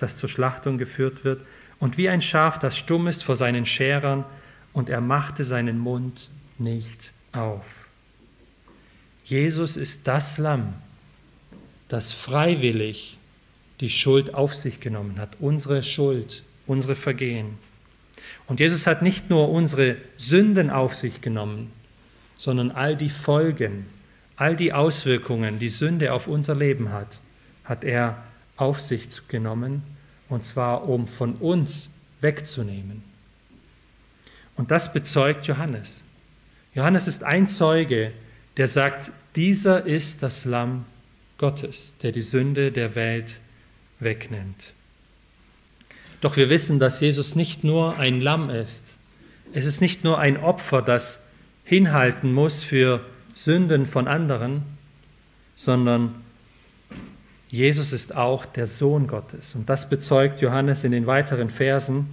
das 0.02 0.18
zur 0.18 0.30
Schlachtung 0.30 0.78
geführt 0.78 1.24
wird, 1.24 1.42
und 1.80 1.98
wie 1.98 2.10
ein 2.10 2.22
Schaf, 2.22 2.60
das 2.60 2.78
stumm 2.78 3.08
ist 3.08 3.24
vor 3.24 3.36
seinen 3.36 3.66
Scherern, 3.66 4.26
und 4.74 4.90
er 4.90 5.02
machte 5.02 5.44
seinen 5.44 5.80
Mund 5.80 6.30
nicht 6.58 7.12
auf. 7.32 7.90
Jesus 9.24 9.78
ist 9.78 10.08
das 10.08 10.38
Lamm, 10.38 10.74
das 11.88 12.12
freiwillig 12.12 13.18
die 13.80 13.90
Schuld 13.90 14.34
auf 14.34 14.54
sich 14.54 14.80
genommen 14.80 15.18
hat, 15.18 15.38
unsere 15.40 15.82
Schuld, 15.82 16.44
unsere 16.68 16.96
Vergehen. 16.96 17.58
Und 18.48 18.60
Jesus 18.60 18.86
hat 18.86 19.02
nicht 19.02 19.30
nur 19.30 19.50
unsere 19.50 19.98
Sünden 20.18 20.70
auf 20.70 20.96
sich 20.96 21.22
genommen, 21.22 21.72
sondern 22.38 22.72
all 22.72 22.96
die 22.96 23.10
Folgen, 23.10 23.88
all 24.36 24.56
die 24.56 24.74
Auswirkungen, 24.74 25.60
die 25.60 25.70
Sünde 25.70 26.14
auf 26.14 26.28
unser 26.28 26.56
Leben 26.56 26.92
hat, 26.92 27.22
hat 27.64 27.84
er 27.84 28.24
auf 28.62 28.80
sich 28.80 29.28
genommen, 29.28 29.82
und 30.30 30.44
zwar 30.44 30.88
um 30.88 31.08
von 31.08 31.34
uns 31.36 31.90
wegzunehmen. 32.22 33.04
Und 34.56 34.70
das 34.70 34.94
bezeugt 34.94 35.48
Johannes. 35.48 36.04
Johannes 36.76 37.08
ist 37.08 37.24
ein 37.24 37.48
Zeuge, 37.48 38.14
der 38.58 38.68
sagt, 38.68 39.12
dieser 39.36 39.86
ist 39.86 40.22
das 40.22 40.46
Lamm 40.46 40.86
Gottes, 41.40 41.96
der 42.04 42.12
die 42.12 42.22
Sünde 42.22 42.72
der 42.72 42.94
Welt 42.94 43.40
wegnimmt. 44.00 44.74
Doch 46.22 46.38
wir 46.38 46.50
wissen, 46.52 46.78
dass 46.78 47.00
Jesus 47.00 47.36
nicht 47.36 47.64
nur 47.64 47.98
ein 47.98 48.22
Lamm 48.22 48.52
ist. 48.52 49.00
Es 49.54 49.66
ist 49.66 49.82
nicht 49.82 50.04
nur 50.04 50.20
ein 50.20 50.38
Opfer, 50.38 50.84
das 50.84 51.20
hinhalten 51.64 52.32
muss 52.32 52.64
für 52.64 53.04
Sünden 53.34 53.88
von 53.88 54.08
anderen, 54.08 54.62
sondern 55.56 56.14
Jesus 57.52 57.92
ist 57.92 58.16
auch 58.16 58.46
der 58.46 58.66
Sohn 58.66 59.08
Gottes. 59.08 59.56
Und 59.56 59.70
das 59.70 59.90
bezeugt 59.90 60.40
Johannes 60.40 60.86
in 60.86 60.94
den 60.94 61.06
weiteren 61.06 61.50
Versen. 61.50 62.08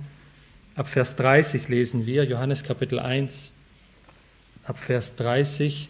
Ab 0.74 0.88
Vers 0.88 1.14
30 1.14 1.68
lesen 1.68 2.06
wir, 2.06 2.24
Johannes 2.24 2.64
Kapitel 2.64 2.98
1, 2.98 3.54
ab 4.64 4.80
Vers 4.80 5.14
30. 5.14 5.88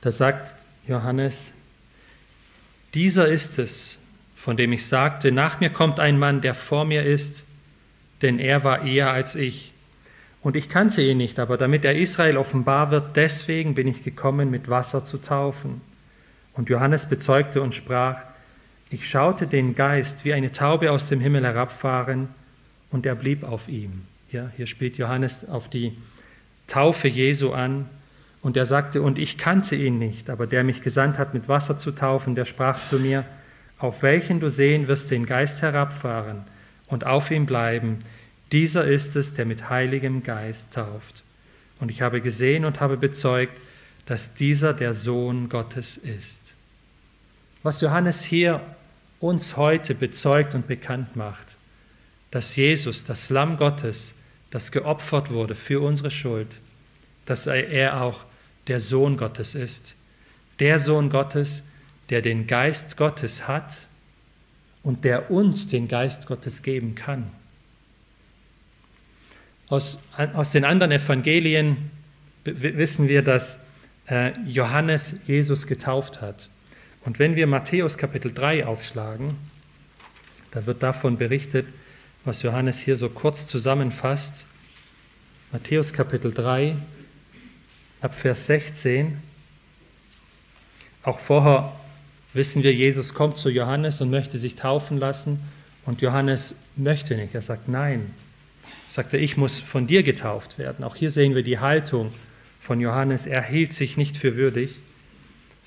Da 0.00 0.12
sagt 0.12 0.64
Johannes, 0.86 1.50
dieser 2.94 3.26
ist 3.26 3.58
es, 3.58 3.98
von 4.36 4.56
dem 4.56 4.72
ich 4.72 4.86
sagte, 4.86 5.32
nach 5.32 5.58
mir 5.58 5.70
kommt 5.70 5.98
ein 5.98 6.20
Mann, 6.20 6.40
der 6.40 6.54
vor 6.54 6.84
mir 6.84 7.04
ist, 7.04 7.42
denn 8.22 8.38
er 8.38 8.62
war 8.62 8.84
eher 8.84 9.10
als 9.10 9.34
ich. 9.34 9.71
Und 10.42 10.56
ich 10.56 10.68
kannte 10.68 11.02
ihn 11.02 11.18
nicht, 11.18 11.38
aber 11.38 11.56
damit 11.56 11.84
er 11.84 11.94
Israel 11.94 12.36
offenbar 12.36 12.90
wird, 12.90 13.16
deswegen 13.16 13.74
bin 13.74 13.86
ich 13.86 14.02
gekommen, 14.02 14.50
mit 14.50 14.68
Wasser 14.68 15.04
zu 15.04 15.18
taufen. 15.18 15.80
Und 16.54 16.68
Johannes 16.68 17.06
bezeugte 17.06 17.62
und 17.62 17.74
sprach, 17.74 18.18
ich 18.90 19.08
schaute 19.08 19.46
den 19.46 19.74
Geist 19.74 20.24
wie 20.24 20.34
eine 20.34 20.52
Taube 20.52 20.90
aus 20.90 21.08
dem 21.08 21.20
Himmel 21.20 21.44
herabfahren, 21.44 22.28
und 22.90 23.06
er 23.06 23.14
blieb 23.14 23.42
auf 23.42 23.68
ihm. 23.68 24.02
Ja, 24.30 24.50
hier 24.56 24.66
spielt 24.66 24.98
Johannes 24.98 25.48
auf 25.48 25.68
die 25.68 25.96
Taufe 26.66 27.08
Jesu 27.08 27.52
an. 27.52 27.88
Und 28.42 28.56
er 28.56 28.66
sagte, 28.66 29.02
und 29.02 29.18
ich 29.18 29.38
kannte 29.38 29.76
ihn 29.76 29.98
nicht, 29.98 30.28
aber 30.28 30.46
der 30.46 30.64
mich 30.64 30.82
gesandt 30.82 31.18
hat, 31.18 31.32
mit 31.32 31.48
Wasser 31.48 31.78
zu 31.78 31.92
taufen, 31.92 32.34
der 32.34 32.44
sprach 32.44 32.82
zu 32.82 32.98
mir, 32.98 33.24
auf 33.78 34.02
welchen 34.02 34.40
du 34.40 34.50
sehen 34.50 34.88
wirst 34.88 35.10
den 35.10 35.26
Geist 35.26 35.62
herabfahren 35.62 36.44
und 36.86 37.06
auf 37.06 37.30
ihm 37.30 37.46
bleiben, 37.46 38.00
dieser 38.52 38.84
ist 38.84 39.16
es, 39.16 39.34
der 39.34 39.46
mit 39.46 39.70
heiligem 39.70 40.22
Geist 40.22 40.72
tauft. 40.72 41.22
Und 41.80 41.90
ich 41.90 42.02
habe 42.02 42.20
gesehen 42.20 42.64
und 42.64 42.80
habe 42.80 42.96
bezeugt, 42.96 43.58
dass 44.06 44.34
dieser 44.34 44.74
der 44.74 44.94
Sohn 44.94 45.48
Gottes 45.48 45.96
ist. 45.96 46.54
Was 47.62 47.80
Johannes 47.80 48.22
hier 48.24 48.60
uns 49.20 49.56
heute 49.56 49.94
bezeugt 49.94 50.54
und 50.54 50.66
bekannt 50.66 51.16
macht, 51.16 51.56
dass 52.30 52.56
Jesus, 52.56 53.04
das 53.04 53.30
Lamm 53.30 53.56
Gottes, 53.56 54.14
das 54.50 54.70
geopfert 54.70 55.30
wurde 55.30 55.54
für 55.54 55.80
unsere 55.80 56.10
Schuld, 56.10 56.48
dass 57.24 57.46
er 57.46 58.02
auch 58.02 58.24
der 58.66 58.80
Sohn 58.80 59.16
Gottes 59.16 59.54
ist. 59.54 59.96
Der 60.58 60.78
Sohn 60.78 61.08
Gottes, 61.08 61.62
der 62.10 62.20
den 62.20 62.46
Geist 62.46 62.96
Gottes 62.96 63.48
hat 63.48 63.76
und 64.82 65.04
der 65.04 65.30
uns 65.30 65.68
den 65.68 65.88
Geist 65.88 66.26
Gottes 66.26 66.62
geben 66.62 66.94
kann. 66.94 67.30
Aus, 69.72 70.00
aus 70.34 70.50
den 70.50 70.66
anderen 70.66 70.92
Evangelien 70.92 71.90
wissen 72.44 73.08
wir, 73.08 73.22
dass 73.22 73.58
äh, 74.06 74.32
Johannes 74.44 75.14
Jesus 75.24 75.66
getauft 75.66 76.20
hat. 76.20 76.50
Und 77.06 77.18
wenn 77.18 77.36
wir 77.36 77.46
Matthäus 77.46 77.96
Kapitel 77.96 78.34
3 78.34 78.66
aufschlagen, 78.66 79.34
da 80.50 80.66
wird 80.66 80.82
davon 80.82 81.16
berichtet, 81.16 81.66
was 82.26 82.42
Johannes 82.42 82.80
hier 82.80 82.98
so 82.98 83.08
kurz 83.08 83.46
zusammenfasst. 83.46 84.44
Matthäus 85.52 85.94
Kapitel 85.94 86.34
3, 86.34 86.76
ab 88.02 88.14
Vers 88.14 88.44
16. 88.48 89.16
Auch 91.02 91.18
vorher 91.18 91.72
wissen 92.34 92.62
wir, 92.62 92.74
Jesus 92.74 93.14
kommt 93.14 93.38
zu 93.38 93.48
Johannes 93.48 94.02
und 94.02 94.10
möchte 94.10 94.36
sich 94.36 94.54
taufen 94.54 94.98
lassen. 94.98 95.40
Und 95.86 96.02
Johannes 96.02 96.56
möchte 96.76 97.16
nicht. 97.16 97.34
Er 97.34 97.40
sagt, 97.40 97.68
nein. 97.68 98.12
Er 98.92 98.96
sagte, 98.96 99.16
ich 99.16 99.38
muss 99.38 99.58
von 99.58 99.86
dir 99.86 100.02
getauft 100.02 100.58
werden. 100.58 100.84
Auch 100.84 100.96
hier 100.96 101.10
sehen 101.10 101.34
wir 101.34 101.42
die 101.42 101.58
Haltung 101.58 102.12
von 102.60 102.78
Johannes. 102.78 103.24
Er 103.24 103.42
hielt 103.42 103.72
sich 103.72 103.96
nicht 103.96 104.18
für 104.18 104.36
würdig. 104.36 104.82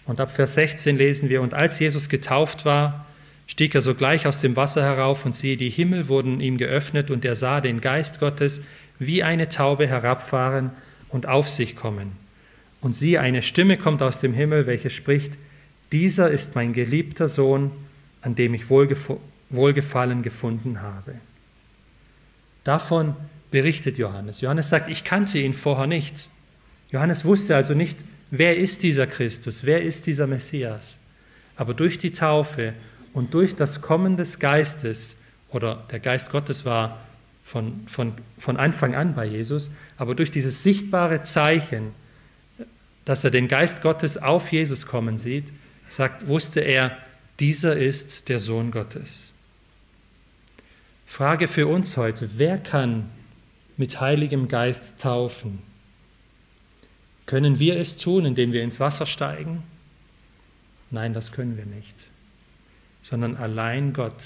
Und 0.06 0.22
ab 0.22 0.30
Vers 0.30 0.54
16 0.54 0.96
lesen 0.96 1.28
wir, 1.28 1.42
und 1.42 1.56
als 1.56 1.80
Jesus 1.80 2.08
getauft 2.08 2.66
war, 2.66 3.08
stieg 3.48 3.74
er 3.74 3.82
sogleich 3.82 4.28
aus 4.28 4.42
dem 4.42 4.56
Wasser 4.56 4.84
herauf 4.84 5.26
und 5.26 5.36
siehe, 5.36 5.58
die 5.58 5.72
Himmel 5.72 6.08
wurden 6.08 6.40
ihm 6.40 6.60
geöffnet 6.60 7.10
und 7.10 7.26
er 7.26 7.36
sah 7.36 7.62
den 7.62 7.82
Geist 7.82 8.20
Gottes 8.20 8.62
wie 9.00 9.24
eine 9.24 9.50
Taube 9.50 9.88
herabfahren 9.88 10.70
und 11.10 11.28
auf 11.28 11.50
sich 11.50 11.76
kommen. 11.76 12.12
Und 12.80 12.94
siehe, 12.94 13.22
eine 13.22 13.42
Stimme 13.42 13.78
kommt 13.78 14.04
aus 14.04 14.20
dem 14.20 14.36
Himmel, 14.36 14.68
welche 14.68 14.92
spricht, 14.92 15.34
dieser 15.92 16.30
ist 16.30 16.54
mein 16.54 16.74
geliebter 16.74 17.28
Sohn, 17.28 17.72
an 18.22 18.36
dem 18.36 18.54
ich 18.54 18.70
Wohlgefallen 18.70 20.22
gefunden 20.22 20.84
habe. 20.84 21.16
Davon 22.66 23.16
berichtet 23.52 23.98
Johannes. 23.98 24.42
Johannes 24.42 24.68
sagt, 24.68 24.90
ich 24.90 25.06
kannte 25.06 25.40
ihn 25.40 25.54
vorher 25.54 25.88
nicht. 25.88 26.30
Johannes 26.92 27.24
wusste 27.24 27.56
also 27.56 27.74
nicht, 27.74 28.00
wer 28.32 28.58
ist 28.58 28.84
dieser 28.84 29.08
Christus, 29.08 29.64
wer 29.64 29.82
ist 29.82 30.08
dieser 30.08 30.28
Messias. 30.28 30.98
Aber 31.56 31.74
durch 31.74 31.98
die 31.98 32.12
Taufe 32.12 32.74
und 33.14 33.34
durch 33.34 33.56
das 33.56 33.82
Kommen 33.82 34.18
des 34.18 34.40
Geistes, 34.40 35.16
oder 35.50 35.86
der 35.92 36.00
Geist 36.00 36.32
Gottes 36.32 36.66
war 36.66 37.00
von, 37.44 37.88
von, 37.88 38.14
von 38.38 38.58
Anfang 38.58 38.96
an 38.96 39.14
bei 39.14 39.26
Jesus, 39.26 39.72
aber 39.98 40.16
durch 40.16 40.32
dieses 40.32 40.64
sichtbare 40.64 41.24
Zeichen, 41.24 41.92
dass 43.06 43.24
er 43.24 43.30
den 43.30 43.48
Geist 43.48 43.84
Gottes 43.84 44.18
auf 44.18 44.52
Jesus 44.52 44.88
kommen 44.88 45.20
sieht, 45.20 45.46
sagt, 45.88 46.28
wusste 46.28 46.62
er, 46.62 46.98
dieser 47.40 47.78
ist 47.78 48.28
der 48.28 48.40
Sohn 48.40 48.72
Gottes. 48.72 49.35
Frage 51.06 51.48
für 51.48 51.68
uns 51.68 51.98
heute, 51.98 52.38
wer 52.38 52.58
kann 52.58 53.10
mit 53.78 54.02
Heiligem 54.02 54.48
Geist 54.48 55.00
taufen? 55.00 55.62
Können 57.26 57.60
wir 57.60 57.80
es 57.80 57.98
tun, 57.98 58.26
indem 58.26 58.52
wir 58.52 58.64
ins 58.64 58.80
Wasser 58.80 59.06
steigen? 59.06 59.64
Nein, 60.92 61.14
das 61.14 61.32
können 61.32 61.58
wir 61.58 61.66
nicht, 61.66 61.96
sondern 63.04 63.36
allein 63.38 63.94
Gott, 63.94 64.24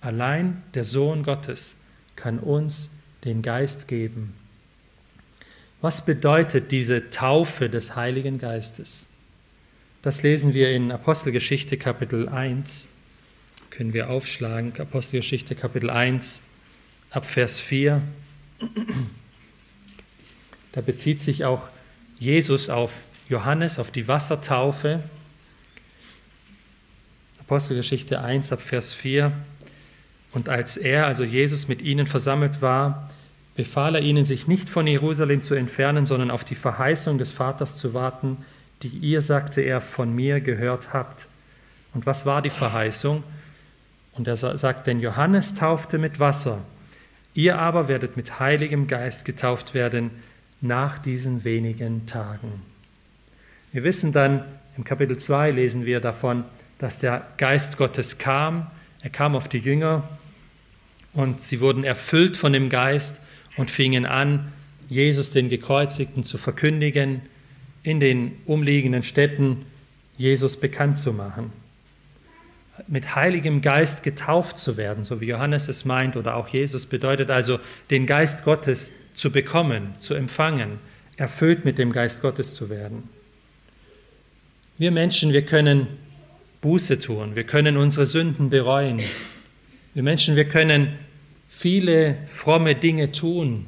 allein 0.00 0.62
der 0.74 0.84
Sohn 0.84 1.22
Gottes 1.22 1.76
kann 2.16 2.38
uns 2.38 2.90
den 3.24 3.42
Geist 3.42 3.88
geben. 3.88 4.34
Was 5.80 6.04
bedeutet 6.04 6.72
diese 6.72 7.10
Taufe 7.10 7.68
des 7.68 7.94
Heiligen 7.94 8.38
Geistes? 8.38 9.06
Das 10.02 10.22
lesen 10.22 10.54
wir 10.54 10.70
in 10.70 10.90
Apostelgeschichte 10.90 11.76
Kapitel 11.76 12.28
1. 12.28 12.88
Können 13.78 13.94
wir 13.94 14.10
aufschlagen, 14.10 14.72
Apostelgeschichte 14.76 15.54
Kapitel 15.54 15.88
1 15.88 16.40
ab 17.10 17.24
Vers 17.24 17.60
4. 17.60 18.02
Da 20.72 20.80
bezieht 20.80 21.20
sich 21.20 21.44
auch 21.44 21.68
Jesus 22.18 22.70
auf 22.70 23.04
Johannes, 23.28 23.78
auf 23.78 23.92
die 23.92 24.08
Wassertaufe. 24.08 25.04
Apostelgeschichte 27.38 28.20
1 28.20 28.50
ab 28.50 28.62
Vers 28.62 28.92
4. 28.92 29.30
Und 30.32 30.48
als 30.48 30.76
er, 30.76 31.06
also 31.06 31.22
Jesus, 31.22 31.68
mit 31.68 31.80
ihnen 31.80 32.08
versammelt 32.08 32.60
war, 32.60 33.08
befahl 33.54 33.94
er 33.94 34.00
ihnen, 34.00 34.24
sich 34.24 34.48
nicht 34.48 34.68
von 34.68 34.88
Jerusalem 34.88 35.42
zu 35.42 35.54
entfernen, 35.54 36.04
sondern 36.04 36.32
auf 36.32 36.42
die 36.42 36.56
Verheißung 36.56 37.18
des 37.18 37.30
Vaters 37.30 37.76
zu 37.76 37.94
warten, 37.94 38.38
die 38.82 38.88
ihr, 38.88 39.22
sagte 39.22 39.60
er, 39.60 39.80
von 39.80 40.12
mir 40.12 40.40
gehört 40.40 40.92
habt. 40.92 41.28
Und 41.94 42.06
was 42.06 42.26
war 42.26 42.42
die 42.42 42.50
Verheißung? 42.50 43.22
Und 44.18 44.26
er 44.26 44.36
sagt, 44.36 44.88
denn 44.88 44.98
Johannes 44.98 45.54
taufte 45.54 45.96
mit 45.96 46.18
Wasser, 46.18 46.58
ihr 47.34 47.56
aber 47.58 47.86
werdet 47.86 48.16
mit 48.16 48.40
Heiligem 48.40 48.88
Geist 48.88 49.24
getauft 49.24 49.74
werden 49.74 50.10
nach 50.60 50.98
diesen 50.98 51.44
wenigen 51.44 52.04
Tagen. 52.04 52.62
Wir 53.72 53.84
wissen 53.84 54.12
dann, 54.12 54.44
im 54.76 54.82
Kapitel 54.82 55.16
2 55.16 55.52
lesen 55.52 55.86
wir 55.86 56.00
davon, 56.00 56.44
dass 56.78 56.98
der 56.98 57.28
Geist 57.36 57.76
Gottes 57.76 58.18
kam, 58.18 58.66
er 59.02 59.10
kam 59.10 59.36
auf 59.36 59.48
die 59.48 59.58
Jünger 59.58 60.08
und 61.12 61.40
sie 61.40 61.60
wurden 61.60 61.84
erfüllt 61.84 62.36
von 62.36 62.52
dem 62.52 62.70
Geist 62.70 63.20
und 63.56 63.70
fingen 63.70 64.04
an, 64.04 64.52
Jesus 64.88 65.30
den 65.30 65.48
Gekreuzigten 65.48 66.24
zu 66.24 66.38
verkündigen, 66.38 67.22
in 67.84 68.00
den 68.00 68.32
umliegenden 68.46 69.04
Städten 69.04 69.64
Jesus 70.16 70.56
bekannt 70.56 70.98
zu 70.98 71.12
machen. 71.12 71.52
Mit 72.88 73.14
Heiligem 73.14 73.62
Geist 73.62 74.02
getauft 74.02 74.58
zu 74.58 74.76
werden, 74.76 75.04
so 75.04 75.20
wie 75.20 75.26
Johannes 75.26 75.68
es 75.68 75.84
meint 75.84 76.16
oder 76.16 76.36
auch 76.36 76.48
Jesus, 76.48 76.86
bedeutet 76.86 77.30
also, 77.30 77.60
den 77.90 78.06
Geist 78.06 78.44
Gottes 78.44 78.90
zu 79.14 79.30
bekommen, 79.30 79.94
zu 79.98 80.14
empfangen, 80.14 80.78
erfüllt 81.16 81.64
mit 81.64 81.78
dem 81.78 81.92
Geist 81.92 82.22
Gottes 82.22 82.54
zu 82.54 82.70
werden. 82.70 83.08
Wir 84.78 84.90
Menschen, 84.90 85.32
wir 85.32 85.42
können 85.44 85.86
Buße 86.60 86.98
tun, 86.98 87.36
wir 87.36 87.44
können 87.44 87.76
unsere 87.76 88.06
Sünden 88.06 88.50
bereuen. 88.50 89.00
Wir 89.94 90.02
Menschen, 90.02 90.36
wir 90.36 90.48
können 90.48 90.98
viele 91.48 92.18
fromme 92.26 92.74
Dinge 92.74 93.10
tun. 93.10 93.66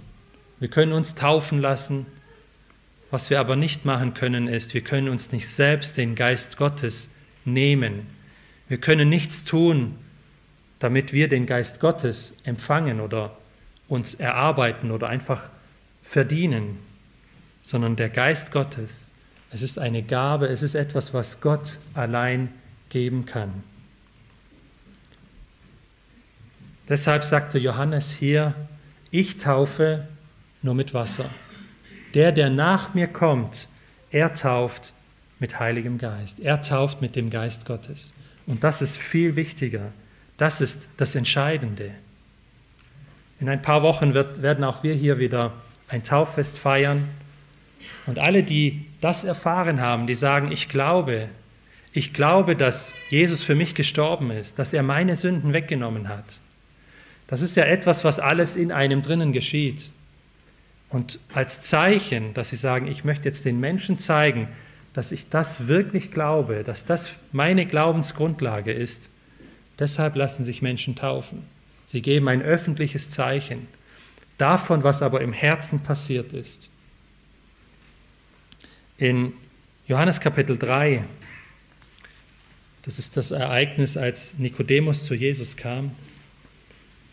Wir 0.61 0.69
können 0.69 0.93
uns 0.93 1.15
taufen 1.15 1.61
lassen. 1.61 2.07
Was 3.11 3.31
wir 3.31 3.41
aber 3.41 3.57
nicht 3.57 3.85
machen 3.85 4.15
können, 4.15 4.47
ist, 4.47 4.75
wir 4.75 4.83
können 4.83 5.09
uns 5.09 5.33
nicht 5.33 5.49
selbst 5.49 5.97
den 5.97 6.15
Geist 6.15 6.57
Gottes 6.57 7.11
nehmen. 7.45 8.07
Wir 8.71 8.79
können 8.79 9.09
nichts 9.09 9.45
tun, 9.45 9.99
damit 10.79 11.13
wir 11.13 11.29
den 11.29 11.45
Geist 11.45 11.81
Gottes 11.81 12.35
empfangen 12.45 13.01
oder 13.01 13.37
uns 13.89 14.15
erarbeiten 14.15 14.93
oder 14.93 15.09
einfach 15.09 15.51
verdienen, 16.03 16.79
sondern 17.65 17.97
der 17.97 18.11
Geist 18.11 18.53
Gottes, 18.53 19.11
es 19.51 19.63
ist 19.63 19.81
eine 19.81 20.05
Gabe, 20.05 20.47
es 20.47 20.63
ist 20.63 20.77
etwas, 20.77 21.13
was 21.13 21.41
Gott 21.41 21.81
allein 21.95 22.49
geben 22.91 23.27
kann. 23.27 23.65
Deshalb 26.89 27.25
sagte 27.25 27.59
Johannes 27.59 28.13
hier, 28.13 28.55
ich 29.11 29.39
taufe 29.39 30.07
nur 30.63 30.77
mit 30.77 30.95
Wasser. 30.95 31.29
Der, 32.15 32.31
der 32.31 32.51
nach 32.51 32.95
mir 32.95 33.09
kommt, 33.09 33.67
er 34.13 34.33
tauft 34.33 34.93
mit 35.41 35.59
Heiligem 35.59 35.99
Geist. 35.99 36.39
Er 36.39 36.63
tauft 36.63 37.01
mit 37.01 37.17
dem 37.17 37.31
Geist 37.31 37.67
Gottes. 37.67 38.13
Und 38.51 38.65
das 38.65 38.83
ist 38.83 38.97
viel 38.99 39.37
wichtiger. 39.37 39.93
Das 40.37 40.61
ist 40.61 40.89
das 40.97 41.15
Entscheidende. 41.15 41.93
In 43.39 43.49
ein 43.49 43.63
paar 43.63 43.83
Wochen 43.83 44.13
wird, 44.13 44.43
werden 44.43 44.65
auch 44.65 44.83
wir 44.83 44.93
hier 44.93 45.19
wieder 45.19 45.53
ein 45.87 46.03
Tauffest 46.03 46.59
feiern. 46.59 47.07
Und 48.07 48.19
alle, 48.19 48.43
die 48.43 48.87
das 49.01 49.23
erfahren 49.23 49.81
haben, 49.81 50.09
die 50.09 50.17
sagen, 50.17 50.51
ich 50.51 50.69
glaube, 50.69 51.29
ich 51.93 52.13
glaube, 52.13 52.57
dass 52.57 52.93
Jesus 53.09 53.41
für 53.41 53.55
mich 53.55 53.77
gestorben 53.77 54.33
ist, 54.33 54.59
dass 54.59 54.73
er 54.73 54.83
meine 54.83 55.15
Sünden 55.15 55.53
weggenommen 55.53 56.09
hat. 56.09 56.25
Das 57.29 57.43
ist 57.43 57.57
ja 57.57 57.67
etwas, 57.67 58.03
was 58.03 58.19
alles 58.19 58.57
in 58.57 58.73
einem 58.73 59.03
drinnen 59.03 59.33
geschieht. 59.33 59.91
Und 60.89 61.21
als 61.33 61.61
Zeichen, 61.61 62.35
dass 62.35 62.51
sie 62.51 62.57
sagen, 62.57 62.89
ich 62.89 63.05
möchte 63.05 63.29
jetzt 63.29 63.45
den 63.45 63.61
Menschen 63.61 64.01
zeigen, 64.01 64.49
dass 64.93 65.13
ich 65.13 65.29
das 65.29 65.69
wirklich 65.69 66.11
glaube, 66.11 66.65
dass 66.65 66.85
das 66.85 67.13
meine 67.33 67.67
Glaubensgrundlage 67.67 68.73
ist, 68.73 69.11
deshalb 69.79 70.17
lassen 70.17 70.45
sich 70.45 70.63
Menschen 70.63 70.97
taufen. 70.97 71.45
Sie 71.87 72.03
geben 72.03 72.29
ein 72.29 72.43
öffentliches 72.43 73.11
Zeichen 73.11 73.69
davon, 74.39 74.83
was 74.83 75.03
aber 75.03 75.21
im 75.21 75.33
Herzen 75.33 75.81
passiert 75.81 76.33
ist. 76.33 76.71
In 78.97 79.33
Johannes 79.87 80.21
Kapitel 80.21 80.57
3, 80.57 81.05
das 82.83 82.99
ist 82.99 83.17
das 83.17 83.31
Ereignis, 83.31 83.97
als 83.97 84.35
Nikodemus 84.39 85.05
zu 85.05 85.15
Jesus 85.15 85.57
kam, 85.57 85.93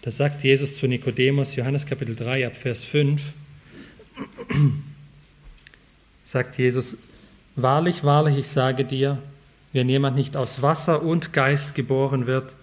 da 0.01 0.11
sagt 0.11 0.43
Jesus 0.43 0.77
zu 0.77 0.87
Nikodemus, 0.87 1.55
Johannes 1.55 1.85
Kapitel 1.85 2.15
3 2.15 2.47
ab 2.47 2.55
Vers 2.55 2.85
5, 2.85 3.33
sagt 6.23 6.57
Jesus, 6.57 6.95
wahrlich, 7.57 8.05
wahrlich, 8.05 8.37
ich 8.37 8.47
sage 8.47 8.85
dir, 8.85 9.17
wenn 9.73 9.89
jemand 9.89 10.15
nicht 10.15 10.37
aus 10.37 10.61
Wasser 10.61 11.01
und 11.01 11.33
Geist 11.33 11.75
geboren 11.75 12.25
wird, 12.25 12.53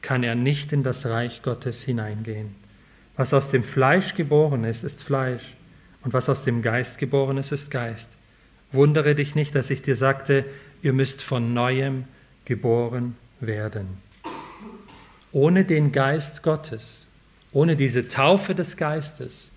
kann 0.00 0.22
er 0.22 0.34
nicht 0.34 0.72
in 0.72 0.82
das 0.82 1.06
Reich 1.06 1.42
Gottes 1.42 1.82
hineingehen. 1.82 2.54
Was 3.16 3.34
aus 3.34 3.50
dem 3.50 3.64
Fleisch 3.64 4.14
geboren 4.14 4.64
ist, 4.64 4.82
ist 4.82 5.02
Fleisch, 5.02 5.56
und 6.02 6.12
was 6.12 6.28
aus 6.28 6.42
dem 6.42 6.62
Geist 6.62 6.98
geboren 6.98 7.36
ist, 7.36 7.52
ist 7.52 7.70
Geist. 7.70 8.16
Wundere 8.72 9.14
dich 9.14 9.34
nicht, 9.34 9.54
dass 9.54 9.70
ich 9.70 9.82
dir 9.82 9.96
sagte, 9.96 10.44
ihr 10.82 10.92
müsst 10.92 11.22
von 11.22 11.54
neuem 11.54 12.04
geboren 12.44 13.16
werden. 13.40 13.98
Ohne 15.32 15.64
den 15.64 15.92
Geist 15.92 16.42
Gottes, 16.42 17.06
ohne 17.52 17.76
diese 17.76 18.08
Taufe 18.08 18.54
des 18.54 18.76
Geistes, 18.76 19.52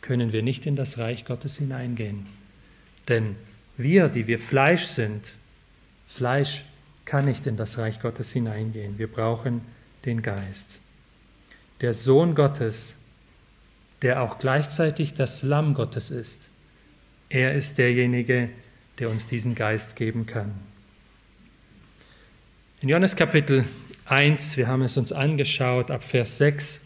können 0.00 0.32
wir 0.32 0.42
nicht 0.42 0.66
in 0.66 0.76
das 0.76 0.98
Reich 0.98 1.24
Gottes 1.24 1.58
hineingehen. 1.58 2.26
Denn 3.08 3.36
wir, 3.78 4.08
die 4.08 4.26
wir 4.26 4.38
Fleisch 4.38 4.84
sind, 4.84 5.30
Fleisch 6.08 6.64
kann 7.04 7.24
nicht 7.24 7.46
in 7.46 7.56
das 7.56 7.78
Reich 7.78 8.00
Gottes 8.00 8.32
hineingehen. 8.32 8.98
Wir 8.98 9.06
brauchen 9.06 9.62
den 10.04 10.20
Geist. 10.20 10.80
Der 11.80 11.94
Sohn 11.94 12.34
Gottes, 12.34 12.96
der 14.02 14.22
auch 14.22 14.38
gleichzeitig 14.38 15.14
das 15.14 15.42
Lamm 15.42 15.74
Gottes 15.74 16.10
ist, 16.10 16.50
er 17.30 17.54
ist 17.54 17.78
derjenige, 17.78 18.50
der 18.98 19.10
uns 19.10 19.26
diesen 19.26 19.54
Geist 19.54 19.96
geben 19.96 20.26
kann. 20.26 20.54
In 22.80 22.88
Johannes 22.88 23.16
Kapitel 23.16 23.64
1, 24.06 24.56
wir 24.56 24.66
haben 24.66 24.82
es 24.82 24.96
uns 24.96 25.12
angeschaut, 25.12 25.90
ab 25.90 26.02
Vers 26.02 26.38
6, 26.38 26.80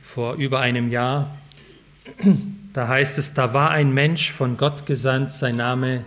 vor 0.00 0.34
über 0.34 0.60
einem 0.60 0.90
Jahr, 0.90 1.36
da 2.72 2.88
heißt 2.88 3.18
es, 3.18 3.34
da 3.34 3.52
war 3.52 3.70
ein 3.70 3.92
Mensch 3.92 4.30
von 4.30 4.56
Gott 4.56 4.86
gesandt, 4.86 5.32
sein 5.32 5.56
Name 5.56 6.04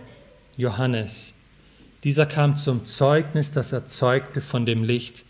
Johannes. 0.56 1.32
Dieser 2.02 2.26
kam 2.26 2.56
zum 2.56 2.84
Zeugnis, 2.84 3.52
das 3.52 3.72
er 3.72 3.86
zeugte 3.86 4.40
von 4.40 4.66
dem 4.66 4.82
Licht, 4.82 5.24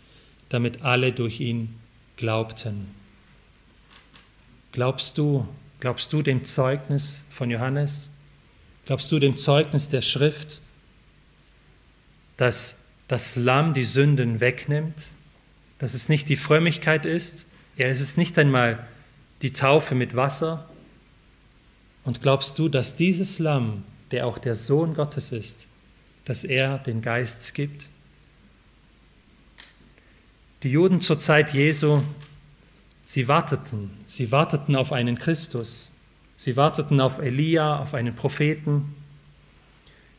damit 0.49 0.83
alle 0.83 1.11
durch 1.11 1.39
ihn 1.39 1.75
glaubten. 2.15 2.87
Glaubst 4.71 5.17
du, 5.17 5.47
glaubst 5.79 6.11
du 6.13 6.21
dem 6.21 6.45
Zeugnis 6.45 7.23
von 7.29 7.49
Johannes? 7.49 8.09
Glaubst 8.85 9.11
du 9.11 9.19
dem 9.19 9.35
Zeugnis 9.35 9.89
der 9.89 10.01
Schrift, 10.01 10.61
dass 12.37 12.75
das 13.07 13.35
Lamm 13.35 13.73
die 13.73 13.83
Sünden 13.83 14.39
wegnimmt, 14.39 15.07
dass 15.79 15.93
es 15.93 16.09
nicht 16.09 16.29
die 16.29 16.35
Frömmigkeit 16.35 17.05
ist, 17.05 17.45
ja, 17.75 17.87
es 17.87 18.01
ist 18.01 18.17
nicht 18.17 18.37
einmal 18.39 18.87
die 19.41 19.53
Taufe 19.53 19.93
mit 19.93 20.15
Wasser? 20.15 20.67
Und 22.07 22.21
glaubst 22.21 22.57
du, 22.57 22.69
dass 22.69 22.95
dieses 22.95 23.37
Lamm, 23.37 23.83
der 24.11 24.27
auch 24.27 24.37
der 24.37 24.55
Sohn 24.55 24.93
Gottes 24.93 25.33
ist, 25.33 25.67
dass 26.23 26.45
er 26.45 26.77
den 26.77 27.01
Geist 27.01 27.53
gibt? 27.53 27.83
Die 30.63 30.71
Juden 30.71 31.01
zur 31.01 31.19
Zeit 31.19 31.53
Jesu, 31.53 32.01
sie 33.03 33.27
warteten, 33.27 33.89
sie 34.05 34.31
warteten 34.31 34.77
auf 34.77 34.93
einen 34.93 35.17
Christus, 35.17 35.91
sie 36.37 36.55
warteten 36.55 37.01
auf 37.01 37.19
Elia, 37.19 37.77
auf 37.77 37.93
einen 37.93 38.15
Propheten, 38.15 38.95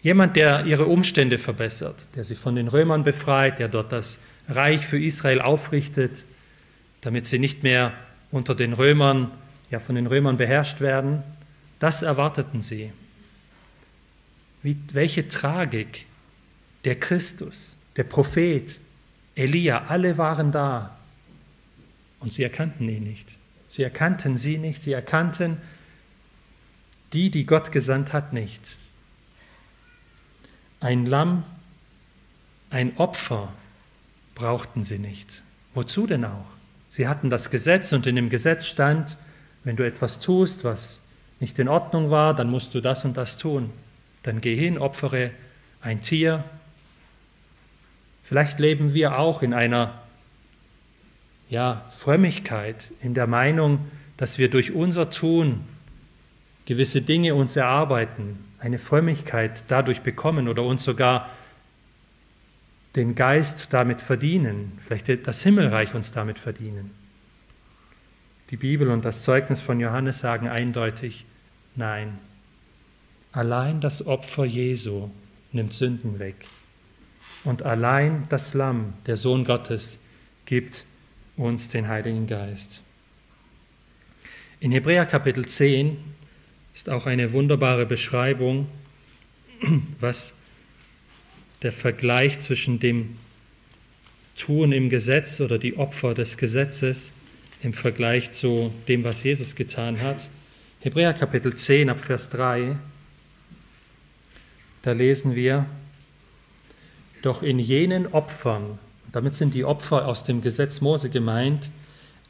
jemand, 0.03 0.36
der 0.36 0.66
ihre 0.66 0.84
Umstände 0.84 1.39
verbessert, 1.39 2.07
der 2.14 2.24
sie 2.24 2.34
von 2.34 2.55
den 2.55 2.68
Römern 2.68 3.03
befreit, 3.03 3.59
der 3.61 3.68
dort 3.68 3.93
das 3.93 4.18
Reich 4.47 4.86
für 4.86 5.03
Israel 5.03 5.41
aufrichtet, 5.41 6.26
damit 7.01 7.24
sie 7.24 7.39
nicht 7.39 7.62
mehr 7.62 7.95
unter 8.30 8.55
den 8.55 8.74
Römern, 8.74 9.30
ja 9.70 9.78
von 9.78 9.95
den 9.95 10.07
Römern 10.07 10.36
beherrscht 10.36 10.82
werden. 10.82 11.22
Das 11.79 12.03
erwarteten 12.03 12.62
sie. 12.62 12.93
Wie, 14.62 14.76
welche 14.93 15.29
Tragik 15.29 16.07
der 16.85 16.99
Christus, 16.99 17.76
der 17.97 18.05
Prophet, 18.05 18.81
Elia, 19.35 19.87
alle 19.87 20.18
waren 20.18 20.51
da 20.51 20.97
und 22.20 22.33
sie 22.33 22.43
erkannten 22.43 22.89
ihn 22.89 23.05
nicht. 23.05 23.39
Sie 23.68 23.83
erkannten 23.83 24.37
sie 24.37 24.59
nicht, 24.59 24.81
sie 24.81 24.93
erkannten 24.93 25.59
die, 27.12 27.31
die 27.31 27.47
Gott 27.47 27.72
gesandt 27.72 28.12
hat, 28.12 28.33
nicht. 28.33 28.76
Ein 30.81 31.07
Lamm, 31.07 31.45
ein 32.70 32.97
Opfer 32.99 33.53
brauchten 34.35 34.85
sie 34.85 34.99
nicht. 34.99 35.43
Wozu 35.74 36.07
denn 36.07 36.24
auch? 36.24 36.47
Sie 36.89 37.09
hatten 37.09 37.31
das 37.31 37.51
Gesetz 37.51 37.93
und 37.93 38.07
in 38.07 38.16
dem 38.16 38.31
Gesetz 38.31 38.66
stand, 38.66 39.16
wenn 39.64 39.76
du 39.76 39.87
etwas 39.87 40.18
tust, 40.18 40.64
was 40.64 41.01
nicht 41.41 41.59
in 41.59 41.68
Ordnung 41.68 42.11
war, 42.11 42.34
dann 42.34 42.51
musst 42.51 42.74
du 42.74 42.80
das 42.80 43.05
und 43.05 43.16
das 43.16 43.39
tun. 43.39 43.70
Dann 44.22 44.41
geh 44.41 44.57
hin, 44.57 44.78
opfere 44.78 45.30
ein 45.80 46.03
Tier. 46.03 46.45
Vielleicht 48.24 48.59
leben 48.59 48.95
wir 48.95 49.18
auch 49.18 49.43
in 49.43 49.55
einer 49.55 50.03
ja, 51.49 51.84
Frömmigkeit, 51.91 52.76
in 53.01 53.14
der 53.14 53.26
Meinung, 53.26 53.91
dass 54.16 54.39
wir 54.39 54.51
durch 54.51 54.72
unser 54.72 55.11
Tun 55.11 55.64
gewisse 56.66 57.01
Dinge 57.01 57.34
uns 57.34 57.57
erarbeiten, 57.57 58.45
eine 58.59 58.78
Frömmigkeit 58.78 59.64
dadurch 59.68 60.03
bekommen 60.03 60.49
oder 60.49 60.64
uns 60.64 60.84
sogar 60.84 61.30
den 62.97 63.14
Geist 63.14 63.72
damit 63.72 64.01
verdienen, 64.01 64.72
vielleicht 64.78 65.26
das 65.26 65.43
Himmelreich 65.43 65.95
uns 65.95 66.12
damit 66.12 66.39
verdienen. 66.39 66.91
Die 68.51 68.57
Bibel 68.57 68.91
und 68.91 69.05
das 69.05 69.22
Zeugnis 69.22 69.61
von 69.61 69.78
Johannes 69.78 70.18
sagen 70.18 70.49
eindeutig, 70.49 71.24
nein, 71.79 72.18
allein 73.33 73.81
das 73.81 74.07
Opfer 74.07 74.45
Jesu 74.45 75.11
nimmt 75.53 75.72
Sünden 75.72 76.18
weg. 76.18 76.37
Und 77.45 77.62
allein 77.62 78.26
das 78.29 78.53
Lamm, 78.53 78.95
der 79.07 79.16
Sohn 79.16 79.45
Gottes, 79.45 79.99
gibt 80.45 80.85
uns 81.37 81.68
den 81.68 81.89
Heiligen 81.89 82.26
Geist. 82.26 82.83
In 84.61 84.72
Hebräer 84.72 85.07
Kapitel 85.07 85.47
10 85.47 85.97
ist 86.74 86.91
auch 86.91 87.07
eine 87.07 87.33
wunderbare 87.33 87.87
Beschreibung, 87.87 88.66
was 90.01 90.35
der 91.62 91.72
Vergleich 91.72 92.41
zwischen 92.41 92.81
dem 92.81 93.16
Tun 94.37 94.72
im 94.72 94.89
Gesetz 94.89 95.41
oder 95.41 95.59
die 95.59 95.76
Opfer 95.76 96.14
des 96.14 96.37
Gesetzes 96.37 97.12
im 97.62 97.72
Vergleich 97.72 98.31
zu 98.31 98.72
dem, 98.87 99.05
was 99.05 99.22
Jesus 99.22 99.55
getan 99.55 100.01
hat. 100.01 100.29
Hebräer 100.81 101.12
Kapitel 101.12 101.57
10 101.57 101.91
ab 101.91 101.99
Vers 101.99 102.31
3, 102.31 102.76
da 104.83 104.93
lesen 104.93 105.35
wir, 105.35 105.66
doch 107.20 107.43
in 107.43 107.59
jenen 107.59 108.07
Opfern, 108.07 108.79
damit 109.11 109.35
sind 109.35 109.55
die 109.55 109.64
Opfer 109.64 110.07
aus 110.07 110.22
dem 110.22 110.41
Gesetz 110.41 110.81
Mose 110.81 111.11
gemeint, 111.11 111.72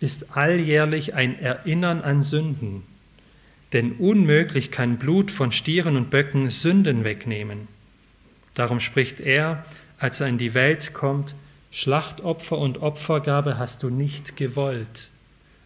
ist 0.00 0.34
alljährlich 0.34 1.12
ein 1.12 1.38
Erinnern 1.38 2.00
an 2.00 2.22
Sünden. 2.22 2.84
Denn 3.74 3.92
unmöglich 3.96 4.70
kann 4.70 4.96
Blut 4.96 5.30
von 5.30 5.52
Stieren 5.52 5.98
und 5.98 6.08
Böcken 6.08 6.48
Sünden 6.48 7.04
wegnehmen. 7.04 7.68
Darum 8.54 8.80
spricht 8.80 9.20
er, 9.20 9.66
als 9.98 10.20
er 10.20 10.28
in 10.28 10.38
die 10.38 10.54
Welt 10.54 10.94
kommt, 10.94 11.34
Schlachtopfer 11.70 12.56
und 12.56 12.80
Opfergabe 12.80 13.58
hast 13.58 13.82
du 13.82 13.90
nicht 13.90 14.38
gewollt. 14.38 15.10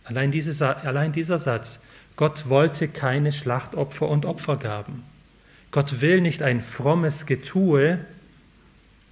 Allein, 0.03 0.33
diese, 0.33 0.77
allein 0.79 1.13
dieser 1.13 1.39
Satz, 1.39 1.79
Gott 2.17 2.49
wollte 2.49 2.89
keine 2.89 3.33
Schlachtopfer 3.33 4.09
und 4.09 4.27
Opfergaben. 4.27 5.03
Gott 5.71 6.01
will 6.01 6.21
nicht 6.21 6.43
ein 6.43 6.61
frommes 6.61 7.27
Getue. 7.27 7.99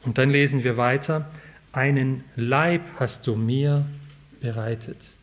Und 0.02 0.18
dann 0.18 0.30
lesen 0.30 0.62
wir 0.62 0.76
weiter, 0.76 1.30
einen 1.72 2.24
Leib 2.36 2.82
hast 2.98 3.26
du 3.26 3.36
mir 3.36 3.86
bereitet. 4.40 5.16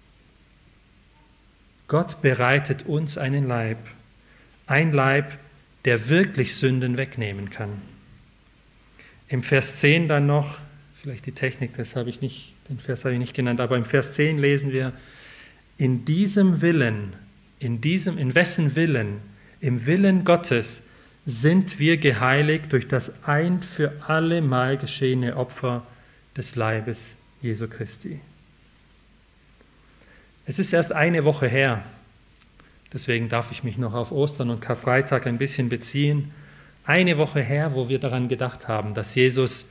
Gott 1.88 2.22
bereitet 2.22 2.86
uns 2.86 3.18
einen 3.18 3.46
Leib, 3.46 3.78
ein 4.66 4.92
Leib, 4.92 5.38
der 5.86 6.10
wirklich 6.10 6.56
Sünden 6.56 6.98
wegnehmen 6.98 7.50
kann. 7.50 7.82
Im 9.30 9.42
Vers 9.42 9.78
10 9.78 10.08
dann 10.08 10.28
noch, 10.28 10.58
vielleicht 10.96 11.26
die 11.26 11.32
Technik, 11.32 11.74
das 11.78 11.96
habe 11.96 12.10
ich 12.10 12.22
nicht, 12.22 12.54
den 12.70 12.80
Vers 12.80 13.06
habe 13.06 13.14
ich 13.14 13.20
nicht 13.20 13.34
genannt, 13.34 13.62
aber 13.62 13.78
im 13.78 13.86
Vers 13.86 14.14
10 14.14 14.38
lesen 14.38 14.72
wir, 14.72 14.92
in 15.78 16.04
diesem 16.04 16.62
Willen, 16.62 17.14
in 17.60 17.82
diesem, 17.82 18.18
in 18.18 18.36
wessen 18.36 18.76
Willen, 18.76 19.22
im 19.60 19.86
Willen 19.86 20.24
Gottes 20.24 20.84
sind 21.26 21.80
wir 21.80 21.98
geheiligt 21.98 22.72
durch 22.72 22.88
das 22.88 23.24
ein 23.24 23.62
für 23.62 23.92
alle 24.08 24.42
Mal 24.42 24.78
geschehene 24.78 25.36
Opfer 25.36 25.86
des 26.36 26.56
Leibes 26.56 27.18
Jesu 27.42 27.68
Christi. 27.68 28.22
Es 30.46 30.60
ist 30.60 30.72
erst 30.72 30.94
eine 30.94 31.26
Woche 31.26 31.48
her, 31.48 31.84
deswegen 32.94 33.28
darf 33.28 33.52
ich 33.52 33.64
mich 33.64 33.78
noch 33.78 33.94
auf 33.94 34.12
Ostern 34.12 34.50
und 34.50 34.62
Karfreitag 34.62 35.28
ein 35.28 35.38
bisschen 35.38 35.68
beziehen. 35.68 36.32
Eine 36.86 37.18
Woche 37.18 37.42
her, 37.42 37.74
wo 37.74 37.90
wir 37.90 38.00
daran 38.00 38.30
gedacht 38.30 38.70
haben, 38.70 38.94
dass 38.94 39.14
Jesus, 39.14 39.66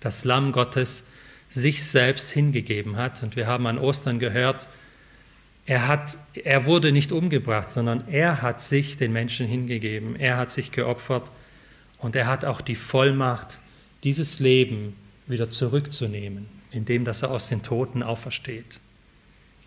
das 0.00 0.24
Lamm 0.24 0.52
Gottes, 0.52 1.04
sich 1.48 1.84
selbst 1.84 2.30
hingegeben 2.30 2.96
hat. 2.96 3.22
Und 3.22 3.36
wir 3.36 3.46
haben 3.46 3.66
an 3.66 3.78
Ostern 3.78 4.18
gehört, 4.18 4.66
er, 5.66 5.88
hat, 5.88 6.16
er 6.34 6.64
wurde 6.64 6.92
nicht 6.92 7.10
umgebracht, 7.10 7.68
sondern 7.68 8.06
er 8.08 8.40
hat 8.40 8.60
sich 8.60 8.96
den 8.96 9.12
Menschen 9.12 9.46
hingegeben. 9.46 10.14
Er 10.16 10.36
hat 10.36 10.52
sich 10.52 10.70
geopfert 10.70 11.28
und 11.98 12.14
er 12.14 12.28
hat 12.28 12.44
auch 12.44 12.60
die 12.60 12.76
Vollmacht, 12.76 13.60
dieses 14.04 14.38
Leben 14.38 14.96
wieder 15.26 15.50
zurückzunehmen, 15.50 16.46
indem 16.70 17.04
dass 17.04 17.22
er 17.22 17.32
aus 17.32 17.48
den 17.48 17.64
Toten 17.64 18.04
aufersteht. 18.04 18.78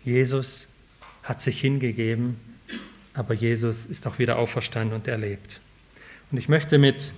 Jesus 0.02 0.68
hat 1.22 1.42
sich 1.42 1.60
hingegeben, 1.60 2.40
aber 3.12 3.34
Jesus 3.34 3.84
ist 3.84 4.06
auch 4.06 4.18
wieder 4.18 4.38
auferstanden 4.38 4.96
und 4.96 5.06
erlebt. 5.06 5.60
Und 6.32 6.38
ich 6.38 6.48
möchte 6.48 6.78
mit 6.78 7.12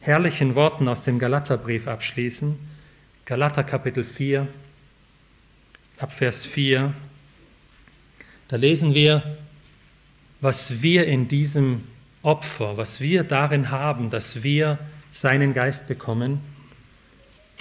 herrlichen 0.00 0.56
Worten 0.56 0.88
aus 0.88 1.02
dem 1.02 1.20
Galaterbrief 1.20 1.86
abschließen. 1.86 2.58
Galater 3.26 3.62
Kapitel 3.62 4.02
4, 4.02 4.48
ab 5.98 6.12
Vers 6.12 6.44
4. 6.44 6.92
Da 8.48 8.56
lesen 8.56 8.94
wir, 8.94 9.22
was 10.40 10.82
wir 10.82 11.06
in 11.06 11.28
diesem 11.28 11.84
Opfer, 12.22 12.76
was 12.76 13.00
wir 13.00 13.24
darin 13.24 13.70
haben, 13.70 14.10
dass 14.10 14.42
wir 14.42 14.78
seinen 15.12 15.52
Geist 15.52 15.86
bekommen. 15.86 16.40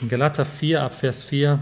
In 0.01 0.09
Galater 0.09 0.45
4 0.45 0.81
ab 0.81 0.93
Vers 0.93 1.23
4. 1.23 1.59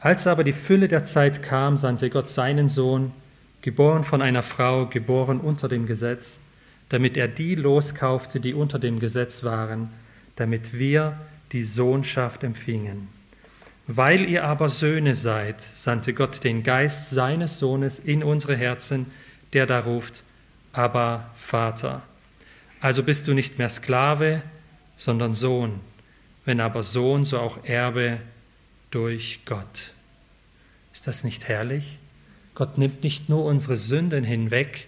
Als 0.00 0.26
aber 0.26 0.44
die 0.44 0.52
Fülle 0.52 0.88
der 0.88 1.04
Zeit 1.04 1.42
kam, 1.42 1.76
sandte 1.76 2.10
Gott 2.10 2.28
seinen 2.28 2.68
Sohn, 2.68 3.12
geboren 3.60 4.02
von 4.02 4.20
einer 4.20 4.42
Frau, 4.42 4.86
geboren 4.86 5.40
unter 5.40 5.68
dem 5.68 5.86
Gesetz, 5.86 6.40
damit 6.88 7.16
er 7.16 7.28
die 7.28 7.54
loskaufte, 7.54 8.40
die 8.40 8.52
unter 8.52 8.78
dem 8.78 8.98
Gesetz 8.98 9.44
waren, 9.44 9.90
damit 10.36 10.76
wir 10.76 11.18
die 11.52 11.62
Sohnschaft 11.62 12.42
empfingen. 12.42 13.08
Weil 13.94 14.26
ihr 14.26 14.44
aber 14.44 14.70
Söhne 14.70 15.14
seid, 15.14 15.56
sandte 15.74 16.14
Gott 16.14 16.44
den 16.44 16.62
Geist 16.62 17.10
seines 17.10 17.58
Sohnes 17.58 17.98
in 17.98 18.22
unsere 18.22 18.56
Herzen, 18.56 19.04
der 19.52 19.66
da 19.66 19.80
ruft, 19.80 20.22
aber 20.72 21.30
Vater. 21.36 22.02
Also 22.80 23.02
bist 23.02 23.28
du 23.28 23.34
nicht 23.34 23.58
mehr 23.58 23.68
Sklave, 23.68 24.40
sondern 24.96 25.34
Sohn. 25.34 25.80
Wenn 26.46 26.58
aber 26.60 26.82
Sohn, 26.82 27.24
so 27.24 27.38
auch 27.38 27.64
Erbe 27.64 28.16
durch 28.90 29.40
Gott. 29.44 29.92
Ist 30.94 31.06
das 31.06 31.22
nicht 31.22 31.46
herrlich? 31.46 31.98
Gott 32.54 32.78
nimmt 32.78 33.02
nicht 33.02 33.28
nur 33.28 33.44
unsere 33.44 33.76
Sünden 33.76 34.24
hinweg, 34.24 34.86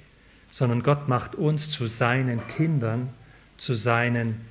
sondern 0.51 0.83
Gott 0.83 1.09
macht 1.09 1.35
uns 1.35 1.69
zu 1.69 1.87
seinen 1.87 2.47
Kindern, 2.47 3.11
zu 3.59 3.75
seinen 3.75 4.47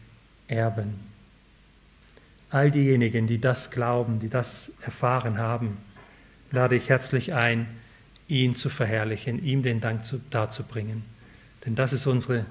Erben. 0.47 1.12
All 2.54 2.70
diejenigen, 2.70 3.26
die 3.26 3.41
das 3.41 3.72
glauben, 3.72 4.20
die 4.20 4.30
das 4.30 4.72
erfahren 4.84 5.39
haben, 5.39 5.80
lade 6.51 6.76
ich 6.76 6.88
herzlich 6.88 7.34
ein, 7.34 7.66
ihn 8.28 8.56
zu 8.56 8.70
verherrlichen, 8.70 9.43
ihm 9.43 9.64
den 9.64 9.82
Dank 9.82 10.04
darzubringen. 10.30 11.04
Denn 11.66 11.74
das 11.74 11.93
ist 11.93 12.06
unsere 12.06 12.45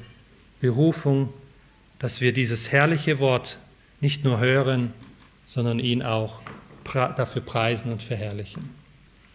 Berufung, 0.60 1.32
dass 2.00 2.20
wir 2.20 2.32
dieses 2.32 2.72
herrliche 2.72 3.20
Wort 3.20 3.60
nicht 4.00 4.24
nur 4.24 4.40
hören, 4.40 4.92
sondern 5.46 5.78
ihn 5.78 6.02
auch 6.02 6.42
dafür 6.82 7.42
preisen 7.42 7.92
und 7.92 8.02
verherrlichen. 8.02 8.70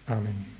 Amen. 0.05 0.56